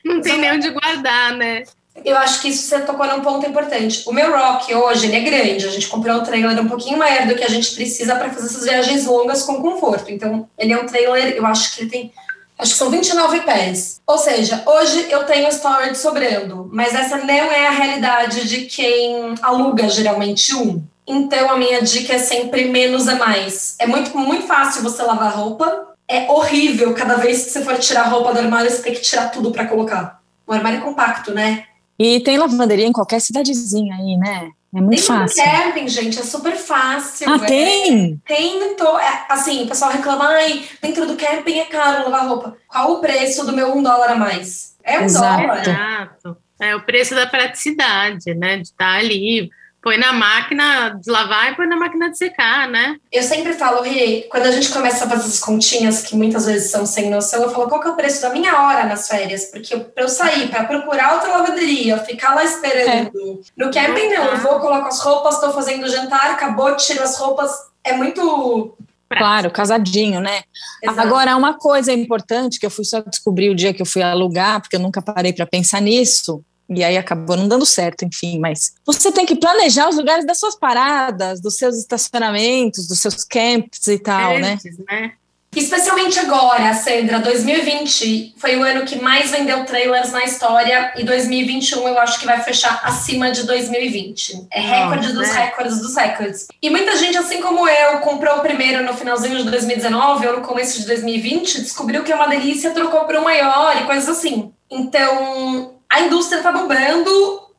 Não 0.03 0.21
tem 0.21 0.37
nem 0.37 0.51
onde 0.51 0.69
guardar, 0.71 1.35
né? 1.37 1.63
Eu 2.05 2.17
acho 2.17 2.41
que 2.41 2.49
isso 2.49 2.67
você 2.67 2.79
tocou 2.81 3.05
num 3.07 3.21
ponto 3.21 3.45
importante. 3.47 4.03
O 4.07 4.11
meu 4.11 4.31
Rock 4.35 4.73
hoje, 4.73 5.07
ele 5.07 5.15
é 5.15 5.19
grande. 5.21 5.67
A 5.67 5.71
gente 5.71 5.87
comprou 5.87 6.17
um 6.17 6.23
trailer 6.23 6.59
um 6.59 6.67
pouquinho 6.67 6.97
maior 6.97 7.27
do 7.27 7.35
que 7.35 7.43
a 7.43 7.49
gente 7.49 7.73
precisa 7.75 8.15
para 8.15 8.29
fazer 8.29 8.47
essas 8.47 8.63
viagens 8.63 9.05
longas 9.05 9.43
com 9.43 9.61
conforto. 9.61 10.11
Então, 10.11 10.47
ele 10.57 10.73
é 10.73 10.77
um 10.77 10.85
trailer, 10.85 11.35
eu 11.35 11.45
acho 11.45 11.75
que 11.75 11.81
ele 11.83 11.89
tem 11.89 12.11
acho 12.59 12.73
que 12.73 12.77
são 12.77 12.89
29 12.89 13.39
pés. 13.41 14.01
Ou 14.05 14.17
seja, 14.17 14.61
hoje 14.65 15.07
eu 15.09 15.23
tenho 15.23 15.47
storage 15.47 15.95
sobrando, 15.95 16.69
mas 16.73 16.93
essa 16.93 17.17
não 17.17 17.33
é 17.33 17.67
a 17.67 17.71
realidade 17.71 18.47
de 18.47 18.65
quem 18.65 19.33
aluga 19.41 19.87
geralmente 19.87 20.53
um. 20.53 20.83
Então 21.07 21.49
a 21.49 21.57
minha 21.57 21.81
dica 21.81 22.13
é 22.13 22.19
sempre 22.19 22.65
menos 22.65 23.07
é 23.07 23.15
mais. 23.15 23.75
É 23.79 23.87
muito, 23.87 24.15
muito 24.15 24.45
fácil 24.45 24.83
você 24.83 25.01
lavar 25.01 25.33
roupa. 25.33 25.87
É 26.07 26.29
horrível 26.29 26.93
cada 26.93 27.15
vez 27.15 27.45
que 27.45 27.51
você 27.51 27.63
for 27.63 27.77
tirar 27.77 28.09
roupa 28.09 28.33
do 28.33 28.39
armário, 28.39 28.69
você 28.69 28.81
tem 28.81 28.93
que 28.93 29.01
tirar 29.01 29.29
tudo 29.29 29.51
para 29.51 29.65
colocar. 29.65 30.21
O 30.45 30.53
armário 30.53 30.81
compacto, 30.81 31.33
né? 31.33 31.65
E 31.99 32.21
tem 32.21 32.37
lavanderia 32.37 32.85
em 32.85 32.93
qualquer 32.93 33.19
cidadezinha 33.19 33.93
aí, 33.93 34.17
né? 34.17 34.49
É 34.73 34.79
muito 34.79 34.97
tem 34.97 35.05
fácil. 35.05 35.43
Tem 35.43 35.51
camping, 35.51 35.87
gente, 35.87 36.19
é 36.19 36.23
super 36.23 36.55
fácil. 36.55 37.29
Ah, 37.29 37.35
é. 37.35 37.45
tem? 37.45 38.21
Tem, 38.25 38.75
tô, 38.75 38.97
é, 38.97 39.25
assim, 39.27 39.63
o 39.63 39.67
pessoal 39.67 39.91
reclama, 39.91 40.25
ai, 40.27 40.63
dentro 40.81 41.05
do 41.05 41.17
camping 41.17 41.59
é 41.59 41.65
caro 41.65 42.09
lavar 42.09 42.29
roupa. 42.29 42.57
Qual 42.67 42.93
o 42.93 43.01
preço 43.01 43.45
do 43.45 43.51
meu 43.51 43.75
um 43.75 43.83
dólar 43.83 44.11
a 44.11 44.15
mais? 44.15 44.75
É 44.83 44.99
um 44.99 45.03
Exato. 45.03 45.41
dólar. 45.41 45.61
Exato. 45.61 46.37
É 46.61 46.75
o 46.75 46.85
preço 46.85 47.15
da 47.15 47.25
praticidade, 47.25 48.33
né? 48.35 48.57
De 48.57 48.63
estar 48.63 48.99
ali. 48.99 49.49
Põe 49.89 49.97
na 49.97 50.13
máquina 50.13 50.99
de 51.03 51.09
lavar 51.09 51.51
e 51.51 51.55
põe 51.55 51.65
na 51.65 51.75
máquina 51.75 52.11
de 52.11 52.17
secar, 52.17 52.67
né? 52.67 52.97
Eu 53.11 53.23
sempre 53.23 53.53
falo, 53.53 53.81
Rê, 53.81 54.27
quando 54.29 54.45
a 54.45 54.51
gente 54.51 54.69
começa 54.69 55.03
a 55.05 55.09
fazer 55.09 55.27
as 55.27 55.39
continhas, 55.39 56.03
que 56.03 56.15
muitas 56.15 56.45
vezes 56.45 56.69
são 56.69 56.85
sem 56.85 57.09
noção, 57.09 57.41
eu 57.41 57.49
falo, 57.49 57.67
qual 57.67 57.81
que 57.81 57.87
é 57.87 57.89
o 57.89 57.95
preço 57.95 58.21
da 58.21 58.29
minha 58.29 58.55
hora 58.61 58.85
nas 58.85 59.07
férias? 59.07 59.45
Porque 59.45 59.75
para 59.75 60.03
eu 60.03 60.07
sair, 60.07 60.47
para 60.47 60.65
procurar 60.65 61.15
outra 61.15 61.29
lavanderia, 61.29 61.97
ficar 61.97 62.35
lá 62.35 62.43
esperando. 62.43 63.41
É. 63.41 63.63
No 63.63 63.71
camping, 63.71 64.09
não, 64.09 64.25
eu 64.25 64.37
vou, 64.37 64.59
coloco 64.59 64.87
as 64.87 64.99
roupas, 64.99 65.35
estou 65.35 65.51
fazendo 65.51 65.89
jantar, 65.89 66.33
acabou, 66.33 66.75
tiro 66.75 67.01
as 67.01 67.17
roupas. 67.17 67.49
É 67.83 67.93
muito 67.93 68.77
Claro, 69.09 69.49
casadinho, 69.49 70.19
né? 70.19 70.43
Exato. 70.83 71.01
Agora, 71.01 71.35
uma 71.35 71.55
coisa 71.55 71.91
importante 71.91 72.59
que 72.59 72.65
eu 72.67 72.69
fui 72.69 72.85
só 72.85 73.01
descobrir 73.01 73.49
o 73.49 73.55
dia 73.55 73.73
que 73.73 73.81
eu 73.81 73.85
fui 73.87 74.03
alugar, 74.03 74.61
porque 74.61 74.75
eu 74.75 74.79
nunca 74.79 75.01
parei 75.01 75.33
para 75.33 75.47
pensar 75.47 75.81
nisso, 75.81 76.43
e 76.69 76.83
aí 76.83 76.97
acabou 76.97 77.35
não 77.35 77.47
dando 77.47 77.65
certo, 77.65 78.05
enfim, 78.05 78.39
mas 78.39 78.73
você 78.85 79.11
tem 79.11 79.25
que 79.25 79.35
planejar 79.35 79.89
os 79.89 79.97
lugares 79.97 80.25
das 80.25 80.39
suas 80.39 80.55
paradas, 80.55 81.41
dos 81.41 81.57
seus 81.57 81.77
estacionamentos, 81.77 82.87
dos 82.87 82.99
seus 82.99 83.23
camps 83.23 83.87
e 83.87 83.97
tal, 83.97 84.37
né? 84.39 84.53
Antes, 84.53 84.77
né? 84.77 84.85
né? 84.89 85.11
Especialmente 85.55 86.19
agora, 86.19 86.75
Sandra, 86.75 87.19
2020 87.19 88.35
foi 88.37 88.55
o 88.55 88.63
ano 88.63 88.85
que 88.85 89.01
mais 89.01 89.31
vendeu 89.31 89.65
trailers 89.65 90.11
na 90.11 90.23
história 90.23 90.93
e 90.95 91.03
2021 91.03 91.87
eu 91.87 91.97
acho 91.97 92.19
que 92.19 92.25
vai 92.27 92.39
fechar 92.43 92.79
acima 92.83 93.31
de 93.31 93.43
2020. 93.47 94.47
É 94.51 94.61
recorde 94.61 95.11
dos 95.11 95.27
né? 95.27 95.45
recordes 95.45 95.79
dos 95.81 95.95
recordes. 95.95 96.47
E 96.61 96.69
muita 96.69 96.95
gente, 96.97 97.17
assim 97.17 97.41
como 97.41 97.67
eu, 97.67 97.97
comprou 97.99 98.37
o 98.37 98.41
primeiro 98.41 98.85
no 98.85 98.93
finalzinho 98.93 99.37
de 99.37 99.49
2019 99.49 100.27
ou 100.27 100.37
no 100.37 100.41
começo 100.43 100.79
de 100.79 100.85
2020, 100.85 101.61
descobriu 101.61 102.03
que 102.03 102.11
é 102.11 102.15
uma 102.15 102.27
delícia, 102.27 102.69
trocou 102.69 103.05
por 103.05 103.15
um 103.15 103.23
maior 103.23 103.75
e 103.81 103.85
coisas 103.85 104.07
assim. 104.07 104.53
Então, 104.69 105.78
a 105.91 106.01
indústria 106.01 106.37
está 106.37 106.51
bombando, 106.51 107.09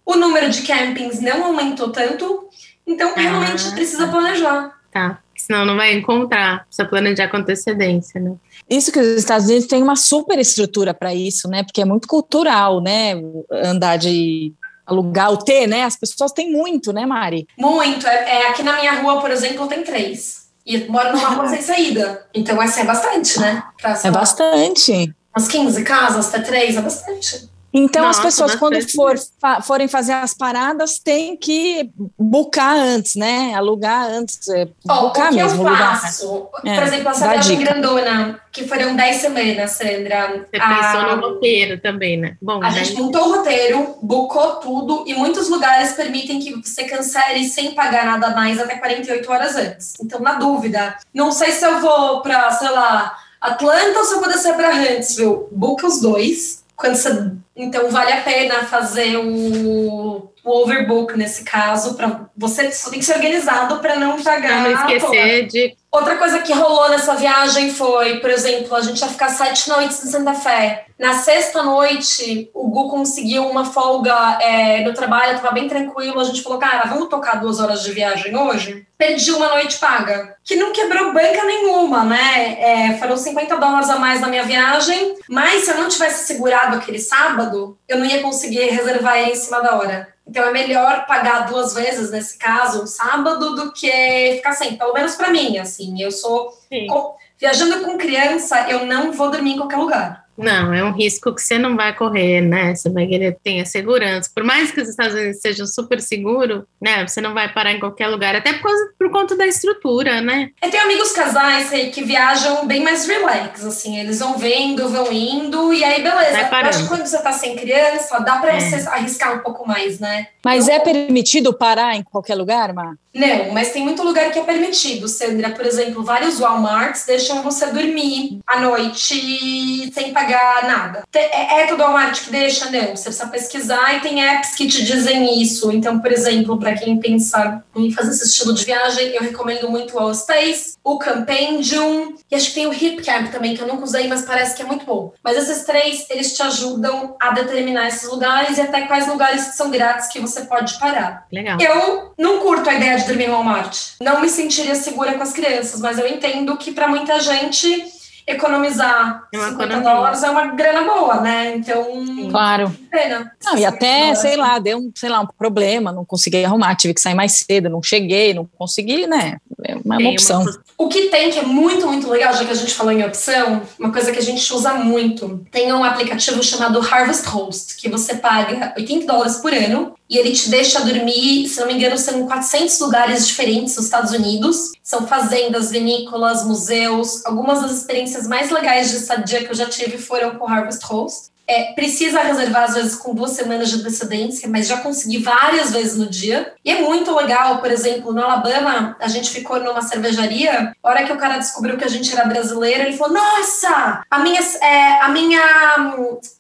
o 0.05 0.17
número 0.17 0.51
de 0.51 0.63
campings 0.63 1.21
não 1.21 1.45
aumentou 1.45 1.91
tanto, 1.91 2.49
então 2.87 3.15
realmente 3.15 3.69
ah, 3.69 3.73
precisa 3.73 4.09
planejar. 4.09 4.79
Tá 4.93 5.21
senão 5.41 5.65
não 5.65 5.77
vai 5.77 5.93
encontrar, 5.95 6.65
precisa 6.67 6.87
planejar 6.87 7.29
com 7.29 7.39
antecedência, 7.39 8.21
né? 8.21 8.35
Isso 8.69 8.93
que 8.93 8.99
os 8.99 9.19
Estados 9.19 9.47
Unidos 9.47 9.67
têm 9.67 9.83
uma 9.83 9.97
super 9.97 10.39
estrutura 10.39 10.95
para 10.95 11.15
isso, 11.15 11.49
né? 11.49 11.65
Porque 11.65 11.81
é 11.81 11.85
muito 11.85 12.07
cultural, 12.07 12.81
né? 12.81 13.15
Andar 13.51 13.97
de 13.97 14.53
alugar 14.87 15.33
o 15.33 15.39
T, 15.39 15.67
né? 15.67 15.85
As 15.85 15.97
pessoas 15.97 16.33
têm 16.33 16.53
muito, 16.53 16.93
né, 16.93 17.07
Mari? 17.07 17.47
Muito. 17.59 18.07
É, 18.07 18.43
é 18.43 18.49
aqui 18.49 18.63
na 18.63 18.75
minha 18.75 19.01
rua, 19.01 19.21
por 19.21 19.31
exemplo, 19.31 19.67
tem 19.67 19.83
três. 19.83 20.49
E 20.65 20.79
moro 20.89 21.13
numa 21.13 21.31
rua 21.31 21.49
sem 21.49 21.63
saída. 21.63 22.27
Então, 22.35 22.61
assim, 22.61 22.83
é 22.83 22.85
bastante, 22.85 23.41
né? 23.41 23.63
Pra, 23.81 23.99
é 24.05 24.11
bastante. 24.11 25.15
Umas 25.35 25.49
15 25.49 25.83
casas, 25.85 26.29
até 26.29 26.41
três, 26.41 26.77
é 26.77 26.83
bastante. 26.83 27.49
Então, 27.73 28.05
Nossa, 28.05 28.19
as 28.19 28.25
pessoas, 28.25 28.55
quando 28.57 28.81
for, 28.91 29.17
fa, 29.41 29.63
forem 29.63 29.87
fazer 29.87 30.13
as 30.13 30.35
paradas, 30.35 30.99
têm 30.99 31.37
que 31.37 31.91
bucar 32.19 32.77
antes, 32.77 33.15
né? 33.15 33.55
Alugar 33.55 34.11
antes. 34.11 34.49
É, 34.49 34.69
oh, 34.89 35.09
bucar 35.09 35.27
o 35.27 35.31
que 35.31 35.37
mesmo. 35.37 35.69
Eu 35.69 35.77
faço, 35.77 36.35
lugar. 36.35 36.51
Por 36.61 36.69
é, 36.69 36.85
exemplo, 36.85 37.09
essa 37.11 37.29
viagem 37.29 37.59
grandona, 37.61 38.41
que 38.51 38.67
foram 38.67 38.97
10 38.97 39.17
semanas, 39.17 39.71
Sandra. 39.71 40.47
Você 40.51 40.61
a, 40.61 40.75
pensou 40.75 41.17
no 41.17 41.23
roteiro 41.29 41.81
também, 41.81 42.17
né? 42.17 42.37
Bom, 42.43 42.63
a 42.63 42.71
gente 42.71 43.01
montou 43.01 43.29
o 43.29 43.37
roteiro, 43.37 43.97
bucou 44.03 44.57
tudo, 44.57 45.05
e 45.07 45.15
muitos 45.15 45.49
lugares 45.49 45.93
permitem 45.93 46.41
que 46.41 46.55
você 46.61 46.85
cancele 46.85 47.45
sem 47.45 47.73
pagar 47.75 48.05
nada 48.05 48.35
mais 48.35 48.59
até 48.59 48.77
48 48.77 49.31
horas 49.31 49.55
antes. 49.55 49.95
Então, 50.03 50.21
na 50.21 50.35
dúvida, 50.35 50.97
não 51.15 51.31
sei 51.31 51.53
se 51.53 51.65
eu 51.65 51.81
vou 51.81 52.21
para, 52.21 52.51
sei 52.51 52.71
lá, 52.71 53.17
Atlanta 53.41 53.99
ou 53.99 54.05
se 54.05 54.15
eu 54.15 54.21
vou 54.21 54.29
descer 54.29 54.55
para 54.55 54.75
Huntsville. 54.75 55.47
Buca 55.53 55.87
os 55.87 56.01
dois 56.01 56.61
quando 56.81 56.95
você, 56.95 57.33
então 57.55 57.91
vale 57.91 58.13
a 58.13 58.23
pena 58.23 58.65
fazer 58.65 59.17
o, 59.17 60.33
o 60.45 60.63
overbook 60.63 61.17
nesse 61.17 61.45
caso 61.45 61.95
para 61.95 62.29
você 62.37 62.71
só 62.71 62.91
tem 62.91 62.99
que 62.99 63.05
ser 63.05 63.15
organizado 63.15 63.81
para 63.81 63.97
não 63.97 64.23
pagar. 64.23 64.65
Pra 64.65 64.71
não 64.71 64.91
esquecer 64.91 65.47
de 65.47 65.77
Outra 65.93 66.17
coisa 66.17 66.39
que 66.39 66.53
rolou 66.53 66.89
nessa 66.89 67.17
viagem 67.17 67.75
foi, 67.75 68.21
por 68.21 68.31
exemplo, 68.31 68.77
a 68.77 68.81
gente 68.81 69.01
ia 69.01 69.09
ficar 69.09 69.29
sete 69.29 69.69
noites 69.69 70.05
em 70.05 70.09
Santa 70.09 70.35
Fé. 70.35 70.87
Na 70.97 71.15
sexta 71.15 71.65
noite, 71.65 72.49
o 72.55 72.69
Gu 72.69 72.89
conseguiu 72.89 73.49
uma 73.49 73.65
folga 73.65 74.39
é, 74.41 74.85
no 74.85 74.95
trabalho, 74.95 75.35
estava 75.35 75.53
bem 75.53 75.67
tranquilo. 75.67 76.21
A 76.21 76.25
gente 76.25 76.43
falou, 76.43 76.59
cara, 76.59 76.89
vamos 76.89 77.09
tocar 77.09 77.41
duas 77.41 77.59
horas 77.59 77.83
de 77.83 77.91
viagem 77.91 78.37
hoje? 78.37 78.87
Perdi 78.97 79.33
uma 79.33 79.49
noite 79.49 79.79
paga, 79.79 80.37
que 80.45 80.55
não 80.55 80.73
quebrou 80.73 81.13
banca 81.13 81.43
nenhuma, 81.45 82.05
né? 82.05 82.57
É, 82.61 82.99
foram 82.99 83.17
50 83.17 83.57
dólares 83.57 83.91
a 83.91 83.99
mais 83.99 84.21
na 84.21 84.29
minha 84.29 84.45
viagem, 84.45 85.17
mas 85.29 85.65
se 85.65 85.73
eu 85.73 85.79
não 85.79 85.89
tivesse 85.89 86.27
segurado 86.27 86.77
aquele 86.77 87.01
sábado, 87.01 87.77
eu 87.89 87.99
não 87.99 88.05
ia 88.07 88.23
conseguir 88.23 88.67
reservar 88.67 89.19
ele 89.19 89.33
em 89.33 89.37
cima 89.37 89.61
da 89.61 89.75
hora. 89.75 90.10
Então 90.31 90.45
é 90.45 90.53
melhor 90.53 91.07
pagar 91.07 91.49
duas 91.49 91.75
vezes, 91.75 92.13
nesse 92.13 92.39
caso, 92.39 92.85
um 92.85 92.87
sábado, 92.87 93.57
do 93.57 93.73
que 93.73 94.35
ficar 94.37 94.53
sem. 94.53 94.77
Pelo 94.77 94.95
menos 94.95 95.17
para 95.17 95.29
mim, 95.31 95.59
assim. 95.59 96.01
Eu 96.01 96.13
sou. 96.13 96.57
Com, 96.89 97.17
viajando 97.37 97.85
com 97.85 97.99
criança, 97.99 98.71
eu 98.71 98.87
não 98.87 99.11
vou 99.11 99.29
dormir 99.29 99.55
em 99.55 99.57
qualquer 99.57 99.79
lugar. 99.79 100.30
Não, 100.41 100.73
é 100.73 100.83
um 100.83 100.93
risco 100.93 101.35
que 101.35 101.43
você 101.43 101.59
não 101.59 101.77
vai 101.77 101.95
correr, 101.95 102.41
né? 102.41 102.75
Você 102.75 102.89
vai 102.89 103.07
querer 103.07 103.37
ter 103.45 103.61
a 103.61 103.67
segurança. 103.67 104.31
Por 104.35 104.43
mais 104.43 104.71
que 104.71 104.81
os 104.81 104.89
Estados 104.89 105.15
Unidos 105.15 105.41
sejam 105.41 105.67
super 105.67 106.01
seguros, 106.01 106.63
né? 106.81 107.07
Você 107.07 107.21
não 107.21 107.35
vai 107.35 107.53
parar 107.53 107.73
em 107.73 107.79
qualquer 107.79 108.09
lugar, 108.09 108.35
até 108.35 108.55
por, 108.55 108.63
causa, 108.63 108.93
por 108.99 109.11
conta 109.11 109.37
da 109.37 109.47
estrutura, 109.47 110.21
né? 110.21 110.49
Eu 110.63 110.71
tenho 110.71 110.85
amigos 110.85 111.13
casais 111.13 111.73
aí 111.73 111.91
que 111.91 112.03
viajam 112.03 112.67
bem 112.67 112.83
mais 112.83 113.07
relax, 113.07 113.65
assim. 113.65 113.99
Eles 113.99 114.19
vão 114.19 114.39
vendo, 114.39 114.89
vão 114.89 115.13
indo, 115.13 115.73
e 115.75 115.85
aí 115.85 116.03
beleza. 116.03 116.41
Eu 116.41 116.57
acho 116.57 116.83
que 116.83 116.89
quando 116.89 117.07
você 117.07 117.23
tá 117.23 117.33
sem 117.33 117.55
criança, 117.57 118.19
dá 118.21 118.37
pra 118.37 118.55
é. 118.55 118.61
você 118.61 118.89
arriscar 118.89 119.35
um 119.35 119.41
pouco 119.41 119.69
mais, 119.69 120.01
né? 120.01 120.29
Mas 120.45 120.69
Eu... 120.69 120.75
é 120.75 120.79
permitido 120.81 121.53
parar 121.53 121.95
em 121.95 122.03
qualquer 122.03 122.35
lugar, 122.35 122.73
Mar? 122.73 122.95
Não, 123.13 123.53
mas 123.53 123.73
tem 123.73 123.83
muito 123.83 124.05
lugar 124.05 124.31
que 124.31 124.39
é 124.39 124.45
permitido, 124.45 125.09
Sandra. 125.09 125.51
Por 125.51 125.67
exemplo, 125.67 126.05
vários 126.05 126.39
Walmarts 126.39 127.05
deixam 127.05 127.43
você 127.43 127.67
dormir 127.67 128.39
à 128.47 128.61
noite 128.61 129.91
sem 129.93 130.13
pagar 130.13 130.30
nada. 130.63 131.03
É, 131.15 131.63
é 131.63 131.75
Walmart 131.75 132.25
que 132.25 132.31
deixa? 132.31 132.71
Não. 132.71 132.97
Você 132.97 133.05
precisa 133.05 133.27
pesquisar 133.29 133.97
e 133.97 134.01
tem 134.01 134.23
apps 134.23 134.55
que 134.55 134.67
te 134.67 134.85
dizem 134.85 135.41
isso. 135.41 135.71
Então, 135.71 136.01
por 136.01 136.13
exemplo, 136.13 136.59
para 136.59 136.75
quem 136.75 136.99
pensa 136.99 137.63
em 137.75 137.91
fazer 137.93 138.11
esse 138.11 138.27
estilo 138.27 138.55
de 138.55 138.65
viagem, 138.65 139.15
eu 139.15 139.23
recomendo 139.23 139.69
muito 139.71 139.95
o 139.95 139.99
Allspace, 139.99 140.77
o 140.85 140.99
Campendium 140.99 142.15
e 142.31 142.35
acho 142.35 142.49
que 142.49 142.55
tem 142.55 142.67
o 142.67 142.73
Hipcamp 142.73 143.31
também, 143.31 143.57
que 143.57 143.63
eu 143.63 143.67
nunca 143.67 143.85
usei, 143.85 144.07
mas 144.07 144.23
parece 144.23 144.55
que 144.55 144.63
é 144.63 144.65
muito 144.65 144.85
bom. 144.85 145.13
Mas 145.23 145.37
esses 145.37 145.65
três, 145.65 146.07
eles 146.09 146.35
te 146.35 146.43
ajudam 146.43 147.17
a 147.21 147.33
determinar 147.33 147.89
esses 147.89 148.09
lugares 148.09 148.57
e 148.57 148.61
até 148.61 148.83
quais 148.83 149.09
lugares 149.09 149.49
que 149.49 149.57
são 149.57 149.71
grátis 149.71 150.09
que 150.09 150.21
você 150.21 150.43
pode 150.43 150.79
parar. 150.79 151.27
Legal. 151.33 151.59
Eu 151.61 152.13
não 152.17 152.39
curto 152.39 152.71
a 152.71 152.75
ideia 152.75 152.97
de 152.99 153.07
dormir 153.07 153.27
no 153.27 153.35
Walmart. 153.35 153.77
Não 154.01 154.21
me 154.21 154.29
sentiria 154.29 154.75
segura 154.75 155.15
com 155.15 155.23
as 155.23 155.33
crianças, 155.33 155.81
mas 155.81 155.99
eu 155.99 156.07
entendo 156.07 156.57
que 156.57 156.73
para 156.73 156.89
muita 156.89 157.19
gente 157.19 157.85
economizar 158.31 159.25
é 159.33 159.39
50 159.39 159.65
economia. 159.65 159.91
dólares 159.91 160.23
é 160.23 160.31
uma 160.31 160.47
grana 160.49 160.83
boa, 160.83 161.21
né? 161.21 161.57
Então, 161.57 161.85
claro. 162.31 162.73
Pena. 162.91 163.33
Não, 163.45 163.57
e 163.57 163.65
até, 163.65 164.15
sei 164.15 164.37
lá, 164.37 164.59
deu 164.59 164.79
um, 164.79 164.93
sei 164.95 165.09
lá, 165.09 165.21
um 165.21 165.27
problema, 165.27 165.93
não 165.93 166.05
consegui 166.05 166.45
arrumar, 166.45 166.75
tive 166.75 166.95
que 166.95 167.01
sair 167.01 167.15
mais 167.15 167.33
cedo, 167.33 167.69
não 167.69 167.83
cheguei, 167.83 168.35
não 168.35 168.49
consegui, 168.59 169.07
né? 169.07 169.39
É 169.65 169.77
uma, 169.85 169.99
uma 169.99 170.11
opção. 170.11 170.43
Uma... 170.43 170.61
O 170.81 170.89
que 170.89 171.11
tem 171.11 171.31
que 171.31 171.39
é 171.39 171.43
muito, 171.43 171.87
muito 171.87 172.09
legal, 172.09 172.33
já 172.33 172.43
que 172.43 172.53
a 172.53 172.55
gente 172.55 172.73
falou 172.73 172.91
em 172.91 173.05
opção, 173.05 173.61
uma 173.79 173.93
coisa 173.93 174.11
que 174.11 174.19
a 174.19 174.23
gente 174.23 174.51
usa 174.51 174.73
muito. 174.73 175.47
Tem 175.51 175.71
um 175.71 175.85
aplicativo 175.85 176.43
chamado 176.43 176.81
Harvest 176.81 177.27
Host, 177.27 177.77
que 177.77 177.87
você 177.87 178.15
paga 178.15 178.73
80 178.75 179.07
dólares 179.07 179.37
por 179.37 179.53
ano 179.53 179.93
e 180.09 180.17
ele 180.17 180.33
te 180.33 180.49
deixa 180.49 180.81
dormir, 180.81 181.47
se 181.47 181.61
não 181.61 181.67
me 181.67 181.75
engano, 181.75 181.99
são 181.99 182.27
400 182.27 182.81
lugares 182.81 183.27
diferentes 183.29 183.77
nos 183.77 183.85
Estados 183.85 184.13
Unidos. 184.13 184.73
São 184.83 185.07
fazendas, 185.07 185.71
vinícolas, 185.71 186.47
museus. 186.47 187.27
Algumas 187.27 187.61
das 187.61 187.73
experiências 187.73 188.27
mais 188.27 188.51
legais 188.51 188.91
de 188.91 188.97
estadia 188.97 189.45
que 189.45 189.51
eu 189.51 189.55
já 189.55 189.67
tive 189.67 189.99
foram 189.99 190.37
com 190.37 190.49
Harvest 190.49 190.83
Host. 190.87 191.30
É, 191.51 191.73
precisa 191.73 192.23
reservar, 192.23 192.63
às 192.63 192.75
vezes, 192.75 192.95
com 192.95 193.13
duas 193.13 193.33
semanas 193.33 193.69
de 193.71 193.81
antecedência, 193.81 194.49
mas 194.49 194.69
já 194.69 194.77
consegui 194.77 195.19
várias 195.19 195.73
vezes 195.73 195.97
no 195.97 196.07
dia. 196.07 196.55
E 196.65 196.71
é 196.71 196.81
muito 196.81 197.13
legal, 197.13 197.59
por 197.59 197.73
exemplo, 197.73 198.13
no 198.13 198.23
Alabama, 198.23 198.97
a 199.01 199.09
gente 199.09 199.31
ficou 199.31 199.59
numa 199.59 199.83
cervejaria. 199.83 200.73
A 200.81 200.89
hora 200.89 201.03
que 201.03 201.13
o 201.13 201.19
cara 201.19 201.39
descobriu 201.39 201.77
que 201.77 201.85
a 201.85 201.89
gente 201.89 202.13
era 202.13 202.25
brasileiro, 202.29 202.85
ele 202.85 202.97
falou: 202.97 203.15
Nossa, 203.15 204.03
a 204.09 204.19
minha, 204.21 204.41
é, 204.63 205.01
a 205.03 205.09
minha, 205.09 205.43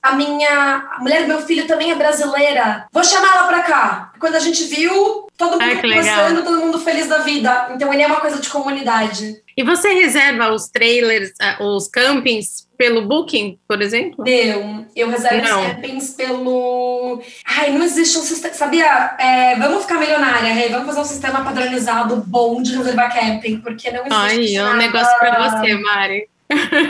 a 0.00 0.12
minha 0.12 0.50
a 0.96 1.00
mulher 1.00 1.22
do 1.22 1.28
meu 1.28 1.42
filho 1.42 1.66
também 1.66 1.90
é 1.90 1.94
brasileira. 1.96 2.86
Vou 2.92 3.02
chamar 3.02 3.36
ela 3.36 3.46
pra 3.48 3.62
cá. 3.62 4.09
Quando 4.20 4.34
a 4.34 4.40
gente 4.40 4.64
viu, 4.64 5.26
todo 5.36 5.52
mundo 5.52 5.62
Ai, 5.62 5.80
conversando, 5.80 6.44
todo 6.44 6.60
mundo 6.60 6.78
feliz 6.78 7.08
da 7.08 7.18
vida. 7.18 7.70
Então 7.74 7.92
ele 7.92 8.02
é 8.02 8.06
uma 8.06 8.20
coisa 8.20 8.38
de 8.38 8.50
comunidade. 8.50 9.42
E 9.56 9.64
você 9.64 9.92
reserva 9.94 10.52
os 10.52 10.68
trailers, 10.68 11.32
ah, 11.40 11.56
os 11.60 11.88
campings 11.88 12.68
pelo 12.76 13.06
Booking, 13.06 13.58
por 13.66 13.82
exemplo? 13.82 14.24
Não, 14.24 14.86
eu 14.94 15.08
reservo 15.08 15.48
não. 15.48 15.60
os 15.60 15.66
campings 15.66 16.10
pelo. 16.10 17.22
Ai, 17.46 17.70
não 17.72 17.82
existe 17.82 18.18
um 18.18 18.22
sistema. 18.22 18.54
Sabia? 18.54 19.16
É, 19.18 19.56
vamos 19.56 19.82
ficar 19.82 19.98
milionária, 19.98 20.52
Rei. 20.52 20.68
Vamos 20.68 20.86
fazer 20.86 21.00
um 21.00 21.04
sistema 21.04 21.42
padronizado 21.42 22.16
bom 22.26 22.62
de 22.62 22.76
reservar 22.76 23.12
camping, 23.12 23.60
porque 23.60 23.90
não 23.90 24.00
existe. 24.00 24.14
Ai, 24.14 24.56
é 24.56 24.64
um 24.64 24.76
negócio 24.76 25.18
para 25.18 25.50
você, 25.50 25.74
Mari. 25.74 26.28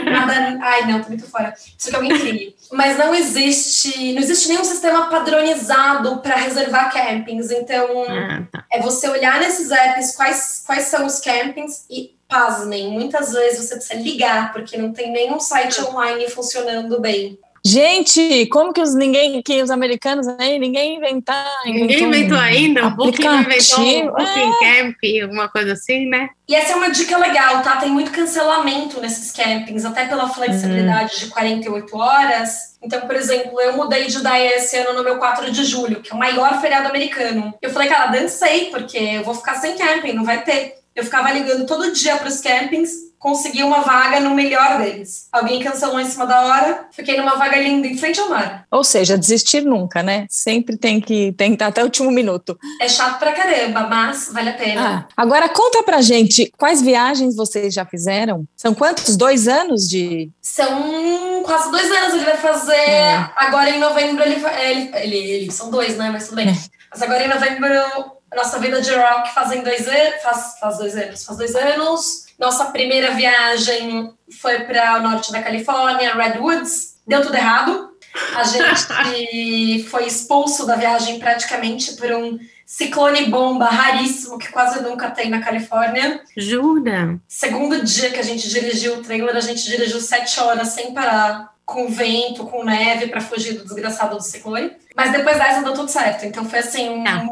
Nada. 0.05 0.59
Ai, 0.63 0.85
não, 0.87 1.01
tô 1.01 1.09
muito 1.09 1.29
fora. 1.29 1.53
Isso 1.77 1.89
que 1.89 1.95
alguém 1.95 2.17
crie. 2.17 2.55
Mas 2.71 2.97
não 2.97 3.13
existe, 3.13 4.13
não 4.13 4.21
existe 4.21 4.47
nenhum 4.47 4.63
sistema 4.63 5.09
padronizado 5.09 6.19
para 6.19 6.35
reservar 6.35 6.91
campings. 6.91 7.51
Então, 7.51 8.05
ah, 8.07 8.43
tá. 8.51 8.65
é 8.71 8.81
você 8.81 9.09
olhar 9.09 9.39
nesses 9.39 9.71
apps 9.71 10.15
quais, 10.15 10.63
quais 10.65 10.85
são 10.85 11.05
os 11.05 11.19
campings 11.19 11.85
e 11.89 12.15
pasmem, 12.31 12.89
muitas 12.89 13.33
vezes 13.33 13.67
você 13.67 13.75
precisa 13.75 14.01
ligar 14.01 14.53
porque 14.53 14.77
não 14.77 14.93
tem 14.93 15.11
nenhum 15.11 15.39
site 15.39 15.81
online 15.81 16.29
funcionando 16.29 16.99
bem. 17.01 17.37
Gente, 17.63 18.47
como 18.47 18.73
que 18.73 18.81
os 18.81 18.95
ninguém, 18.95 19.41
que 19.43 19.61
os 19.61 19.69
americanos 19.69 20.27
aí, 20.39 20.57
ninguém 20.57 20.97
inventar. 20.97 21.45
Ninguém 21.65 22.03
inventou 22.03 22.37
ainda, 22.37 22.87
o 22.87 22.91
Booking 22.91 23.23
inventou 23.23 23.79
um 23.79 24.07
Booking 24.07 24.65
é. 24.65 24.81
Camp, 24.81 24.95
alguma 25.21 25.47
coisa 25.47 25.73
assim, 25.73 26.07
né? 26.07 26.29
E 26.49 26.55
essa 26.55 26.73
é 26.73 26.75
uma 26.75 26.89
dica 26.89 27.17
legal, 27.17 27.61
tá? 27.61 27.77
Tem 27.77 27.89
muito 27.89 28.11
cancelamento 28.11 28.99
nesses 28.99 29.31
campings, 29.31 29.85
até 29.85 30.05
pela 30.05 30.27
flexibilidade 30.27 31.15
hum. 31.15 31.19
de 31.19 31.27
48 31.27 31.97
horas. 31.97 32.71
Então, 32.81 33.01
por 33.01 33.15
exemplo, 33.15 33.61
eu 33.61 33.77
mudei 33.77 34.07
de 34.07 34.23
Daia 34.23 34.55
esse 34.55 34.75
ano 34.77 34.93
no 34.93 35.03
meu 35.03 35.17
4 35.17 35.51
de 35.51 35.63
julho, 35.63 36.01
que 36.01 36.11
é 36.11 36.15
o 36.15 36.19
maior 36.19 36.59
feriado 36.59 36.89
americano. 36.89 37.53
Eu 37.61 37.69
falei, 37.69 37.87
cara, 37.87 38.07
dancei, 38.07 38.71
porque 38.71 38.97
eu 38.97 39.23
vou 39.23 39.35
ficar 39.35 39.55
sem 39.55 39.77
camping, 39.77 40.13
não 40.13 40.25
vai 40.25 40.43
ter. 40.43 40.80
Eu 41.01 41.05
ficava 41.05 41.31
ligando 41.31 41.65
todo 41.65 41.91
dia 41.91 42.15
para 42.15 42.27
os 42.27 42.39
campings 42.39 43.11
consegui 43.21 43.61
uma 43.61 43.81
vaga 43.81 44.19
no 44.19 44.33
melhor 44.33 44.79
deles. 44.79 45.27
Alguém 45.31 45.61
cancelou 45.61 45.99
em 45.99 46.05
cima 46.05 46.25
da 46.25 46.41
hora, 46.41 46.87
fiquei 46.91 47.15
numa 47.17 47.35
vaga 47.35 47.55
linda 47.55 47.87
em 47.87 47.95
frente 47.95 48.19
ao 48.19 48.27
mar. 48.27 48.65
Ou 48.71 48.83
seja, 48.83 49.17
desistir 49.17 49.61
nunca, 49.61 50.01
né? 50.01 50.25
Sempre 50.27 50.75
tem 50.75 50.99
que 50.99 51.31
tentar 51.33 51.67
até 51.67 51.81
o 51.81 51.85
último 51.85 52.09
minuto. 52.09 52.57
É 52.81 52.89
chato 52.89 53.19
pra 53.19 53.31
caramba, 53.31 53.87
mas 53.87 54.31
vale 54.33 54.49
a 54.49 54.53
pena. 54.53 55.07
Ah, 55.07 55.13
agora 55.15 55.47
conta 55.47 55.83
pra 55.83 56.01
gente, 56.01 56.51
quais 56.57 56.81
viagens 56.81 57.35
vocês 57.35 57.73
já 57.75 57.85
fizeram? 57.85 58.43
São 58.57 58.73
quantos? 58.73 59.15
Dois 59.15 59.47
anos 59.47 59.87
de... 59.87 60.31
São 60.41 61.43
quase 61.43 61.69
dois 61.69 61.91
anos, 61.91 62.15
ele 62.15 62.25
vai 62.25 62.37
fazer... 62.37 62.73
É. 62.73 63.29
Agora 63.35 63.69
em 63.69 63.79
novembro 63.79 64.23
ele, 64.23 64.43
ele, 64.59 64.91
ele, 64.95 65.17
ele... 65.17 65.51
São 65.51 65.69
dois, 65.69 65.95
né? 65.95 66.09
Mas 66.11 66.25
tudo 66.25 66.37
bem. 66.37 66.49
É. 66.49 66.53
Mas 66.89 67.01
agora 67.03 67.23
em 67.23 67.29
novembro... 67.29 68.20
Nossa 68.35 68.59
vida 68.59 68.81
de 68.81 68.91
rock 68.93 69.33
fazem 69.33 69.61
dois 69.61 69.87
anos, 69.87 70.21
faz, 70.23 70.57
faz 70.59 70.77
dois 70.77 70.95
anos, 70.95 71.25
faz 71.25 71.37
dois 71.37 71.55
anos. 71.55 72.25
Nossa 72.39 72.65
primeira 72.65 73.11
viagem 73.11 74.13
foi 74.39 74.61
para 74.61 74.97
o 74.97 75.01
norte 75.01 75.31
da 75.31 75.41
Califórnia, 75.41 76.15
Redwoods. 76.15 76.95
Deu 77.05 77.21
tudo 77.21 77.35
errado. 77.35 77.91
A 78.35 78.43
gente 78.43 79.83
foi 79.89 80.07
expulso 80.07 80.65
da 80.65 80.75
viagem 80.75 81.19
praticamente 81.19 81.93
por 81.93 82.11
um 82.11 82.39
ciclone 82.65 83.25
bomba 83.25 83.65
raríssimo 83.65 84.37
que 84.37 84.49
quase 84.49 84.81
nunca 84.81 85.11
tem 85.11 85.29
na 85.29 85.41
Califórnia. 85.41 86.21
Jura? 86.37 87.19
Segundo 87.27 87.83
dia 87.83 88.11
que 88.11 88.19
a 88.19 88.23
gente 88.23 88.47
dirigiu 88.49 88.95
o 88.95 89.01
trailer, 89.01 89.35
a 89.35 89.41
gente 89.41 89.63
dirigiu 89.65 89.99
sete 89.99 90.39
horas 90.39 90.69
sem 90.69 90.93
parar, 90.93 91.53
com 91.71 91.87
vento, 91.87 92.45
com 92.45 92.63
neve, 92.63 93.07
para 93.07 93.21
fugir 93.21 93.53
do 93.53 93.63
desgraçado 93.63 94.17
do 94.17 94.23
ciclone. 94.23 94.71
Mas 94.95 95.11
depois 95.11 95.37
dessa 95.37 95.63
deu 95.63 95.73
tudo 95.73 95.89
certo. 95.89 96.25
Então 96.25 96.45
foi 96.45 96.59
assim, 96.59 96.89
um, 96.89 97.03
ah. 97.07 97.25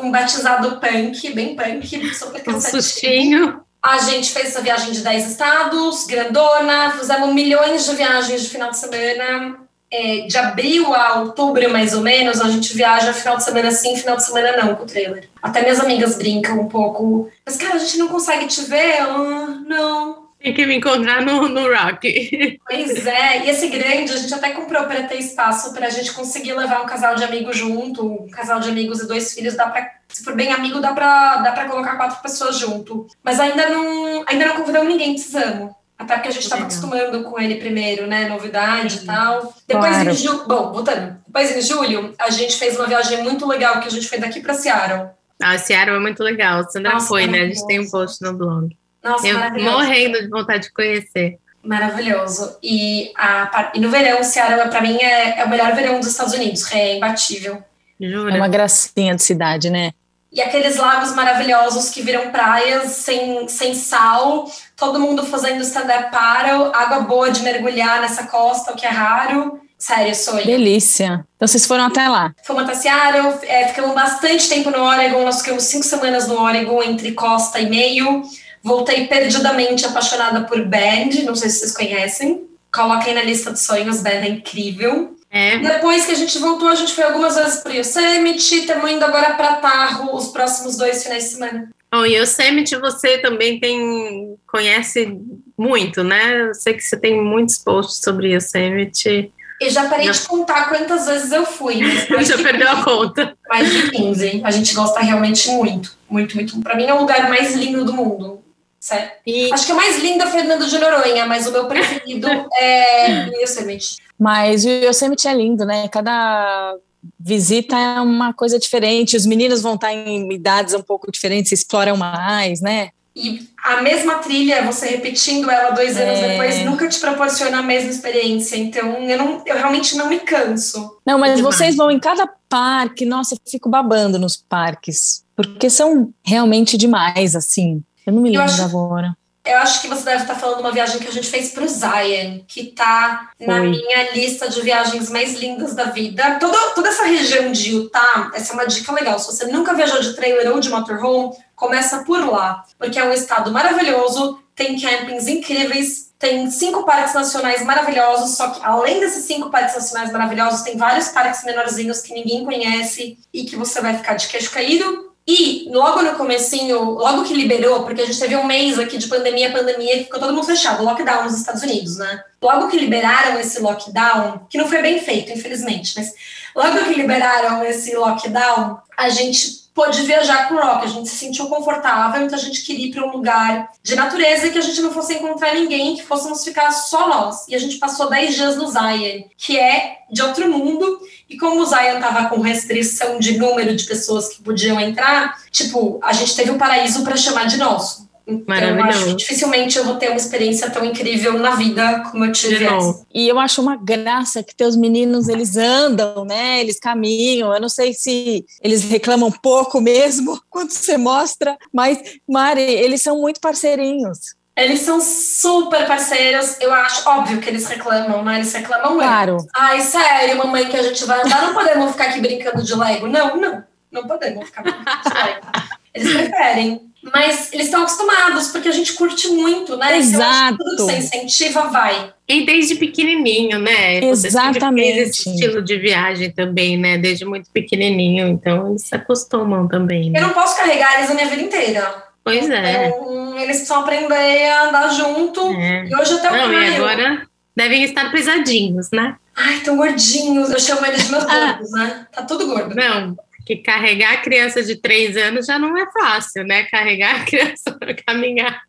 um 0.00 0.10
batizado 0.10 0.80
punk, 0.80 1.32
bem 1.32 1.54
punk, 1.54 2.14
super 2.14 2.42
Um 2.48 2.60
sustinho. 2.60 3.60
A 3.82 3.98
gente 3.98 4.30
fez 4.30 4.48
essa 4.48 4.60
viagem 4.60 4.92
de 4.92 5.00
10 5.00 5.30
estados, 5.30 6.06
grandona, 6.06 6.92
fizemos 6.92 7.34
milhões 7.34 7.84
de 7.84 7.96
viagens 7.96 8.42
de 8.42 8.48
final 8.48 8.70
de 8.70 8.78
semana. 8.78 9.58
É, 9.94 10.20
de 10.20 10.38
abril 10.38 10.94
a 10.94 11.20
outubro, 11.20 11.68
mais 11.68 11.92
ou 11.92 12.00
menos, 12.00 12.40
a 12.40 12.48
gente 12.48 12.72
viaja 12.74 13.12
final 13.12 13.36
de 13.36 13.44
semana 13.44 13.70
sim, 13.70 13.94
final 13.94 14.16
de 14.16 14.24
semana 14.24 14.56
não, 14.56 14.74
com 14.74 14.84
o 14.84 14.86
trailer. 14.86 15.28
Até 15.42 15.60
minhas 15.60 15.80
amigas 15.80 16.16
brincam 16.16 16.60
um 16.60 16.66
pouco. 16.66 17.28
Mas, 17.44 17.58
cara, 17.58 17.74
a 17.74 17.78
gente 17.78 17.98
não 17.98 18.08
consegue 18.08 18.46
te 18.46 18.62
ver? 18.62 19.02
Uh, 19.02 19.68
não. 19.68 20.21
Tem 20.42 20.52
que 20.52 20.66
me 20.66 20.76
encontrar 20.76 21.22
no, 21.22 21.48
no 21.48 21.72
Rock. 21.72 22.58
Pois 22.68 23.06
é, 23.06 23.44
e 23.44 23.50
esse 23.50 23.68
grande, 23.68 24.12
a 24.12 24.16
gente 24.16 24.32
até 24.34 24.50
comprou 24.50 24.84
para 24.84 25.02
ter 25.04 25.16
espaço 25.16 25.72
para 25.72 25.86
a 25.86 25.90
gente 25.90 26.12
conseguir 26.12 26.54
levar 26.54 26.82
um 26.82 26.86
casal 26.86 27.14
de 27.14 27.22
amigos 27.22 27.56
junto, 27.56 28.24
um 28.24 28.30
casal 28.30 28.58
de 28.60 28.68
amigos 28.68 29.00
e 29.00 29.06
dois 29.06 29.34
filhos, 29.34 29.54
dá 29.54 29.68
para 29.68 29.90
se 30.08 30.24
for 30.24 30.34
bem 30.34 30.52
amigo, 30.52 30.80
dá 30.80 30.92
para 30.92 31.36
dá 31.38 31.52
pra 31.52 31.66
colocar 31.66 31.96
quatro 31.96 32.20
pessoas 32.22 32.58
junto. 32.58 33.06
Mas 33.22 33.38
ainda 33.38 33.68
não, 33.68 34.24
ainda 34.26 34.46
não 34.46 34.56
convidamos 34.56 34.88
ninguém, 34.88 35.14
precisamos. 35.14 35.72
Até 35.98 36.14
porque 36.14 36.28
a 36.28 36.32
gente 36.32 36.42
estava 36.42 36.62
acostumando 36.62 37.22
com 37.22 37.38
ele 37.38 37.56
primeiro, 37.56 38.06
né? 38.06 38.28
Novidade 38.28 39.00
e 39.02 39.06
tal. 39.06 39.54
Depois 39.66 39.94
claro. 39.94 40.10
em 40.10 40.14
julho. 40.14 40.44
Bom, 40.46 40.72
voltando. 40.72 41.16
Depois 41.26 41.56
em 41.56 41.62
julho, 41.62 42.14
a 42.18 42.30
gente 42.30 42.56
fez 42.56 42.76
uma 42.76 42.86
viagem 42.86 43.22
muito 43.22 43.46
legal 43.46 43.80
que 43.80 43.88
a 43.88 43.90
gente 43.90 44.08
foi 44.08 44.18
daqui 44.18 44.40
para 44.40 44.54
Seattle. 44.54 45.10
Ah, 45.40 45.56
Seattle 45.56 45.96
é 45.96 46.00
muito 46.00 46.22
legal. 46.22 46.60
A 46.60 46.64
Sandra 46.64 46.94
Nossa, 46.94 47.06
foi, 47.06 47.26
né? 47.26 47.42
A 47.42 47.46
gente 47.46 47.66
tem 47.66 47.80
um 47.80 47.88
post 47.88 48.22
no 48.22 48.34
blog. 48.34 48.76
Nossa, 49.02 49.26
Eu 49.26 49.62
morrendo 49.62 50.20
de 50.20 50.28
vontade 50.28 50.64
de 50.64 50.72
conhecer. 50.72 51.38
Maravilhoso. 51.62 52.58
E, 52.62 53.12
a, 53.16 53.72
e 53.74 53.80
no 53.80 53.88
verão, 53.90 54.22
Seattle, 54.22 54.68
para 54.68 54.80
mim, 54.80 54.96
é, 54.96 55.40
é 55.40 55.44
o 55.44 55.48
melhor 55.48 55.74
verão 55.74 55.98
dos 56.00 56.08
Estados 56.08 56.34
Unidos. 56.34 56.70
É 56.72 56.96
imbatível. 56.96 57.62
Jura? 58.00 58.34
É 58.34 58.36
uma 58.36 58.48
gracinha 58.48 59.14
de 59.14 59.22
cidade, 59.22 59.70
né? 59.70 59.92
e 60.32 60.40
aqueles 60.40 60.76
lagos 60.76 61.12
maravilhosos 61.14 61.90
que 61.90 62.00
viram 62.00 62.30
praias 62.30 62.92
sem, 62.92 63.46
sem 63.48 63.74
sal, 63.74 64.50
todo 64.74 64.98
mundo 64.98 65.24
fazendo 65.26 65.60
stand-up 65.60 66.10
paddle, 66.10 66.72
água 66.74 67.00
boa 67.00 67.30
de 67.30 67.42
mergulhar 67.42 68.00
nessa 68.00 68.26
costa, 68.26 68.72
o 68.72 68.74
que 68.74 68.86
é 68.86 68.88
raro. 68.88 69.60
Sério, 69.76 70.14
sonho. 70.14 70.46
Delícia. 70.46 71.26
Então 71.36 71.46
vocês 71.46 71.66
foram 71.66 71.86
até 71.86 72.08
lá? 72.08 72.32
Fomos 72.44 72.62
até 72.62 72.74
Seattle, 72.74 73.34
é, 73.42 73.68
ficamos 73.68 73.92
bastante 73.94 74.48
tempo 74.48 74.70
no 74.70 74.78
Oregon, 74.78 75.24
nós 75.24 75.40
ficamos 75.40 75.64
cinco 75.64 75.84
semanas 75.84 76.28
no 76.28 76.40
Oregon, 76.40 76.82
entre 76.82 77.12
costa 77.12 77.58
e 77.60 77.68
meio. 77.68 78.22
Voltei 78.62 79.06
perdidamente 79.06 79.84
apaixonada 79.84 80.42
por 80.42 80.64
Band, 80.64 81.24
não 81.24 81.34
sei 81.34 81.50
se 81.50 81.60
vocês 81.60 81.72
conhecem. 81.72 82.46
Coloquem 82.72 83.14
na 83.14 83.22
lista 83.22 83.52
de 83.52 83.60
sonhos, 83.60 84.00
Band 84.00 84.10
é 84.10 84.28
incrível. 84.28 85.16
É. 85.30 85.58
Depois 85.58 86.04
que 86.04 86.12
a 86.12 86.16
gente 86.16 86.38
voltou, 86.38 86.68
a 86.68 86.74
gente 86.74 86.92
foi 86.92 87.04
algumas 87.04 87.36
vezes 87.36 87.60
para 87.60 87.72
Yosemite, 87.72 88.54
estamos 88.54 88.90
indo 88.90 89.04
agora 89.04 89.34
para 89.34 89.54
Tarro 89.56 90.14
os 90.14 90.28
próximos 90.28 90.76
dois 90.76 91.02
finais 91.02 91.24
de 91.24 91.30
semana. 91.30 91.70
Oh, 91.94 92.04
Yosemite 92.04 92.76
você 92.76 93.18
também 93.18 93.58
tem 93.58 94.36
conhece 94.46 95.18
muito, 95.56 96.04
né? 96.04 96.48
Eu 96.48 96.54
sei 96.54 96.74
que 96.74 96.82
você 96.82 96.98
tem 96.98 97.22
muitos 97.22 97.58
posts 97.58 98.00
sobre 98.02 98.34
Yosemite. 98.34 99.32
E 99.60 99.70
já 99.70 99.88
parei 99.88 100.06
já. 100.06 100.12
de 100.12 100.22
contar 100.22 100.68
quantas 100.68 101.06
vezes 101.06 101.32
eu 101.32 101.46
fui. 101.46 101.80
Mas 102.10 102.28
já 102.28 102.36
perdeu 102.36 102.68
a 102.68 102.82
conta. 102.82 103.36
Mais 103.48 103.70
de 103.70 103.90
15. 103.90 104.42
A 104.44 104.50
gente 104.50 104.74
gosta 104.74 105.00
realmente 105.00 105.48
muito. 105.50 105.96
Muito, 106.10 106.34
muito. 106.34 106.60
Para 106.60 106.76
mim 106.76 106.84
é 106.84 106.94
o 106.94 107.00
lugar 107.00 107.28
mais 107.28 107.54
lindo 107.54 107.84
do 107.84 107.92
mundo. 107.92 108.42
Certo? 108.82 109.20
E... 109.24 109.52
Acho 109.52 109.64
que 109.64 109.72
o 109.72 109.76
mais 109.76 110.02
lindo 110.02 110.24
é 110.24 110.26
Fernando 110.26 110.66
de 110.66 110.76
Noronha, 110.76 111.24
mas 111.24 111.46
o 111.46 111.52
meu 111.52 111.66
preferido 111.66 112.26
é 112.58 113.28
Yosemite. 113.40 113.98
Mas 114.18 114.64
o 114.64 114.68
Yosemite 114.68 115.28
é 115.28 115.34
lindo, 115.34 115.64
né? 115.64 115.86
Cada 115.86 116.74
visita 117.18 117.78
é 117.78 118.00
uma 118.00 118.32
coisa 118.32 118.58
diferente, 118.58 119.16
os 119.16 119.24
meninos 119.24 119.62
vão 119.62 119.76
estar 119.76 119.92
em 119.92 120.32
idades 120.32 120.74
um 120.74 120.82
pouco 120.82 121.12
diferentes, 121.12 121.52
exploram 121.52 121.96
mais, 121.96 122.60
né? 122.60 122.90
E 123.14 123.48
a 123.62 123.82
mesma 123.82 124.16
trilha, 124.16 124.64
você 124.64 124.88
repetindo 124.88 125.48
ela 125.48 125.70
dois 125.70 125.96
anos 125.96 126.18
é... 126.18 126.28
depois, 126.30 126.64
nunca 126.64 126.88
te 126.88 126.98
proporciona 126.98 127.58
a 127.58 127.62
mesma 127.62 127.90
experiência. 127.90 128.56
Então, 128.56 128.94
eu, 129.08 129.18
não, 129.18 129.42
eu 129.46 129.54
realmente 129.54 129.96
não 129.96 130.08
me 130.08 130.18
canso. 130.18 130.98
Não, 131.06 131.20
mas 131.20 131.40
vocês 131.40 131.76
vão 131.76 131.88
em 131.88 132.00
cada 132.00 132.28
parque, 132.48 133.04
nossa, 133.04 133.34
eu 133.34 133.38
fico 133.48 133.68
babando 133.68 134.18
nos 134.18 134.36
parques, 134.36 135.24
porque 135.36 135.70
são 135.70 136.12
realmente 136.24 136.76
demais, 136.76 137.36
assim. 137.36 137.84
Eu 138.06 138.12
não 138.12 138.22
me 138.22 138.30
lembro 138.30 138.44
acho, 138.44 138.62
agora. 138.62 139.16
Eu 139.44 139.58
acho 139.58 139.82
que 139.82 139.88
você 139.88 140.04
deve 140.04 140.22
estar 140.22 140.36
falando 140.36 140.58
de 140.58 140.62
uma 140.62 140.72
viagem 140.72 141.00
que 141.00 141.08
a 141.08 141.12
gente 141.12 141.28
fez 141.28 141.50
para 141.50 141.64
o 141.64 141.68
Zion, 141.68 142.40
que 142.46 142.68
está 142.68 143.30
na 143.40 143.58
minha 143.58 144.12
lista 144.12 144.48
de 144.48 144.60
viagens 144.60 145.10
mais 145.10 145.34
lindas 145.34 145.74
da 145.74 145.84
vida. 145.84 146.38
Toda, 146.38 146.56
toda 146.74 146.88
essa 146.88 147.04
região 147.04 147.50
de 147.50 147.74
Utah, 147.74 148.30
essa 148.34 148.52
é 148.52 148.54
uma 148.54 148.66
dica 148.66 148.92
legal. 148.92 149.18
Se 149.18 149.26
você 149.26 149.46
nunca 149.46 149.74
viajou 149.74 150.00
de 150.00 150.14
trailer 150.14 150.52
ou 150.52 150.60
de 150.60 150.68
motorhome, 150.68 151.34
começa 151.56 152.04
por 152.04 152.20
lá, 152.30 152.64
porque 152.78 152.98
é 152.98 153.04
um 153.04 153.12
estado 153.12 153.50
maravilhoso, 153.50 154.40
tem 154.54 154.80
campings 154.80 155.26
incríveis, 155.26 156.12
tem 156.18 156.48
cinco 156.48 156.84
parques 156.84 157.14
nacionais 157.14 157.64
maravilhosos, 157.64 158.36
só 158.36 158.50
que 158.50 158.60
além 158.62 159.00
desses 159.00 159.24
cinco 159.24 159.50
parques 159.50 159.74
nacionais 159.74 160.12
maravilhosos, 160.12 160.62
tem 160.62 160.76
vários 160.76 161.08
parques 161.08 161.42
menorzinhos 161.44 162.00
que 162.00 162.14
ninguém 162.14 162.44
conhece 162.44 163.18
e 163.32 163.44
que 163.44 163.56
você 163.56 163.80
vai 163.80 163.96
ficar 163.96 164.14
de 164.14 164.28
queixo 164.28 164.52
caído 164.52 165.11
e 165.26 165.68
logo 165.70 166.02
no 166.02 166.14
comecinho, 166.14 166.80
logo 166.82 167.22
que 167.24 167.34
liberou, 167.34 167.84
porque 167.84 168.02
a 168.02 168.06
gente 168.06 168.18
teve 168.18 168.34
um 168.34 168.44
mês 168.44 168.78
aqui 168.78 168.98
de 168.98 169.06
pandemia, 169.06 169.52
pandemia, 169.52 169.98
ficou 169.98 170.18
todo 170.18 170.34
mundo 170.34 170.46
fechado, 170.46 170.82
lockdown 170.82 171.24
nos 171.24 171.38
Estados 171.38 171.62
Unidos, 171.62 171.96
né? 171.96 172.24
Logo 172.40 172.68
que 172.68 172.78
liberaram 172.78 173.38
esse 173.38 173.60
lockdown, 173.60 174.46
que 174.50 174.58
não 174.58 174.68
foi 174.68 174.82
bem 174.82 175.00
feito, 175.00 175.30
infelizmente, 175.30 175.94
mas 175.96 176.12
logo 176.56 176.84
que 176.86 176.94
liberaram 176.94 177.64
esse 177.64 177.94
lockdown, 177.94 178.78
a 178.96 179.08
gente 179.08 179.61
pôde 179.74 180.02
viajar 180.02 180.48
com 180.48 180.54
o 180.54 180.60
rock, 180.60 180.84
a 180.84 180.88
gente 180.88 181.08
se 181.08 181.16
sentiu 181.16 181.46
confortável, 181.46 182.22
então 182.22 182.38
a 182.38 182.40
gente 182.40 182.62
queria 182.62 182.86
ir 182.86 182.90
para 182.90 183.06
um 183.06 183.12
lugar 183.12 183.70
de 183.82 183.94
natureza 183.94 184.50
que 184.50 184.58
a 184.58 184.62
gente 184.62 184.80
não 184.82 184.92
fosse 184.92 185.14
encontrar 185.14 185.54
ninguém, 185.54 185.96
que 185.96 186.02
fôssemos 186.02 186.44
ficar 186.44 186.70
só 186.70 187.08
nós. 187.08 187.48
E 187.48 187.54
a 187.54 187.58
gente 187.58 187.78
passou 187.78 188.10
10 188.10 188.34
dias 188.34 188.56
no 188.56 188.66
Zion, 188.66 189.24
que 189.36 189.58
é 189.58 190.00
de 190.10 190.22
outro 190.22 190.50
mundo, 190.50 191.00
e 191.28 191.38
como 191.38 191.60
o 191.60 191.66
Zion 191.66 192.00
tava 192.00 192.28
com 192.28 192.40
restrição 192.40 193.18
de 193.18 193.38
número 193.38 193.74
de 193.74 193.84
pessoas 193.84 194.28
que 194.28 194.42
podiam 194.42 194.78
entrar, 194.78 195.40
tipo, 195.50 195.98
a 196.02 196.12
gente 196.12 196.36
teve 196.36 196.50
um 196.50 196.58
paraíso 196.58 197.02
para 197.02 197.16
chamar 197.16 197.46
de 197.46 197.56
nosso. 197.56 198.11
Então, 198.32 198.56
eu 198.56 198.84
acho 198.84 199.04
que 199.06 199.14
dificilmente 199.14 199.78
eu 199.78 199.84
vou 199.84 199.96
ter 199.96 200.08
uma 200.08 200.16
experiência 200.16 200.70
tão 200.70 200.84
incrível 200.84 201.38
na 201.38 201.54
vida 201.54 202.02
como 202.10 202.24
eu 202.24 202.32
tive 202.32 202.64
essa. 202.64 203.04
E 203.12 203.28
eu 203.28 203.38
acho 203.38 203.60
uma 203.60 203.76
graça 203.76 204.42
que 204.42 204.54
teus 204.54 204.76
meninos, 204.76 205.28
eles 205.28 205.56
andam, 205.56 206.24
né? 206.24 206.60
Eles 206.60 206.78
caminham. 206.78 207.52
Eu 207.52 207.60
não 207.60 207.68
sei 207.68 207.92
se 207.92 208.44
eles 208.62 208.84
reclamam 208.84 209.30
pouco 209.30 209.80
mesmo 209.80 210.40
quando 210.50 210.70
você 210.70 210.96
mostra, 210.96 211.56
mas, 211.72 211.98
Mari, 212.28 212.62
eles 212.62 213.02
são 213.02 213.20
muito 213.20 213.40
parceirinhos. 213.40 214.18
Eles 214.54 214.80
são 214.80 215.00
super 215.00 215.86
parceiros, 215.86 216.60
eu 216.60 216.72
acho, 216.74 217.08
óbvio 217.08 217.40
que 217.40 217.48
eles 217.48 217.66
reclamam, 217.66 218.22
né? 218.22 218.36
Eles 218.36 218.52
reclamam 218.52 218.96
Claro. 218.96 219.34
Mesmo. 219.34 219.48
Ai, 219.56 219.80
sério, 219.80 220.36
mamãe, 220.36 220.68
que 220.68 220.76
a 220.76 220.82
gente 220.82 221.04
vai 221.06 221.22
andar, 221.22 221.46
não 221.46 221.54
podemos 221.54 221.92
ficar 221.92 222.04
aqui 222.04 222.20
brincando 222.20 222.62
de 222.62 222.74
Lego. 222.74 223.06
Não, 223.08 223.36
não, 223.38 223.64
não 223.92 224.06
podemos 224.06 224.46
ficar 224.46 224.64
Lego. 224.64 225.46
Eles 225.94 226.12
preferem. 226.12 226.92
Mas 227.12 227.52
eles 227.52 227.66
estão 227.66 227.82
acostumados, 227.82 228.48
porque 228.48 228.68
a 228.68 228.72
gente 228.72 228.92
curte 228.92 229.28
muito, 229.28 229.76
né? 229.76 229.98
Exato. 229.98 230.56
Tudo 230.56 230.76
que 230.76 230.82
você 230.82 230.98
incentiva, 230.98 231.64
vai. 231.64 232.14
E 232.28 232.46
desde 232.46 232.76
pequenininho, 232.76 233.58
né? 233.58 233.98
Exatamente. 234.04 234.98
Esse 235.00 235.28
estilo 235.28 235.60
de 235.60 235.76
viagem 235.78 236.30
também, 236.30 236.78
né? 236.78 236.98
Desde 236.98 237.24
muito 237.24 237.50
pequenininho, 237.50 238.28
então 238.28 238.68
eles 238.70 238.82
se 238.82 238.94
acostumam 238.94 239.66
também. 239.66 240.10
Né? 240.10 240.20
Eu 240.20 240.28
não 240.28 240.34
posso 240.34 240.56
carregar 240.56 240.98
eles 240.98 241.10
a 241.10 241.14
minha 241.14 241.26
vida 241.26 241.42
inteira. 241.42 242.04
Pois 242.24 242.48
é. 242.48 242.86
Então, 242.86 243.36
eles 243.36 243.56
precisam 243.56 243.80
aprender 243.80 244.48
a 244.50 244.68
andar 244.68 244.88
junto. 244.90 245.40
É. 245.54 245.84
E 245.86 245.96
hoje 245.96 246.14
até 246.14 246.30
o 246.30 246.36
Não, 246.36 246.52
e 246.52 246.76
agora 246.76 247.26
devem 247.56 247.82
estar 247.82 248.12
pesadinhos, 248.12 248.90
né? 248.92 249.16
Ai, 249.34 249.58
tão 249.60 249.76
gordinhos. 249.76 250.50
Eu 250.50 250.60
chamo 250.60 250.86
eles 250.86 251.04
de 251.04 251.10
meus 251.10 251.24
gordos, 251.24 251.72
né? 251.72 252.06
Tá 252.12 252.22
tudo 252.22 252.46
gordo. 252.46 252.76
Não, 252.76 253.16
que 253.56 253.62
carregar 253.62 254.14
a 254.14 254.20
criança 254.20 254.62
de 254.62 254.80
três 254.80 255.16
anos 255.16 255.46
já 255.46 255.58
não 255.58 255.76
é 255.76 255.90
fácil, 255.90 256.44
né? 256.44 256.64
Carregar 256.64 257.22
a 257.22 257.24
criança 257.26 257.72
para 257.78 257.94
caminhar. 257.94 258.62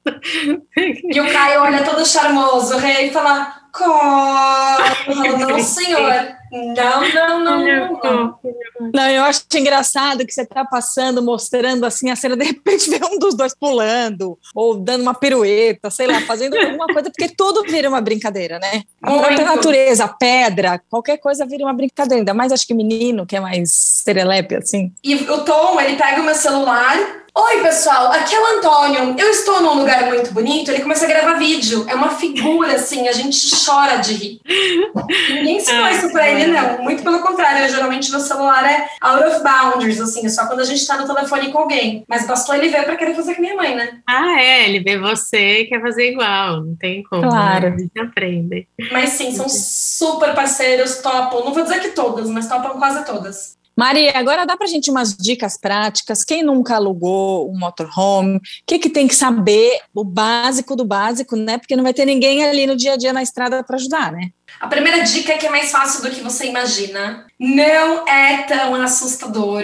E 1.12 1.20
o 1.20 1.32
Caio 1.32 1.62
olha 1.62 1.84
todo 1.84 2.06
charmoso, 2.06 2.76
o 2.76 2.80
rei 2.80 3.12
fala, 3.12 3.63
Coro! 3.74 5.40
Não, 5.40 5.60
senhor. 5.60 6.36
Não, 6.52 7.10
não, 7.12 7.44
não, 7.44 8.00
não. 8.04 8.40
Não, 8.94 9.10
eu 9.10 9.24
acho 9.24 9.42
engraçado 9.56 10.24
que 10.24 10.32
você 10.32 10.44
está 10.44 10.64
passando, 10.64 11.24
mostrando 11.24 11.84
assim 11.84 12.12
a 12.12 12.16
cena, 12.16 12.38
de 12.38 12.46
repente 12.46 12.88
vê 12.92 13.00
um 13.04 13.18
dos 13.18 13.34
dois 13.34 13.56
pulando, 13.56 14.38
ou 14.54 14.78
dando 14.78 15.02
uma 15.02 15.16
pirueta, 15.16 15.90
sei 15.90 16.06
lá, 16.06 16.22
fazendo 16.22 16.56
alguma 16.56 16.86
coisa, 16.86 17.10
porque 17.10 17.34
tudo 17.36 17.64
vira 17.64 17.90
uma 17.90 18.00
brincadeira, 18.00 18.60
né? 18.60 18.84
A 19.02 19.10
Muito. 19.10 19.26
própria 19.26 19.46
natureza, 19.46 20.04
a 20.06 20.10
pedra, 20.10 20.80
qualquer 20.88 21.18
coisa 21.18 21.44
vira 21.44 21.66
uma 21.66 21.74
brincadeira, 21.74 22.22
ainda 22.22 22.34
mais 22.36 22.52
acho 22.52 22.68
que 22.68 22.76
menino, 22.76 23.26
que 23.26 23.36
é 23.36 23.40
mais 23.40 23.72
serelepe, 23.72 24.56
assim. 24.56 24.92
E 25.04 25.16
o 25.16 25.42
Tom, 25.42 25.82
ele 25.82 25.98
pega 25.98 26.22
o 26.22 26.24
meu 26.24 26.36
celular 26.36 27.23
Oi, 27.36 27.64
pessoal, 27.64 28.12
aqui 28.12 28.36
é 28.36 28.40
o 28.40 28.58
Antônio. 28.58 29.16
Eu 29.18 29.28
estou 29.32 29.60
num 29.60 29.80
lugar 29.80 30.06
muito 30.06 30.32
bonito. 30.32 30.70
Ele 30.70 30.84
começa 30.84 31.06
a 31.06 31.10
gravar 31.10 31.34
vídeo. 31.34 31.84
É 31.90 31.96
uma 31.96 32.10
figura, 32.10 32.76
assim, 32.76 33.08
a 33.08 33.12
gente 33.12 33.50
chora 33.66 33.98
de 33.98 34.14
rir. 34.14 34.42
Ninguém 35.30 35.58
ensinou 35.58 35.88
isso 35.88 36.12
pra 36.12 36.30
ele, 36.30 36.52
não. 36.52 36.84
Muito 36.84 37.02
pelo 37.02 37.22
contrário, 37.22 37.68
geralmente 37.68 38.12
no 38.12 38.20
celular 38.20 38.64
é 38.64 38.88
out 39.02 39.26
of 39.26 39.44
boundaries, 39.44 40.00
assim, 40.00 40.24
é 40.24 40.30
só 40.30 40.46
quando 40.46 40.60
a 40.60 40.64
gente 40.64 40.86
tá 40.86 40.96
no 40.96 41.08
telefone 41.08 41.52
com 41.52 41.58
alguém. 41.58 42.04
Mas 42.08 42.28
bastou 42.28 42.54
ele 42.54 42.70
ver 42.70 42.84
pra 42.84 42.96
querer 42.96 43.16
fazer 43.16 43.34
com 43.34 43.42
minha 43.42 43.56
mãe, 43.56 43.76
né? 43.76 43.98
Ah, 44.08 44.40
é, 44.40 44.70
ele 44.70 44.82
vê 44.82 45.00
você 45.00 45.62
e 45.62 45.66
quer 45.66 45.82
fazer 45.82 46.12
igual. 46.12 46.64
Não 46.64 46.76
tem 46.76 47.02
como. 47.02 47.24
Claro. 47.24 47.72
Né? 47.72 47.76
A 47.76 47.80
gente 47.80 48.00
aprende. 48.00 48.68
Mas 48.92 49.10
sim, 49.10 49.36
são 49.36 49.50
super 49.50 50.36
parceiros, 50.36 50.98
topam. 50.98 51.44
Não 51.44 51.54
vou 51.54 51.64
dizer 51.64 51.82
que 51.82 51.90
todas, 51.90 52.30
mas 52.30 52.48
topam 52.48 52.78
quase 52.78 53.04
todas. 53.06 53.58
Maria, 53.76 54.12
agora 54.16 54.46
dá 54.46 54.56
para 54.56 54.68
a 54.68 54.70
gente 54.70 54.92
umas 54.92 55.16
dicas 55.18 55.58
práticas. 55.58 56.24
Quem 56.24 56.44
nunca 56.44 56.76
alugou 56.76 57.50
um 57.50 57.58
motorhome, 57.58 58.38
o 58.38 58.42
que, 58.68 58.78
que 58.78 58.90
tem 58.90 59.08
que 59.08 59.16
saber, 59.16 59.80
o 59.94 60.04
básico 60.04 60.76
do 60.76 60.86
básico, 60.86 61.36
né? 61.36 61.58
Porque 61.58 61.76
não 61.76 61.84
vai 61.84 61.94
ter 61.94 62.06
ninguém 62.06 62.44
ali 62.44 62.68
no 62.68 62.76
dia 62.76 62.94
a 62.94 62.98
dia 62.98 63.12
na 63.12 63.24
estrada 63.24 63.64
para 63.64 63.76
ajudar, 63.76 64.12
né? 64.12 64.30
A 64.60 64.68
primeira 64.68 65.04
dica 65.04 65.34
é 65.34 65.38
que 65.38 65.48
é 65.48 65.50
mais 65.50 65.72
fácil 65.72 66.04
do 66.04 66.12
que 66.12 66.22
você 66.22 66.46
imagina. 66.46 67.26
Não 67.40 68.08
é 68.08 68.44
tão 68.44 68.76
assustador. 68.76 69.64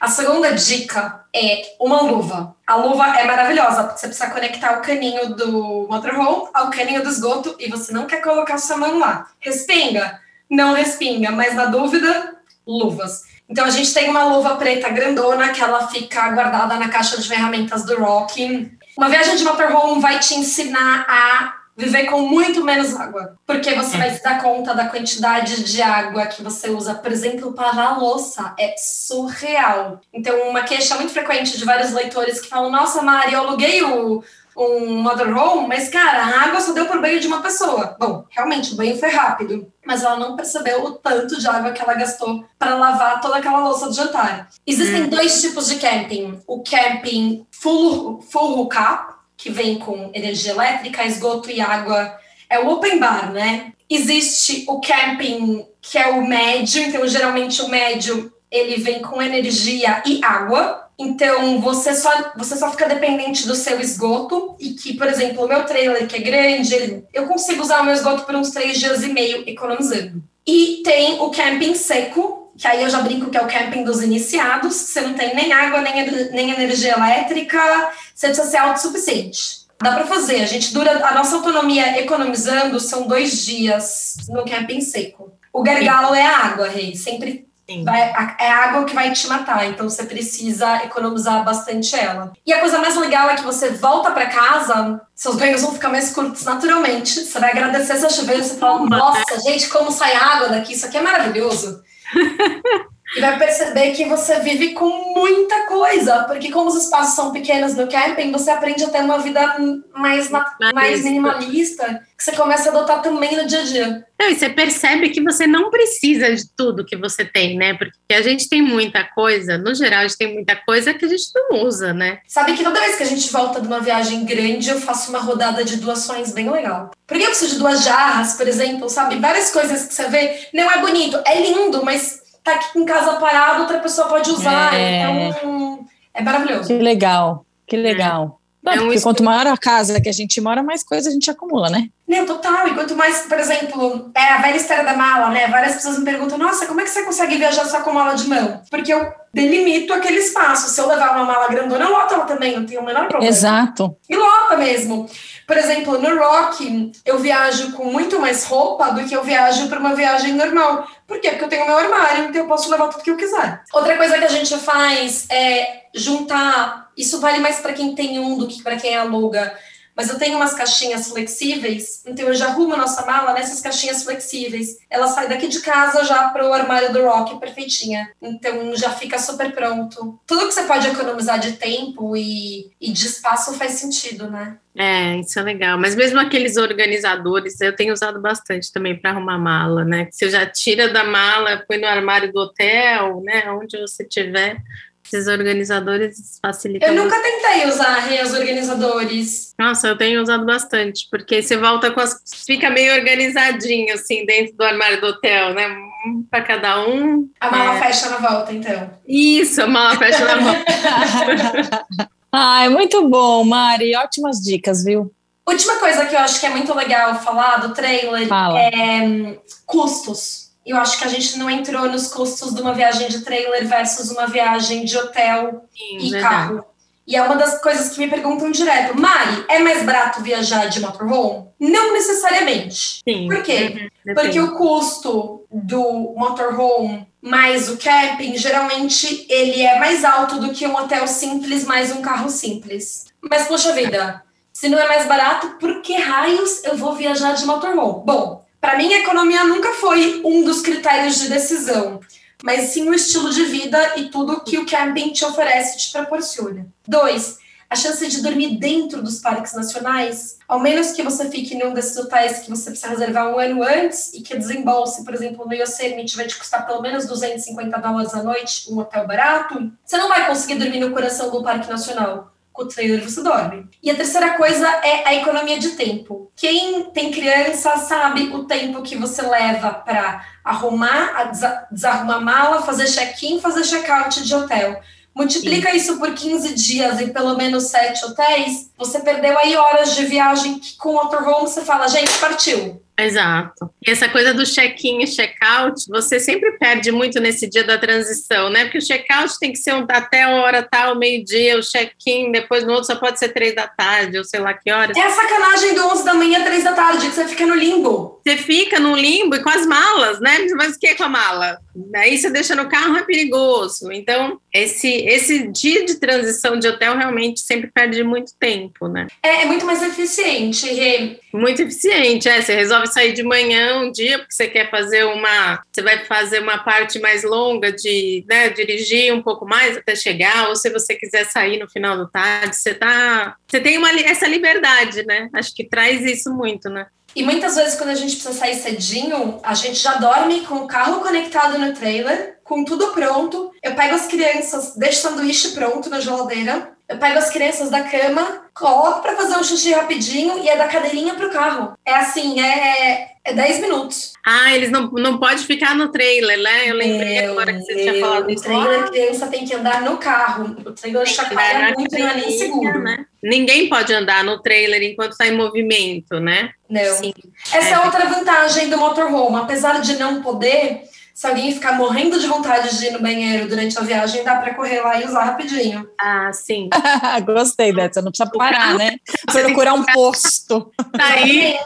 A 0.00 0.08
segunda 0.08 0.52
dica 0.52 1.24
é 1.34 1.62
uma 1.80 2.02
luva. 2.02 2.56
A 2.66 2.74
luva 2.76 3.06
é 3.18 3.24
maravilhosa, 3.24 3.84
porque 3.84 4.00
você 4.00 4.08
precisa 4.08 4.30
conectar 4.30 4.78
o 4.78 4.82
caninho 4.82 5.34
do 5.34 5.86
motorhome 5.88 6.48
ao 6.52 6.70
caninho 6.70 7.02
do 7.02 7.08
esgoto 7.08 7.54
e 7.58 7.70
você 7.70 7.92
não 7.92 8.06
quer 8.06 8.20
colocar 8.20 8.58
sua 8.58 8.76
mão 8.76 8.98
lá. 8.98 9.28
Respinga? 9.38 10.20
Não 10.50 10.74
respinga, 10.74 11.30
mas 11.30 11.54
na 11.54 11.66
dúvida, 11.66 12.36
luvas. 12.66 13.22
Então 13.48 13.64
a 13.64 13.70
gente 13.70 13.92
tem 13.92 14.08
uma 14.08 14.24
luva 14.24 14.56
preta 14.56 14.88
grandona 14.88 15.50
que 15.50 15.60
ela 15.60 15.88
fica 15.88 16.30
guardada 16.30 16.76
na 16.76 16.88
caixa 16.88 17.20
de 17.20 17.28
ferramentas 17.28 17.84
do 17.84 17.98
Rock. 17.98 18.70
Uma 18.96 19.08
viagem 19.08 19.36
de 19.36 19.44
motorhome 19.44 20.00
vai 20.00 20.18
te 20.18 20.34
ensinar 20.34 21.04
a 21.08 21.64
viver 21.76 22.06
com 22.06 22.20
muito 22.20 22.64
menos 22.64 22.94
água, 22.94 23.36
porque 23.44 23.74
você 23.74 23.96
vai 23.96 24.10
se 24.10 24.22
dar 24.22 24.40
conta 24.40 24.74
da 24.74 24.86
quantidade 24.86 25.64
de 25.64 25.82
água 25.82 26.26
que 26.26 26.42
você 26.42 26.70
usa, 26.70 26.94
por 26.94 27.10
exemplo, 27.10 27.52
para 27.52 27.82
a 27.82 27.98
louça, 27.98 28.54
é 28.58 28.74
surreal. 28.78 30.00
Então, 30.12 30.48
uma 30.48 30.62
queixa 30.62 30.94
muito 30.94 31.12
frequente 31.12 31.58
de 31.58 31.64
vários 31.64 31.92
leitores 31.92 32.40
que 32.40 32.48
falam: 32.48 32.70
Nossa, 32.70 33.02
Mari, 33.02 33.32
eu 33.32 33.40
aluguei 33.40 33.82
o, 33.82 34.22
um 34.56 35.02
motorhome, 35.02 35.66
mas 35.66 35.88
cara, 35.88 36.22
a 36.22 36.42
água 36.44 36.60
só 36.60 36.72
deu 36.72 36.86
por 36.86 37.00
banho 37.00 37.20
de 37.20 37.26
uma 37.26 37.42
pessoa. 37.42 37.96
Bom, 37.98 38.24
realmente 38.30 38.72
o 38.72 38.76
banho 38.76 38.98
foi 38.98 39.10
rápido, 39.10 39.72
mas 39.84 40.02
ela 40.02 40.16
não 40.16 40.36
percebeu 40.36 40.84
o 40.84 40.92
tanto 40.92 41.38
de 41.38 41.46
água 41.46 41.72
que 41.72 41.82
ela 41.82 41.94
gastou 41.94 42.44
para 42.58 42.76
lavar 42.76 43.20
toda 43.20 43.36
aquela 43.36 43.60
louça 43.60 43.88
do 43.88 43.94
jantar. 43.94 44.48
Existem 44.66 45.04
hum. 45.04 45.08
dois 45.08 45.40
tipos 45.40 45.68
de 45.68 45.76
camping: 45.76 46.40
o 46.46 46.62
camping 46.62 47.46
full, 47.50 48.20
full 48.22 48.58
hookup, 48.58 49.14
que 49.36 49.50
vem 49.50 49.78
com 49.78 50.10
energia 50.14 50.52
elétrica, 50.52 51.04
esgoto 51.04 51.50
e 51.50 51.60
água. 51.60 52.16
É 52.48 52.58
o 52.58 52.68
open 52.68 52.98
bar, 52.98 53.32
né? 53.32 53.72
Existe 53.88 54.64
o 54.68 54.80
camping 54.80 55.66
que 55.80 55.98
é 55.98 56.08
o 56.08 56.26
médio, 56.26 56.82
então 56.82 57.06
geralmente 57.06 57.60
o 57.60 57.68
médio 57.68 58.32
ele 58.50 58.76
vem 58.76 59.02
com 59.02 59.20
energia 59.20 60.02
e 60.06 60.24
água. 60.24 60.83
Então, 60.98 61.60
você 61.60 61.94
só, 61.94 62.32
você 62.36 62.56
só 62.56 62.70
fica 62.70 62.88
dependente 62.88 63.46
do 63.46 63.54
seu 63.54 63.80
esgoto 63.80 64.56
e 64.60 64.70
que, 64.70 64.94
por 64.94 65.08
exemplo, 65.08 65.44
o 65.44 65.48
meu 65.48 65.64
trailer, 65.64 66.06
que 66.06 66.16
é 66.16 66.20
grande, 66.20 67.04
eu 67.12 67.26
consigo 67.26 67.62
usar 67.62 67.80
o 67.80 67.84
meu 67.84 67.94
esgoto 67.94 68.24
por 68.24 68.34
uns 68.34 68.50
três 68.50 68.78
dias 68.78 69.02
e 69.02 69.08
meio 69.08 69.42
economizando. 69.46 70.22
E 70.46 70.82
tem 70.84 71.20
o 71.20 71.30
camping 71.30 71.74
seco, 71.74 72.52
que 72.56 72.66
aí 72.68 72.82
eu 72.82 72.90
já 72.90 73.00
brinco 73.00 73.30
que 73.30 73.36
é 73.36 73.42
o 73.42 73.48
camping 73.48 73.82
dos 73.82 74.02
iniciados, 74.02 74.74
você 74.74 75.00
não 75.00 75.14
tem 75.14 75.34
nem 75.34 75.52
água, 75.52 75.80
nem, 75.80 76.30
nem 76.30 76.50
energia 76.50 76.92
elétrica, 76.92 77.90
você 78.14 78.28
precisa 78.28 78.48
ser 78.48 78.58
autossuficiente. 78.58 79.64
Dá 79.82 79.92
para 79.92 80.06
fazer, 80.06 80.40
a 80.40 80.46
gente 80.46 80.72
dura, 80.72 81.04
a 81.04 81.14
nossa 81.14 81.34
autonomia 81.34 82.00
economizando 82.00 82.78
são 82.78 83.08
dois 83.08 83.44
dias 83.44 84.16
no 84.28 84.44
camping 84.44 84.80
seco. 84.80 85.32
O 85.52 85.62
gargalo 85.62 86.14
é 86.14 86.24
a 86.24 86.38
água, 86.38 86.68
Rei, 86.68 86.94
sempre 86.94 87.46
Vai, 87.82 88.12
é 88.38 88.50
água 88.50 88.84
que 88.84 88.94
vai 88.94 89.10
te 89.12 89.26
matar, 89.26 89.66
então 89.66 89.88
você 89.88 90.04
precisa 90.04 90.84
economizar 90.84 91.44
bastante 91.44 91.96
ela. 91.96 92.32
E 92.44 92.52
a 92.52 92.60
coisa 92.60 92.78
mais 92.78 92.94
legal 92.96 93.30
é 93.30 93.36
que 93.36 93.42
você 93.42 93.70
volta 93.70 94.10
para 94.10 94.26
casa, 94.26 95.00
seus 95.14 95.36
banhos 95.36 95.62
vão 95.62 95.72
ficar 95.72 95.88
mais 95.88 96.12
curtos 96.12 96.44
naturalmente. 96.44 97.20
Você 97.20 97.38
vai 97.38 97.50
agradecer 97.50 97.96
seu 97.96 98.10
chuveiro, 98.10 98.44
você 98.44 98.56
fala: 98.56 98.86
Nossa, 98.86 99.40
gente, 99.40 99.68
como 99.68 99.90
sai 99.90 100.14
água 100.14 100.48
daqui, 100.48 100.74
isso 100.74 100.86
aqui 100.86 100.98
é 100.98 101.02
maravilhoso. 101.02 101.82
e 103.16 103.20
vai 103.20 103.38
perceber 103.38 103.92
que 103.92 104.04
você 104.06 104.40
vive 104.40 104.72
com 104.72 105.14
muita 105.14 105.66
coisa, 105.66 106.24
porque 106.24 106.50
como 106.50 106.68
os 106.68 106.82
espaços 106.82 107.14
são 107.14 107.32
pequenos 107.32 107.74
no 107.74 107.86
camping, 107.86 108.32
você 108.32 108.50
aprende 108.50 108.84
a 108.84 108.88
ter 108.88 109.00
uma 109.00 109.18
vida 109.18 109.56
mais, 109.94 110.30
mais 110.74 111.04
minimalista, 111.04 112.02
que 112.16 112.24
você 112.24 112.32
começa 112.32 112.68
a 112.70 112.72
adotar 112.72 113.02
também 113.02 113.36
no 113.36 113.46
dia 113.46 113.60
a 113.60 113.64
dia. 113.64 114.06
Não, 114.18 114.30
e 114.30 114.34
você 114.34 114.48
percebe 114.48 115.10
que 115.10 115.22
você 115.22 115.46
não 115.46 115.70
precisa 115.70 116.34
de 116.34 116.44
tudo 116.56 116.84
que 116.84 116.96
você 116.96 117.24
tem, 117.24 117.56
né? 117.56 117.74
Porque 117.74 118.14
a 118.14 118.22
gente 118.22 118.48
tem 118.48 118.62
muita 118.62 119.04
coisa, 119.04 119.58
no 119.58 119.74
geral, 119.74 120.00
a 120.00 120.08
gente 120.08 120.16
tem 120.16 120.32
muita 120.32 120.56
coisa 120.56 120.94
que 120.94 121.04
a 121.04 121.08
gente 121.08 121.24
não 121.34 121.64
usa, 121.64 121.92
né? 121.92 122.20
Sabe 122.26 122.54
que 122.54 122.64
toda 122.64 122.80
vez 122.80 122.96
que 122.96 123.02
a 123.02 123.06
gente 123.06 123.30
volta 123.30 123.60
de 123.60 123.66
uma 123.66 123.80
viagem 123.80 124.24
grande, 124.24 124.70
eu 124.70 124.80
faço 124.80 125.10
uma 125.10 125.20
rodada 125.20 125.64
de 125.64 125.76
doações 125.76 126.32
bem 126.32 126.50
legal. 126.50 126.90
Porque 127.06 127.22
eu 127.22 127.28
preciso 127.28 127.54
de 127.54 127.58
duas 127.58 127.84
jarras, 127.84 128.34
por 128.34 128.48
exemplo, 128.48 128.88
sabe? 128.88 129.16
Várias 129.16 129.50
coisas 129.50 129.86
que 129.86 129.94
você 129.94 130.08
vê, 130.08 130.48
não 130.52 130.70
é 130.70 130.78
bonito, 130.78 131.20
é 131.26 131.40
lindo, 131.40 131.84
mas 131.84 132.23
tá 132.44 132.54
aqui 132.54 132.78
em 132.78 132.84
casa 132.84 133.14
parado, 133.14 133.62
outra 133.62 133.80
pessoa 133.80 134.06
pode 134.06 134.30
usar. 134.30 134.74
É... 134.74 135.28
Então, 135.30 135.86
é 136.12 136.22
maravilhoso. 136.22 136.68
Que 136.68 136.78
legal, 136.78 137.44
que 137.66 137.76
legal. 137.76 138.38
Não, 138.64 138.72
é 138.72 138.80
um 138.80 138.84
porque 138.86 139.00
quanto 139.02 139.22
maior 139.22 139.46
a 139.46 139.56
casa 139.58 140.00
que 140.00 140.08
a 140.08 140.12
gente 140.12 140.40
mora, 140.40 140.62
mais 140.62 140.82
coisa 140.82 141.10
a 141.10 141.12
gente 141.12 141.30
acumula, 141.30 141.68
né? 141.68 141.88
Não, 142.08 142.24
total. 142.24 142.66
E 142.68 142.74
quanto 142.74 142.96
mais, 142.96 143.20
por 143.20 143.38
exemplo, 143.38 144.10
é 144.14 144.32
a 144.32 144.38
velha 144.38 144.56
história 144.56 144.82
da 144.82 144.94
mala, 144.94 145.28
né? 145.28 145.48
Várias 145.48 145.74
pessoas 145.74 145.98
me 145.98 146.04
perguntam, 146.04 146.38
nossa, 146.38 146.66
como 146.66 146.80
é 146.80 146.84
que 146.84 146.90
você 146.90 147.02
consegue 147.02 147.36
viajar 147.36 147.66
só 147.66 147.80
com 147.80 147.92
mala 147.92 148.14
de 148.14 148.26
mão? 148.26 148.62
Porque 148.70 148.92
eu 148.92 149.12
delimito 149.34 149.92
aquele 149.92 150.18
espaço. 150.18 150.70
Se 150.70 150.80
eu 150.80 150.88
levar 150.88 151.14
uma 151.14 151.24
mala 151.24 151.48
grandona, 151.48 151.84
eu 151.84 151.90
loto 151.90 152.14
ela 152.14 152.24
também, 152.24 152.56
não 152.56 152.64
tem 152.64 152.78
o 152.78 152.84
menor 152.84 153.08
problema. 153.08 153.30
Exato. 153.30 153.96
E 154.08 154.16
lota 154.16 154.56
mesmo. 154.56 155.08
Por 155.46 155.58
exemplo, 155.58 155.98
no 155.98 156.18
Rock, 156.18 156.92
eu 157.04 157.18
viajo 157.18 157.72
com 157.72 157.84
muito 157.84 158.18
mais 158.18 158.44
roupa 158.44 158.92
do 158.92 159.04
que 159.04 159.14
eu 159.14 159.22
viajo 159.22 159.68
para 159.68 159.78
uma 159.78 159.94
viagem 159.94 160.32
normal. 160.32 160.86
Por 161.06 161.20
quê? 161.20 161.30
Porque 161.30 161.44
eu 161.44 161.48
tenho 161.48 161.66
meu 161.66 161.76
armário, 161.76 162.24
então 162.24 162.42
eu 162.42 162.48
posso 162.48 162.70
levar 162.70 162.88
tudo 162.88 163.04
que 163.04 163.10
eu 163.10 163.16
quiser. 163.16 163.62
Outra 163.72 163.96
coisa 163.96 164.18
que 164.18 164.24
a 164.24 164.28
gente 164.28 164.56
faz 164.56 165.26
é 165.30 165.84
juntar 165.94 166.83
Isso 166.96 167.20
vale 167.20 167.38
mais 167.38 167.58
para 167.58 167.72
quem 167.72 167.94
tem 167.94 168.18
um 168.18 168.38
do 168.38 168.46
que 168.46 168.62
para 168.62 168.76
quem 168.76 168.96
aluga. 168.96 169.56
Mas 169.96 170.08
eu 170.08 170.18
tenho 170.18 170.36
umas 170.36 170.54
caixinhas 170.54 171.08
flexíveis, 171.08 172.02
então 172.04 172.26
eu 172.26 172.34
já 172.34 172.48
arrumo 172.48 172.74
a 172.74 172.78
nossa 172.78 173.06
mala 173.06 173.32
nessas 173.32 173.60
caixinhas 173.60 174.02
flexíveis. 174.02 174.78
Ela 174.90 175.06
sai 175.06 175.28
daqui 175.28 175.46
de 175.46 175.60
casa 175.60 176.04
já 176.04 176.28
para 176.28 176.48
o 176.48 176.52
armário 176.52 176.92
do 176.92 177.04
Rock 177.04 177.38
perfeitinha. 177.38 178.10
Então 178.20 178.74
já 178.74 178.90
fica 178.90 179.18
super 179.18 179.52
pronto. 179.52 180.18
Tudo 180.26 180.48
que 180.48 180.54
você 180.54 180.64
pode 180.64 180.88
economizar 180.88 181.38
de 181.38 181.52
tempo 181.52 182.16
e, 182.16 182.72
e 182.80 182.92
de 182.92 183.06
espaço 183.06 183.54
faz 183.54 183.72
sentido, 183.72 184.28
né? 184.28 184.56
É, 184.76 185.20
isso 185.20 185.38
é 185.38 185.42
legal. 185.42 185.78
Mas 185.78 185.94
mesmo 185.94 186.18
aqueles 186.18 186.56
organizadores, 186.56 187.60
eu 187.60 187.76
tenho 187.76 187.92
usado 187.92 188.20
bastante 188.20 188.72
também 188.72 188.98
para 188.98 189.10
arrumar 189.10 189.38
mala, 189.38 189.84
né? 189.84 190.08
Você 190.10 190.28
já 190.28 190.44
tira 190.44 190.92
da 190.92 191.04
mala, 191.04 191.64
põe 191.68 191.78
no 191.78 191.86
armário 191.86 192.32
do 192.32 192.40
hotel, 192.40 193.20
né? 193.22 193.48
Onde 193.52 193.80
você 193.80 194.04
tiver 194.04 194.60
esses 195.04 195.28
organizadores 195.28 196.38
facilitam. 196.40 196.88
Eu 196.88 197.04
nunca 197.04 197.20
tentei 197.20 197.68
usar 197.68 198.08
os 198.24 198.32
organizadores. 198.32 199.54
Nossa, 199.58 199.88
eu 199.88 199.96
tenho 199.96 200.22
usado 200.22 200.44
bastante, 200.44 201.06
porque 201.10 201.42
você 201.42 201.56
volta 201.56 201.90
com 201.90 202.00
as. 202.00 202.20
fica 202.46 202.70
meio 202.70 202.94
organizadinho, 202.94 203.94
assim, 203.94 204.24
dentro 204.24 204.56
do 204.56 204.64
armário 204.64 205.00
do 205.00 205.08
hotel, 205.08 205.54
né? 205.54 205.68
Um 206.06 206.24
para 206.30 206.42
cada 206.42 206.86
um. 206.86 207.28
A 207.40 207.50
mala 207.50 207.76
é... 207.76 207.82
fecha 207.82 208.08
na 208.10 208.16
volta, 208.16 208.52
então. 208.52 208.90
Isso, 209.06 209.62
a 209.62 209.66
mala 209.66 209.96
fecha 209.96 210.24
na 210.24 210.36
volta. 210.36 211.86
Ai, 212.32 212.68
muito 212.68 213.08
bom, 213.08 213.44
Mari. 213.44 213.94
Ótimas 213.94 214.38
dicas, 214.40 214.82
viu? 214.82 215.12
Última 215.46 215.76
coisa 215.76 216.06
que 216.06 216.14
eu 216.14 216.18
acho 216.20 216.40
que 216.40 216.46
é 216.46 216.50
muito 216.50 216.74
legal 216.74 217.14
falar 217.22 217.58
do 217.58 217.74
trailer 217.74 218.26
Fala. 218.26 218.58
é 218.58 219.02
hum, 219.02 219.36
custos 219.66 220.43
eu 220.66 220.76
acho 220.78 220.98
que 220.98 221.04
a 221.04 221.08
gente 221.08 221.38
não 221.38 221.50
entrou 221.50 221.88
nos 221.88 222.08
custos 222.08 222.54
de 222.54 222.60
uma 222.60 222.72
viagem 222.72 223.08
de 223.08 223.20
trailer 223.20 223.66
versus 223.66 224.10
uma 224.10 224.26
viagem 224.26 224.84
de 224.84 224.96
hotel 224.96 225.64
Sim, 225.76 225.98
e 225.98 226.10
verdade. 226.10 226.34
carro. 226.34 226.64
E 227.06 227.16
é 227.16 227.22
uma 227.22 227.36
das 227.36 227.60
coisas 227.60 227.90
que 227.90 228.00
me 228.00 228.08
perguntam 228.08 228.50
direto. 228.50 228.98
Mari, 228.98 229.44
é 229.48 229.58
mais 229.58 229.82
barato 229.82 230.22
viajar 230.22 230.66
de 230.68 230.80
motorhome? 230.80 231.48
Não 231.60 231.92
necessariamente. 231.92 233.00
Sim. 233.06 233.28
Por 233.28 233.42
quê? 233.42 233.90
Uhum, 234.06 234.14
Porque 234.14 234.40
o 234.40 234.56
custo 234.56 235.44
do 235.52 236.14
motorhome 236.16 237.06
mais 237.20 237.68
o 237.68 237.76
camping, 237.76 238.36
geralmente 238.38 239.26
ele 239.28 239.62
é 239.62 239.78
mais 239.78 240.02
alto 240.04 240.38
do 240.40 240.50
que 240.50 240.66
um 240.66 240.74
hotel 240.76 241.06
simples 241.06 241.64
mais 241.64 241.92
um 241.92 242.00
carro 242.00 242.30
simples. 242.30 243.06
Mas, 243.20 243.46
poxa 243.46 243.72
vida, 243.72 244.22
se 244.52 244.68
não 244.68 244.78
é 244.78 244.86
mais 244.86 245.06
barato, 245.06 245.56
por 245.58 245.82
que 245.82 245.94
raios 245.96 246.64
eu 246.64 246.76
vou 246.76 246.94
viajar 246.94 247.32
de 247.32 247.44
motorhome? 247.44 248.02
Bom, 248.04 248.43
para 248.64 248.78
mim, 248.78 248.90
economia 248.94 249.44
nunca 249.44 249.74
foi 249.74 250.22
um 250.24 250.42
dos 250.42 250.62
critérios 250.62 251.20
de 251.20 251.28
decisão, 251.28 252.00
mas 252.42 252.70
sim 252.70 252.88
o 252.88 252.94
estilo 252.94 253.28
de 253.28 253.44
vida 253.44 253.92
e 253.98 254.08
tudo 254.08 254.40
que 254.40 254.56
o 254.56 254.64
camping 254.64 255.12
te 255.12 255.22
oferece 255.22 255.76
te 255.76 255.92
proporciona. 255.92 256.66
Dois, 256.88 257.36
a 257.68 257.76
chance 257.76 258.06
de 258.06 258.22
dormir 258.22 258.58
dentro 258.58 259.02
dos 259.02 259.18
parques 259.18 259.52
nacionais, 259.52 260.38
ao 260.48 260.60
menos 260.60 260.92
que 260.92 261.02
você 261.02 261.28
fique 261.30 261.54
em 261.54 261.62
um 261.62 261.74
desses 261.74 261.94
hotéis 261.98 262.38
que 262.38 262.48
você 262.48 262.70
precisa 262.70 262.88
reservar 262.88 263.28
um 263.28 263.38
ano 263.38 263.62
antes 263.62 264.14
e 264.14 264.22
que 264.22 264.34
desembolse, 264.34 265.04
por 265.04 265.12
exemplo, 265.12 265.44
no 265.44 265.52
Yosemite 265.52 266.16
vai 266.16 266.26
te 266.26 266.38
custar 266.38 266.66
pelo 266.66 266.80
menos 266.80 267.04
250 267.04 267.78
dólares 267.78 268.14
a 268.14 268.22
noite, 268.22 268.72
um 268.72 268.78
hotel 268.78 269.06
barato, 269.06 269.70
você 269.84 269.98
não 269.98 270.08
vai 270.08 270.26
conseguir 270.26 270.54
dormir 270.54 270.80
no 270.80 270.90
coração 270.90 271.30
do 271.30 271.42
Parque 271.42 271.68
Nacional 271.68 272.33
com 272.54 272.62
o 272.62 272.68
trailer 272.68 273.02
você 273.02 273.20
dorme. 273.20 273.66
E 273.82 273.90
a 273.90 273.96
terceira 273.96 274.34
coisa 274.34 274.66
é 274.66 275.08
a 275.08 275.14
economia 275.16 275.58
de 275.58 275.70
tempo. 275.70 276.30
Quem 276.36 276.84
tem 276.84 277.10
criança 277.10 277.76
sabe 277.78 278.30
o 278.32 278.44
tempo 278.44 278.80
que 278.80 278.96
você 278.96 279.22
leva 279.22 279.74
para 279.74 280.24
arrumar, 280.44 281.32
desarrumar 281.70 282.20
mala, 282.20 282.62
fazer 282.62 282.86
check-in, 282.86 283.40
fazer 283.40 283.64
check-out 283.64 284.22
de 284.22 284.32
hotel. 284.32 284.80
Multiplica 285.12 285.70
Sim. 285.70 285.76
isso 285.76 285.98
por 285.98 286.14
15 286.14 286.54
dias 286.54 287.00
e 287.00 287.08
pelo 287.08 287.36
menos 287.36 287.64
7 287.64 288.04
hotéis, 288.06 288.70
você 288.78 289.00
perdeu 289.00 289.36
aí 289.36 289.56
horas 289.56 289.94
de 289.96 290.04
viagem 290.06 290.60
que 290.60 290.76
com 290.76 290.90
o 290.90 290.94
motorhome 290.94 291.48
você 291.48 291.62
fala, 291.62 291.88
gente, 291.88 292.18
partiu. 292.18 292.80
Exato. 292.98 293.70
E 293.84 293.90
essa 293.90 294.08
coisa 294.08 294.32
do 294.32 294.44
check-in 294.44 295.02
e 295.02 295.06
check-out, 295.06 295.84
você 295.88 296.20
sempre 296.20 296.52
perde 296.58 296.92
muito 296.92 297.18
nesse 297.20 297.48
dia 297.48 297.64
da 297.64 297.76
transição, 297.76 298.48
né? 298.50 298.64
Porque 298.64 298.78
o 298.78 298.86
check-out 298.86 299.38
tem 299.38 299.52
que 299.52 299.58
ser 299.58 299.74
um, 299.74 299.84
até 299.88 300.22
a 300.22 300.30
hora 300.36 300.62
tal, 300.62 300.96
meio-dia, 300.96 301.58
o 301.58 301.62
check-in, 301.62 302.30
depois 302.30 302.64
no 302.64 302.72
outro 302.72 302.86
só 302.86 302.96
pode 302.96 303.18
ser 303.18 303.30
três 303.30 303.54
da 303.54 303.66
tarde, 303.66 304.16
ou 304.16 304.24
sei 304.24 304.40
lá 304.40 304.54
que 304.54 304.70
horas. 304.70 304.96
É 304.96 305.02
a 305.02 305.10
sacanagem 305.10 305.74
do 305.74 305.86
11 305.88 306.04
da 306.04 306.14
manhã, 306.14 306.44
três 306.44 306.62
da 306.62 306.72
tarde, 306.72 307.08
que 307.08 307.14
você 307.14 307.26
fica 307.26 307.44
no 307.46 307.54
limbo. 307.54 308.20
Você 308.24 308.36
fica 308.36 308.78
no 308.78 308.94
limbo 308.94 309.34
e 309.34 309.42
com 309.42 309.50
as 309.50 309.66
malas, 309.66 310.20
né? 310.20 310.46
Mas 310.56 310.76
o 310.76 310.78
que 310.78 310.86
é 310.86 310.94
com 310.94 311.04
a 311.04 311.08
mala? 311.08 311.58
Aí 311.96 312.16
você 312.16 312.30
deixa 312.30 312.54
no 312.54 312.68
carro, 312.68 312.96
é 312.96 313.02
perigoso. 313.02 313.90
Então, 313.90 314.38
esse, 314.52 314.88
esse 314.88 315.48
dia 315.48 315.84
de 315.84 315.96
transição 315.96 316.56
de 316.56 316.68
hotel 316.68 316.96
realmente 316.96 317.40
sempre 317.40 317.70
perde 317.72 318.04
muito 318.04 318.32
tempo, 318.38 318.86
né? 318.86 319.08
É, 319.20 319.42
é 319.42 319.44
muito 319.46 319.66
mais 319.66 319.82
eficiente, 319.82 320.72
Rê. 320.72 321.18
Muito 321.34 321.62
eficiente, 321.62 322.28
é. 322.28 322.40
Você 322.40 322.54
resolve 322.54 322.86
sair 322.86 323.12
de 323.12 323.24
manhã 323.24 323.80
um 323.80 323.90
dia 323.90 324.20
porque 324.20 324.32
você 324.32 324.46
quer 324.46 324.70
fazer 324.70 325.02
uma. 325.02 325.60
Você 325.72 325.82
vai 325.82 326.04
fazer 326.04 326.40
uma 326.40 326.58
parte 326.58 327.00
mais 327.00 327.24
longa 327.24 327.72
de 327.72 328.24
né, 328.28 328.50
dirigir 328.50 329.12
um 329.12 329.20
pouco 329.20 329.44
mais 329.44 329.76
até 329.76 329.96
chegar, 329.96 330.48
ou 330.48 330.54
se 330.54 330.70
você 330.70 330.94
quiser 330.94 331.24
sair 331.24 331.58
no 331.58 331.68
final 331.68 331.96
do 331.96 332.06
tarde, 332.06 332.54
você 332.54 332.72
tá. 332.72 333.34
Você 333.48 333.60
tem 333.60 333.76
uma, 333.76 333.90
essa 334.02 334.28
liberdade, 334.28 335.04
né? 335.04 335.28
Acho 335.34 335.52
que 335.52 335.64
traz 335.64 336.02
isso 336.02 336.32
muito, 336.32 336.70
né? 336.70 336.86
E 337.16 337.22
muitas 337.24 337.56
vezes, 337.56 337.74
quando 337.74 337.90
a 337.90 337.94
gente 337.96 338.14
precisa 338.14 338.32
sair 338.32 338.54
cedinho, 338.54 339.40
a 339.42 339.54
gente 339.54 339.80
já 339.80 339.94
dorme 339.96 340.42
com 340.42 340.56
o 340.56 340.66
carro 340.68 341.00
conectado 341.00 341.58
no 341.58 341.72
trailer, 341.72 342.38
com 342.44 342.64
tudo 342.64 342.92
pronto. 342.92 343.50
Eu 343.60 343.74
pego 343.74 343.96
as 343.96 344.06
crianças, 344.06 344.76
deixo 344.76 344.98
o 344.98 345.10
sanduíche 345.10 345.50
pronto 345.50 345.90
na 345.90 345.98
geladeira. 345.98 346.73
Eu 346.88 346.98
pego 346.98 347.18
as 347.18 347.30
crianças 347.30 347.70
da 347.70 347.82
cama, 347.82 348.42
coloco 348.52 349.00
para 349.00 349.16
fazer 349.16 349.36
um 349.36 349.42
xixi 349.42 349.72
rapidinho 349.72 350.38
e 350.38 350.48
é 350.48 350.56
da 350.56 350.68
cadeirinha 350.68 351.14
pro 351.14 351.30
carro. 351.30 351.72
É 351.84 351.94
assim, 351.94 352.40
é, 352.40 353.08
é 353.24 353.32
10 353.32 353.60
minutos. 353.60 354.12
Ah, 354.26 354.54
eles 354.54 354.70
não, 354.70 354.90
não 354.90 355.18
pode 355.18 355.46
ficar 355.46 355.74
no 355.74 355.88
trailer, 355.88 356.38
né? 356.42 356.68
Eu 356.68 356.74
lembrei 356.74 357.22
meu, 357.22 357.32
agora 357.32 357.54
que 357.54 357.60
você 357.60 357.74
tinha 357.74 357.98
falado 358.00 358.30
isso. 358.30 358.42
O 358.42 358.46
trailer, 358.46 358.80
a 358.80 358.88
criança 358.88 359.26
tem 359.28 359.46
que 359.46 359.54
andar 359.54 359.80
no 359.80 359.96
carro. 359.96 360.56
O 360.64 360.72
trailer 360.72 361.06
chacoalha 361.06 361.74
muito 361.74 361.98
não 361.98 362.06
é 362.06 362.14
nem 362.16 362.30
seguro. 362.30 362.82
Né? 362.82 363.06
Ninguém 363.22 363.66
pode 363.70 363.92
andar 363.94 364.22
no 364.22 364.42
trailer 364.42 364.82
enquanto 364.82 365.12
está 365.12 365.26
em 365.26 365.36
movimento, 365.36 366.20
né? 366.20 366.50
Não. 366.68 366.96
Sim. 366.96 367.14
Essa 367.50 367.68
é. 367.68 367.72
é 367.72 367.78
outra 367.80 368.04
vantagem 368.06 368.68
do 368.68 368.76
motorhome. 368.76 369.36
Apesar 369.36 369.80
de 369.80 369.96
não 369.96 370.20
poder, 370.20 370.82
se 371.14 371.28
alguém 371.28 371.52
ficar 371.52 371.74
morrendo 371.74 372.18
de 372.18 372.26
vontade 372.26 372.76
de 372.76 372.86
ir 372.86 372.90
no 372.90 373.00
banheiro 373.00 373.48
durante 373.48 373.78
a 373.78 373.82
viagem, 373.82 374.24
dá 374.24 374.34
para 374.34 374.52
correr 374.52 374.80
lá 374.80 375.00
e 375.00 375.04
usar 375.04 375.22
rapidinho. 375.22 375.88
Ah, 375.98 376.32
sim. 376.32 376.68
Gostei 377.24 377.72
dessa, 377.72 378.02
não 378.02 378.10
precisa 378.10 378.28
parar, 378.36 378.74
né? 378.74 378.96
Procurar 379.30 379.74
um 379.74 379.84
posto. 379.84 380.72
Tá 380.76 381.06
aí. 381.14 381.56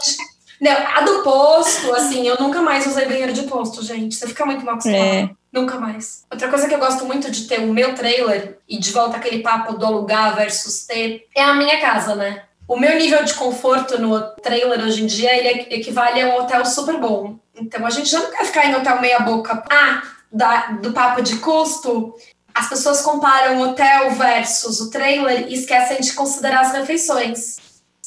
Não, 0.61 0.72
a 0.72 1.00
do 1.00 1.22
posto, 1.22 1.94
assim, 1.94 2.26
eu 2.26 2.37
nunca 2.38 2.61
mais 2.61 2.87
usei 2.87 3.06
banheiro 3.06 3.32
de 3.32 3.44
posto, 3.44 3.82
gente. 3.82 4.14
Você 4.14 4.26
fica 4.26 4.44
muito 4.44 4.64
mal 4.66 4.74
acostumado. 4.74 5.02
É. 5.02 5.30
Nunca 5.50 5.78
mais. 5.78 6.26
Outra 6.30 6.48
coisa 6.48 6.68
que 6.68 6.74
eu 6.74 6.78
gosto 6.78 7.06
muito 7.06 7.30
de 7.30 7.46
ter 7.46 7.61
o 7.61 7.72
meu 7.72 7.94
trailer, 7.94 8.58
e 8.68 8.78
de 8.78 8.92
volta 8.92 9.16
aquele 9.16 9.38
papo 9.38 9.78
do 9.78 9.87
alugar 9.87 10.37
versus 10.37 10.84
ter, 10.84 11.26
é 11.34 11.42
a 11.42 11.54
minha 11.54 11.80
casa, 11.80 12.14
né? 12.14 12.42
O 12.66 12.76
meu 12.78 12.98
nível 12.98 13.24
de 13.24 13.32
conforto 13.32 13.98
no 13.98 14.20
trailer 14.42 14.84
hoje 14.84 15.02
em 15.02 15.06
dia, 15.06 15.34
ele 15.34 15.68
equivale 15.70 16.20
a 16.20 16.26
um 16.26 16.37
hotel 16.40 16.66
super 16.66 16.98
bom. 17.00 17.38
Então 17.61 17.85
a 17.85 17.90
gente 17.90 18.09
já 18.09 18.21
não 18.21 18.31
quer 18.31 18.44
ficar 18.44 18.66
em 18.66 18.75
hotel 18.75 19.01
meia 19.01 19.21
boca. 19.21 19.62
Ah, 19.71 20.03
da, 20.31 20.73
do 20.73 20.92
papo 20.92 21.23
de 21.23 21.37
custo, 21.38 22.14
as 22.55 22.68
pessoas 22.68 23.01
comparam 23.03 23.59
o 23.59 23.68
hotel 23.68 24.11
versus 24.12 24.81
o 24.81 24.90
trailer 24.90 25.49
e 25.49 25.55
esquecem 25.55 26.01
de 26.01 26.12
considerar 26.12 26.61
as 26.61 26.73
refeições. 26.73 27.57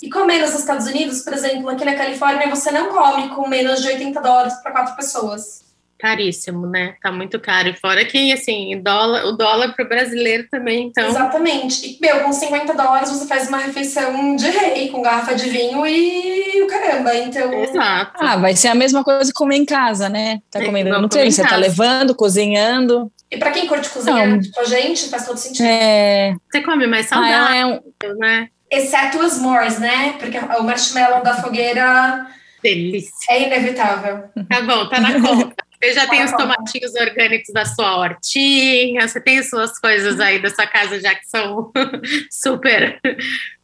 E 0.01 0.09
comer 0.09 0.39
nos 0.39 0.55
Estados 0.55 0.87
Unidos, 0.87 1.21
por 1.21 1.33
exemplo, 1.33 1.69
aqui 1.69 1.85
na 1.85 1.95
Califórnia, 1.95 2.49
você 2.49 2.71
não 2.71 2.89
come 2.89 3.29
com 3.29 3.47
menos 3.47 3.81
de 3.81 3.87
80 3.87 4.19
dólares 4.19 4.53
para 4.55 4.71
quatro 4.71 4.95
pessoas. 4.95 5.61
Caríssimo, 6.01 6.65
né? 6.65 6.95
Tá 7.01 7.11
muito 7.11 7.39
caro. 7.39 7.69
E 7.69 7.75
fora 7.75 8.03
que, 8.03 8.33
assim, 8.33 8.81
dólar, 8.81 9.25
o 9.25 9.33
dólar 9.33 9.73
para 9.73 9.85
o 9.85 9.87
brasileiro 9.87 10.47
também, 10.49 10.87
então. 10.87 11.07
Exatamente. 11.07 11.85
E, 11.85 11.97
meu, 12.01 12.21
com 12.21 12.33
50 12.33 12.73
dólares 12.73 13.09
você 13.09 13.27
faz 13.27 13.47
uma 13.47 13.59
refeição 13.59 14.35
de 14.35 14.49
rei, 14.49 14.89
com 14.89 15.01
garrafa 15.01 15.35
de 15.35 15.47
vinho 15.49 15.85
e 15.85 16.61
o 16.63 16.67
caramba. 16.67 17.15
Então. 17.15 17.53
Exato. 17.53 18.13
Ah, 18.15 18.37
vai 18.37 18.55
ser 18.55 18.69
a 18.69 18.75
mesma 18.75 19.03
coisa 19.03 19.31
comer 19.33 19.57
em 19.57 19.65
casa, 19.65 20.09
né? 20.09 20.39
Tá 20.49 20.61
é, 20.61 20.65
comendo 20.65 20.89
no 20.99 21.07
treino, 21.07 21.31
você 21.31 21.43
tá 21.43 21.55
levando, 21.55 22.15
cozinhando. 22.15 23.11
E 23.29 23.37
para 23.37 23.51
quem 23.51 23.67
curte 23.67 23.89
cozinhar 23.89 24.29
com 24.29 24.39
tipo, 24.39 24.59
a 24.59 24.65
gente, 24.65 25.07
faz 25.07 25.25
todo 25.25 25.37
sentido. 25.37 25.65
É... 25.65 26.33
Você 26.51 26.61
come 26.61 26.87
mais 26.87 27.05
saudável, 27.05 27.47
ah, 27.47 27.55
é 27.55 27.65
um... 27.65 28.17
né? 28.17 28.49
exceto 28.71 29.19
os 29.19 29.33
s'mores, 29.33 29.77
né? 29.77 30.15
Porque 30.17 30.37
o 30.39 30.63
marshmallow 30.63 31.21
da 31.21 31.35
fogueira 31.35 32.25
Delícia. 32.63 33.11
é 33.29 33.43
inevitável. 33.43 34.23
Tá 34.49 34.61
bom, 34.61 34.87
tá 34.87 35.01
na 35.01 35.21
conta. 35.21 35.55
Você 35.81 35.93
já 35.93 36.07
tem 36.07 36.23
os 36.23 36.31
tomatinhos 36.31 36.93
orgânicos 36.95 37.53
da 37.53 37.65
sua 37.65 37.97
hortinha, 37.97 39.07
você 39.07 39.19
tem 39.19 39.39
as 39.39 39.49
suas 39.49 39.79
coisas 39.79 40.19
aí 40.19 40.41
da 40.41 40.49
sua 40.49 40.67
casa 40.67 40.99
já 40.99 41.15
que 41.15 41.25
são 41.27 41.71
super 42.29 42.99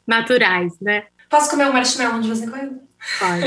naturais, 0.05 0.73
né? 0.81 1.05
Posso 1.29 1.49
comer 1.49 1.67
um 1.67 1.73
marshmallow 1.73 2.21
de 2.21 2.27
vez 2.27 2.41
em 2.41 2.49
quando? 2.49 2.79
Pode. 3.19 3.43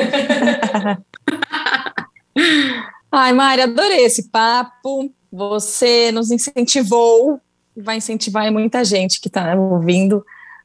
Ai, 3.11 3.33
Mari, 3.33 3.63
adorei 3.63 4.05
esse 4.05 4.31
papo. 4.31 5.13
Você 5.33 6.13
nos 6.13 6.31
incentivou 6.31 7.41
vai 7.77 7.97
incentivar 7.97 8.51
muita 8.53 8.85
gente 8.85 9.21
que 9.21 9.29
está 9.29 9.55
ouvindo 9.55 10.25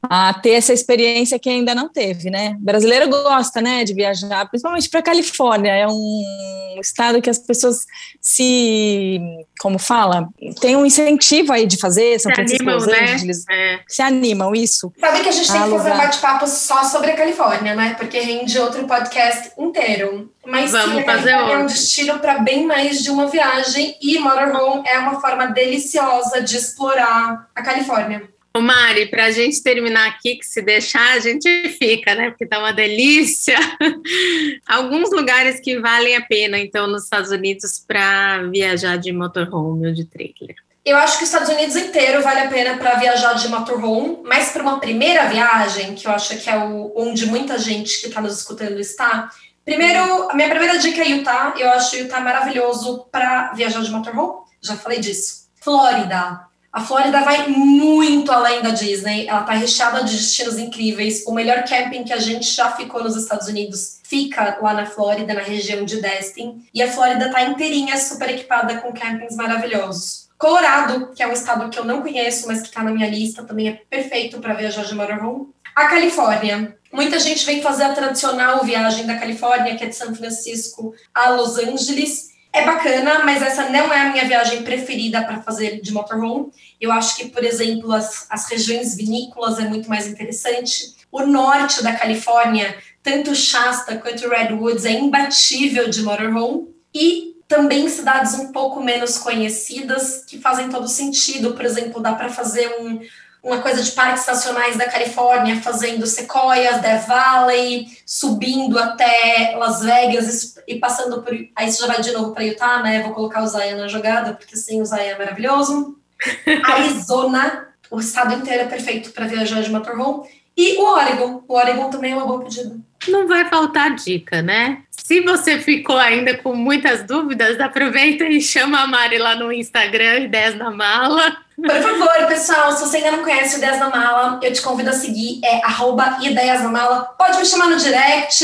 a 0.10 0.34
ter 0.34 0.52
essa 0.52 0.74
experiência 0.74 1.40
que 1.40 1.50
ainda 1.50 1.74
não 1.76 1.90
teve, 1.90 2.30
né? 2.30 2.56
O 2.60 2.64
brasileiro 2.64 3.10
gosta, 3.10 3.62
né, 3.62 3.84
de 3.84 3.94
viajar, 3.94 4.48
principalmente 4.50 4.90
para 4.90 5.02
Califórnia. 5.02 5.72
É 5.72 5.88
um 5.88 6.80
estado 6.80 7.22
que 7.22 7.30
as 7.30 7.40
pessoas 7.40 7.86
se, 8.22 9.20
como 9.60 9.78
fala, 9.80 10.28
tem 10.60 10.76
um 10.76 10.86
incentivo 10.86 11.54
aí 11.54 11.66
de 11.66 11.78
fazer. 11.78 12.20
São 12.20 12.32
se 12.32 12.36
Francisco, 12.36 12.64
animam, 12.64 12.76
Los 12.76 12.88
né? 12.88 13.14
Angeles, 13.14 13.46
né? 13.48 13.74
é. 13.74 13.80
se 13.88 14.02
animam 14.02 14.56
isso. 14.56 14.92
Sabe 15.00 15.22
que 15.22 15.30
a 15.30 15.32
gente 15.32 15.52
tem 15.52 15.64
que 15.64 15.70
fazer 15.70 15.92
um 15.92 15.98
bate-papo 15.98 16.48
só 16.48 16.84
sobre 16.84 17.12
a 17.12 17.16
Califórnia, 17.16 17.76
né? 17.76 17.96
Porque 17.98 18.20
rende 18.20 18.58
outro 18.60 18.86
podcast 18.86 19.52
inteiro. 19.58 20.32
Mas 20.46 20.72
Vamos 20.72 20.98
sim, 20.98 21.04
fazer 21.04 21.32
é 21.32 21.58
um 21.58 21.66
destino 21.66 22.20
para 22.20 22.40
bem 22.40 22.66
mais 22.66 23.04
de 23.04 23.10
uma 23.10 23.28
viagem 23.28 23.98
e 24.02 24.20
motorhome 24.20 24.88
é 24.88 25.00
uma 25.00 25.20
forma 25.20 25.48
deliciosa 25.48 26.42
de 26.42 26.56
explorar 26.56 27.48
a 27.56 27.64
Califórnia. 27.64 28.35
Ô 28.56 28.62
Mari, 28.62 29.08
para 29.08 29.26
a 29.26 29.32
gente 29.32 29.62
terminar 29.62 30.08
aqui, 30.08 30.38
que 30.38 30.46
se 30.46 30.62
deixar, 30.62 31.12
a 31.12 31.20
gente 31.20 31.68
fica, 31.78 32.16
né? 32.16 32.30
Porque 32.30 32.46
tá 32.46 32.58
uma 32.58 32.72
delícia. 32.72 33.58
Alguns 34.66 35.12
lugares 35.12 35.60
que 35.60 35.78
valem 35.78 36.16
a 36.16 36.22
pena, 36.22 36.58
então, 36.58 36.88
nos 36.88 37.04
Estados 37.04 37.32
Unidos 37.32 37.84
para 37.86 38.44
viajar 38.44 38.96
de 38.98 39.12
motorhome 39.12 39.88
ou 39.88 39.94
de 39.94 40.06
trailer. 40.06 40.56
Eu 40.86 40.96
acho 40.96 41.18
que 41.18 41.26
os 41.26 41.30
Estados 41.30 41.50
Unidos 41.50 41.76
inteiro 41.76 42.24
vale 42.24 42.40
a 42.40 42.48
pena 42.48 42.78
para 42.78 42.96
viajar 42.96 43.34
de 43.34 43.50
motorhome, 43.50 44.20
mas 44.24 44.54
para 44.54 44.64
uma 44.64 44.80
primeira 44.80 45.28
viagem, 45.28 45.94
que 45.94 46.08
eu 46.08 46.12
acho 46.12 46.38
que 46.38 46.50
é 46.50 46.58
o, 46.58 46.94
onde 46.96 47.26
muita 47.26 47.60
gente 47.60 48.00
que 48.00 48.08
está 48.08 48.22
nos 48.22 48.38
escutando 48.38 48.80
está. 48.80 49.32
Primeiro, 49.66 50.32
a 50.32 50.34
minha 50.34 50.50
primeira 50.50 50.78
dica 50.78 51.02
é 51.02 51.10
Utah. 51.10 51.54
Eu 51.58 51.72
acho 51.72 51.98
Utah 51.98 52.22
maravilhoso 52.22 53.06
para 53.12 53.52
viajar 53.52 53.82
de 53.82 53.92
motorhome. 53.92 54.46
Já 54.62 54.78
falei 54.78 55.02
disso. 55.02 55.50
Flórida. 55.62 56.55
A 56.76 56.82
Flórida 56.82 57.22
vai 57.22 57.48
muito 57.48 58.30
além 58.34 58.62
da 58.62 58.72
Disney, 58.72 59.30
ela 59.30 59.40
está 59.40 59.54
recheada 59.54 60.04
de 60.04 60.12
destinos 60.12 60.58
incríveis. 60.58 61.24
O 61.26 61.32
melhor 61.32 61.64
camping 61.64 62.04
que 62.04 62.12
a 62.12 62.20
gente 62.20 62.54
já 62.54 62.70
ficou 62.70 63.02
nos 63.02 63.16
Estados 63.16 63.48
Unidos 63.48 64.02
fica 64.04 64.58
lá 64.62 64.74
na 64.74 64.86
Flórida, 64.86 65.34
na 65.34 65.40
região 65.40 65.86
de 65.86 66.02
Destin. 66.02 66.68
E 66.74 66.84
a 66.84 66.92
Flórida 66.92 67.28
está 67.28 67.44
inteirinha, 67.44 67.96
super 67.96 68.30
equipada 68.30 68.76
com 68.80 68.92
campings 68.92 69.38
maravilhosos. 69.38 70.28
Colorado, 70.38 71.14
que 71.16 71.24
é 71.24 71.28
um 71.28 71.32
estado 71.32 71.70
que 71.70 71.80
eu 71.80 71.86
não 71.86 72.02
conheço, 72.02 72.46
mas 72.46 72.60
que 72.60 72.68
está 72.68 72.84
na 72.84 72.92
minha 72.92 73.10
lista, 73.10 73.46
também 73.46 73.70
é 73.70 73.82
perfeito 73.90 74.42
para 74.42 74.54
viajar 74.54 74.84
de 74.84 74.96
motorhome. 74.96 75.48
A 75.74 75.88
Califórnia. 75.88 76.78
Muita 76.92 77.20
gente 77.20 77.46
vem 77.46 77.62
fazer 77.62 77.84
a 77.84 77.94
tradicional 77.94 78.66
viagem 78.66 79.06
da 79.06 79.16
Califórnia, 79.16 79.78
que 79.78 79.86
é 79.86 79.88
de 79.88 79.96
São 79.96 80.14
Francisco 80.14 80.94
a 81.14 81.30
Los 81.30 81.58
Angeles 81.58 82.35
é 82.56 82.66
bacana, 82.66 83.26
mas 83.26 83.42
essa 83.42 83.70
não 83.70 83.94
é 83.94 84.00
a 84.00 84.12
minha 84.12 84.26
viagem 84.26 84.64
preferida 84.64 85.22
para 85.24 85.42
fazer 85.42 85.82
de 85.82 85.92
motorhome. 85.92 86.52
Eu 86.80 86.90
acho 86.90 87.18
que, 87.18 87.28
por 87.28 87.44
exemplo, 87.44 87.92
as, 87.92 88.26
as 88.30 88.48
regiões 88.48 88.96
vinícolas 88.96 89.60
é 89.60 89.68
muito 89.68 89.90
mais 89.90 90.08
interessante. 90.08 90.96
O 91.12 91.26
norte 91.26 91.84
da 91.84 91.94
Califórnia, 91.94 92.78
tanto 93.04 93.36
Shasta 93.36 93.98
quanto 93.98 94.30
Redwoods, 94.30 94.86
é 94.86 94.94
imbatível 94.94 95.90
de 95.90 96.02
motorhome. 96.02 96.74
E 96.94 97.36
também 97.46 97.90
cidades 97.90 98.34
um 98.36 98.54
pouco 98.54 98.82
menos 98.82 99.18
conhecidas 99.18 100.24
que 100.26 100.40
fazem 100.40 100.70
todo 100.70 100.88
sentido. 100.88 101.54
Por 101.54 101.66
exemplo, 101.66 102.02
dá 102.02 102.14
para 102.14 102.30
fazer 102.30 102.68
um, 102.80 103.02
uma 103.46 103.62
coisa 103.62 103.84
de 103.84 103.92
parques 103.92 104.22
estacionais 104.22 104.76
da 104.76 104.90
Califórnia, 104.90 105.62
fazendo 105.62 106.08
Sequoias, 106.08 106.82
Death 106.82 107.06
Valley, 107.06 107.88
subindo 108.04 108.80
até 108.80 109.56
Las 109.56 109.82
Vegas 109.82 110.56
e 110.68 110.80
passando 110.80 111.22
por. 111.22 111.32
Aí 111.56 111.72
você 111.72 111.80
já 111.80 111.88
vai 111.88 112.02
de 112.02 112.12
novo 112.12 112.34
para 112.34 112.44
Utah, 112.44 112.82
né? 112.82 113.04
Vou 113.04 113.14
colocar 113.14 113.44
o 113.44 113.48
Zaya 113.48 113.78
na 113.78 113.88
jogada, 113.88 114.34
porque 114.34 114.58
sim, 114.58 114.82
o 114.82 114.86
Zaya 114.86 115.12
é 115.12 115.18
maravilhoso. 115.18 115.96
Arizona, 116.66 117.68
o 117.92 118.00
estado 118.00 118.34
inteiro 118.34 118.64
é 118.64 118.68
perfeito 118.68 119.12
para 119.12 119.28
viajar 119.28 119.62
de 119.62 119.70
motorhome. 119.70 120.28
E 120.58 120.78
o 120.78 120.84
Oregon. 120.84 121.44
O 121.48 121.54
Oregon 121.54 121.92
também 121.92 122.14
é 122.14 122.16
uma 122.16 122.26
boa 122.26 122.44
pedida. 122.44 122.76
Não 123.08 123.28
vai 123.28 123.46
faltar 123.48 123.94
dica, 123.94 124.42
né? 124.42 124.82
Se 124.90 125.22
você 125.22 125.60
ficou 125.60 125.98
ainda 125.98 126.36
com 126.36 126.56
muitas 126.56 127.04
dúvidas, 127.04 127.60
aproveita 127.60 128.24
e 128.24 128.42
chama 128.42 128.82
a 128.82 128.88
Mari 128.88 129.20
lá 129.20 129.36
no 129.36 129.52
Instagram, 129.52 130.22
Ideias 130.22 130.56
na 130.56 130.72
Mala. 130.72 131.45
Por 131.56 131.82
favor, 131.82 132.28
pessoal, 132.28 132.72
se 132.74 132.82
você 132.82 132.98
ainda 132.98 133.12
não 133.12 133.24
conhece 133.24 133.56
o 133.56 133.58
Ideias 133.58 133.80
na 133.80 133.90
Mala, 133.90 134.40
eu 134.44 134.52
te 134.52 134.62
convido 134.62 134.90
a 134.90 134.94
seguir, 134.94 135.40
é 135.44 135.64
arroba 135.64 136.18
Ideias 136.22 136.62
na 136.62 136.70
Mala. 136.70 137.04
Pode 137.18 137.38
me 137.38 137.46
chamar 137.46 137.68
no 137.68 137.78
direct, 137.78 138.44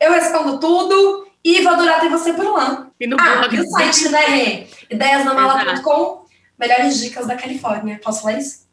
eu 0.00 0.12
respondo 0.12 0.58
tudo 0.58 1.26
e 1.44 1.60
vou 1.62 1.74
adorar 1.74 2.00
ter 2.00 2.08
você 2.08 2.32
por 2.32 2.44
lá. 2.56 2.86
E 2.98 3.06
no 3.06 3.16
ah, 3.20 3.36
blog. 3.36 3.56
E 3.56 3.60
o 3.60 3.66
site, 3.66 4.08
né, 4.08 4.20
Rê? 4.26 4.66
Ideiasnamala.com, 4.90 6.24
melhores 6.58 6.98
dicas 6.98 7.26
da 7.26 7.36
Califórnia. 7.36 8.00
Posso 8.02 8.22
falar 8.22 8.38
isso? 8.38 8.66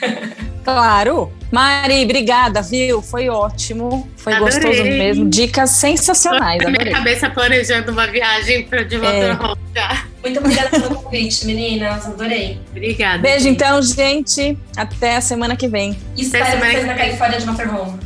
Claro. 0.64 1.30
Mari, 1.52 2.04
obrigada, 2.04 2.62
viu? 2.62 3.02
Foi 3.02 3.28
ótimo. 3.28 4.08
Foi 4.16 4.32
adorei. 4.32 4.54
gostoso 4.54 4.82
mesmo. 4.82 5.28
Dicas 5.28 5.68
sensacionais. 5.72 6.62
Na 6.62 6.70
minha 6.70 6.90
cabeça 6.90 7.28
planejando 7.28 7.92
uma 7.92 8.06
viagem 8.06 8.66
para 8.66 8.82
de 8.82 8.96
motorhome 8.96 9.60
é. 9.74 9.78
já. 9.78 10.06
Muito 10.24 10.40
obrigada 10.40 10.70
pelo 10.70 10.94
convite, 10.94 11.44
meninas. 11.44 12.06
Adorei. 12.06 12.58
Obrigada. 12.70 13.18
Beijo, 13.18 13.46
então, 13.46 13.82
gente. 13.82 14.56
Até 14.74 15.16
a 15.16 15.20
semana 15.20 15.54
que 15.54 15.68
vem. 15.68 15.94
E 16.16 16.22
espero 16.22 16.58
vocês 16.58 16.86
na 16.86 16.94
Califórnia 16.94 17.38
de 17.38 17.46
motorhome. 17.46 18.00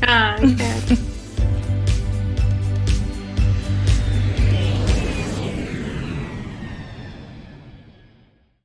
Ah, 0.00 0.36
quero. 0.38 1.09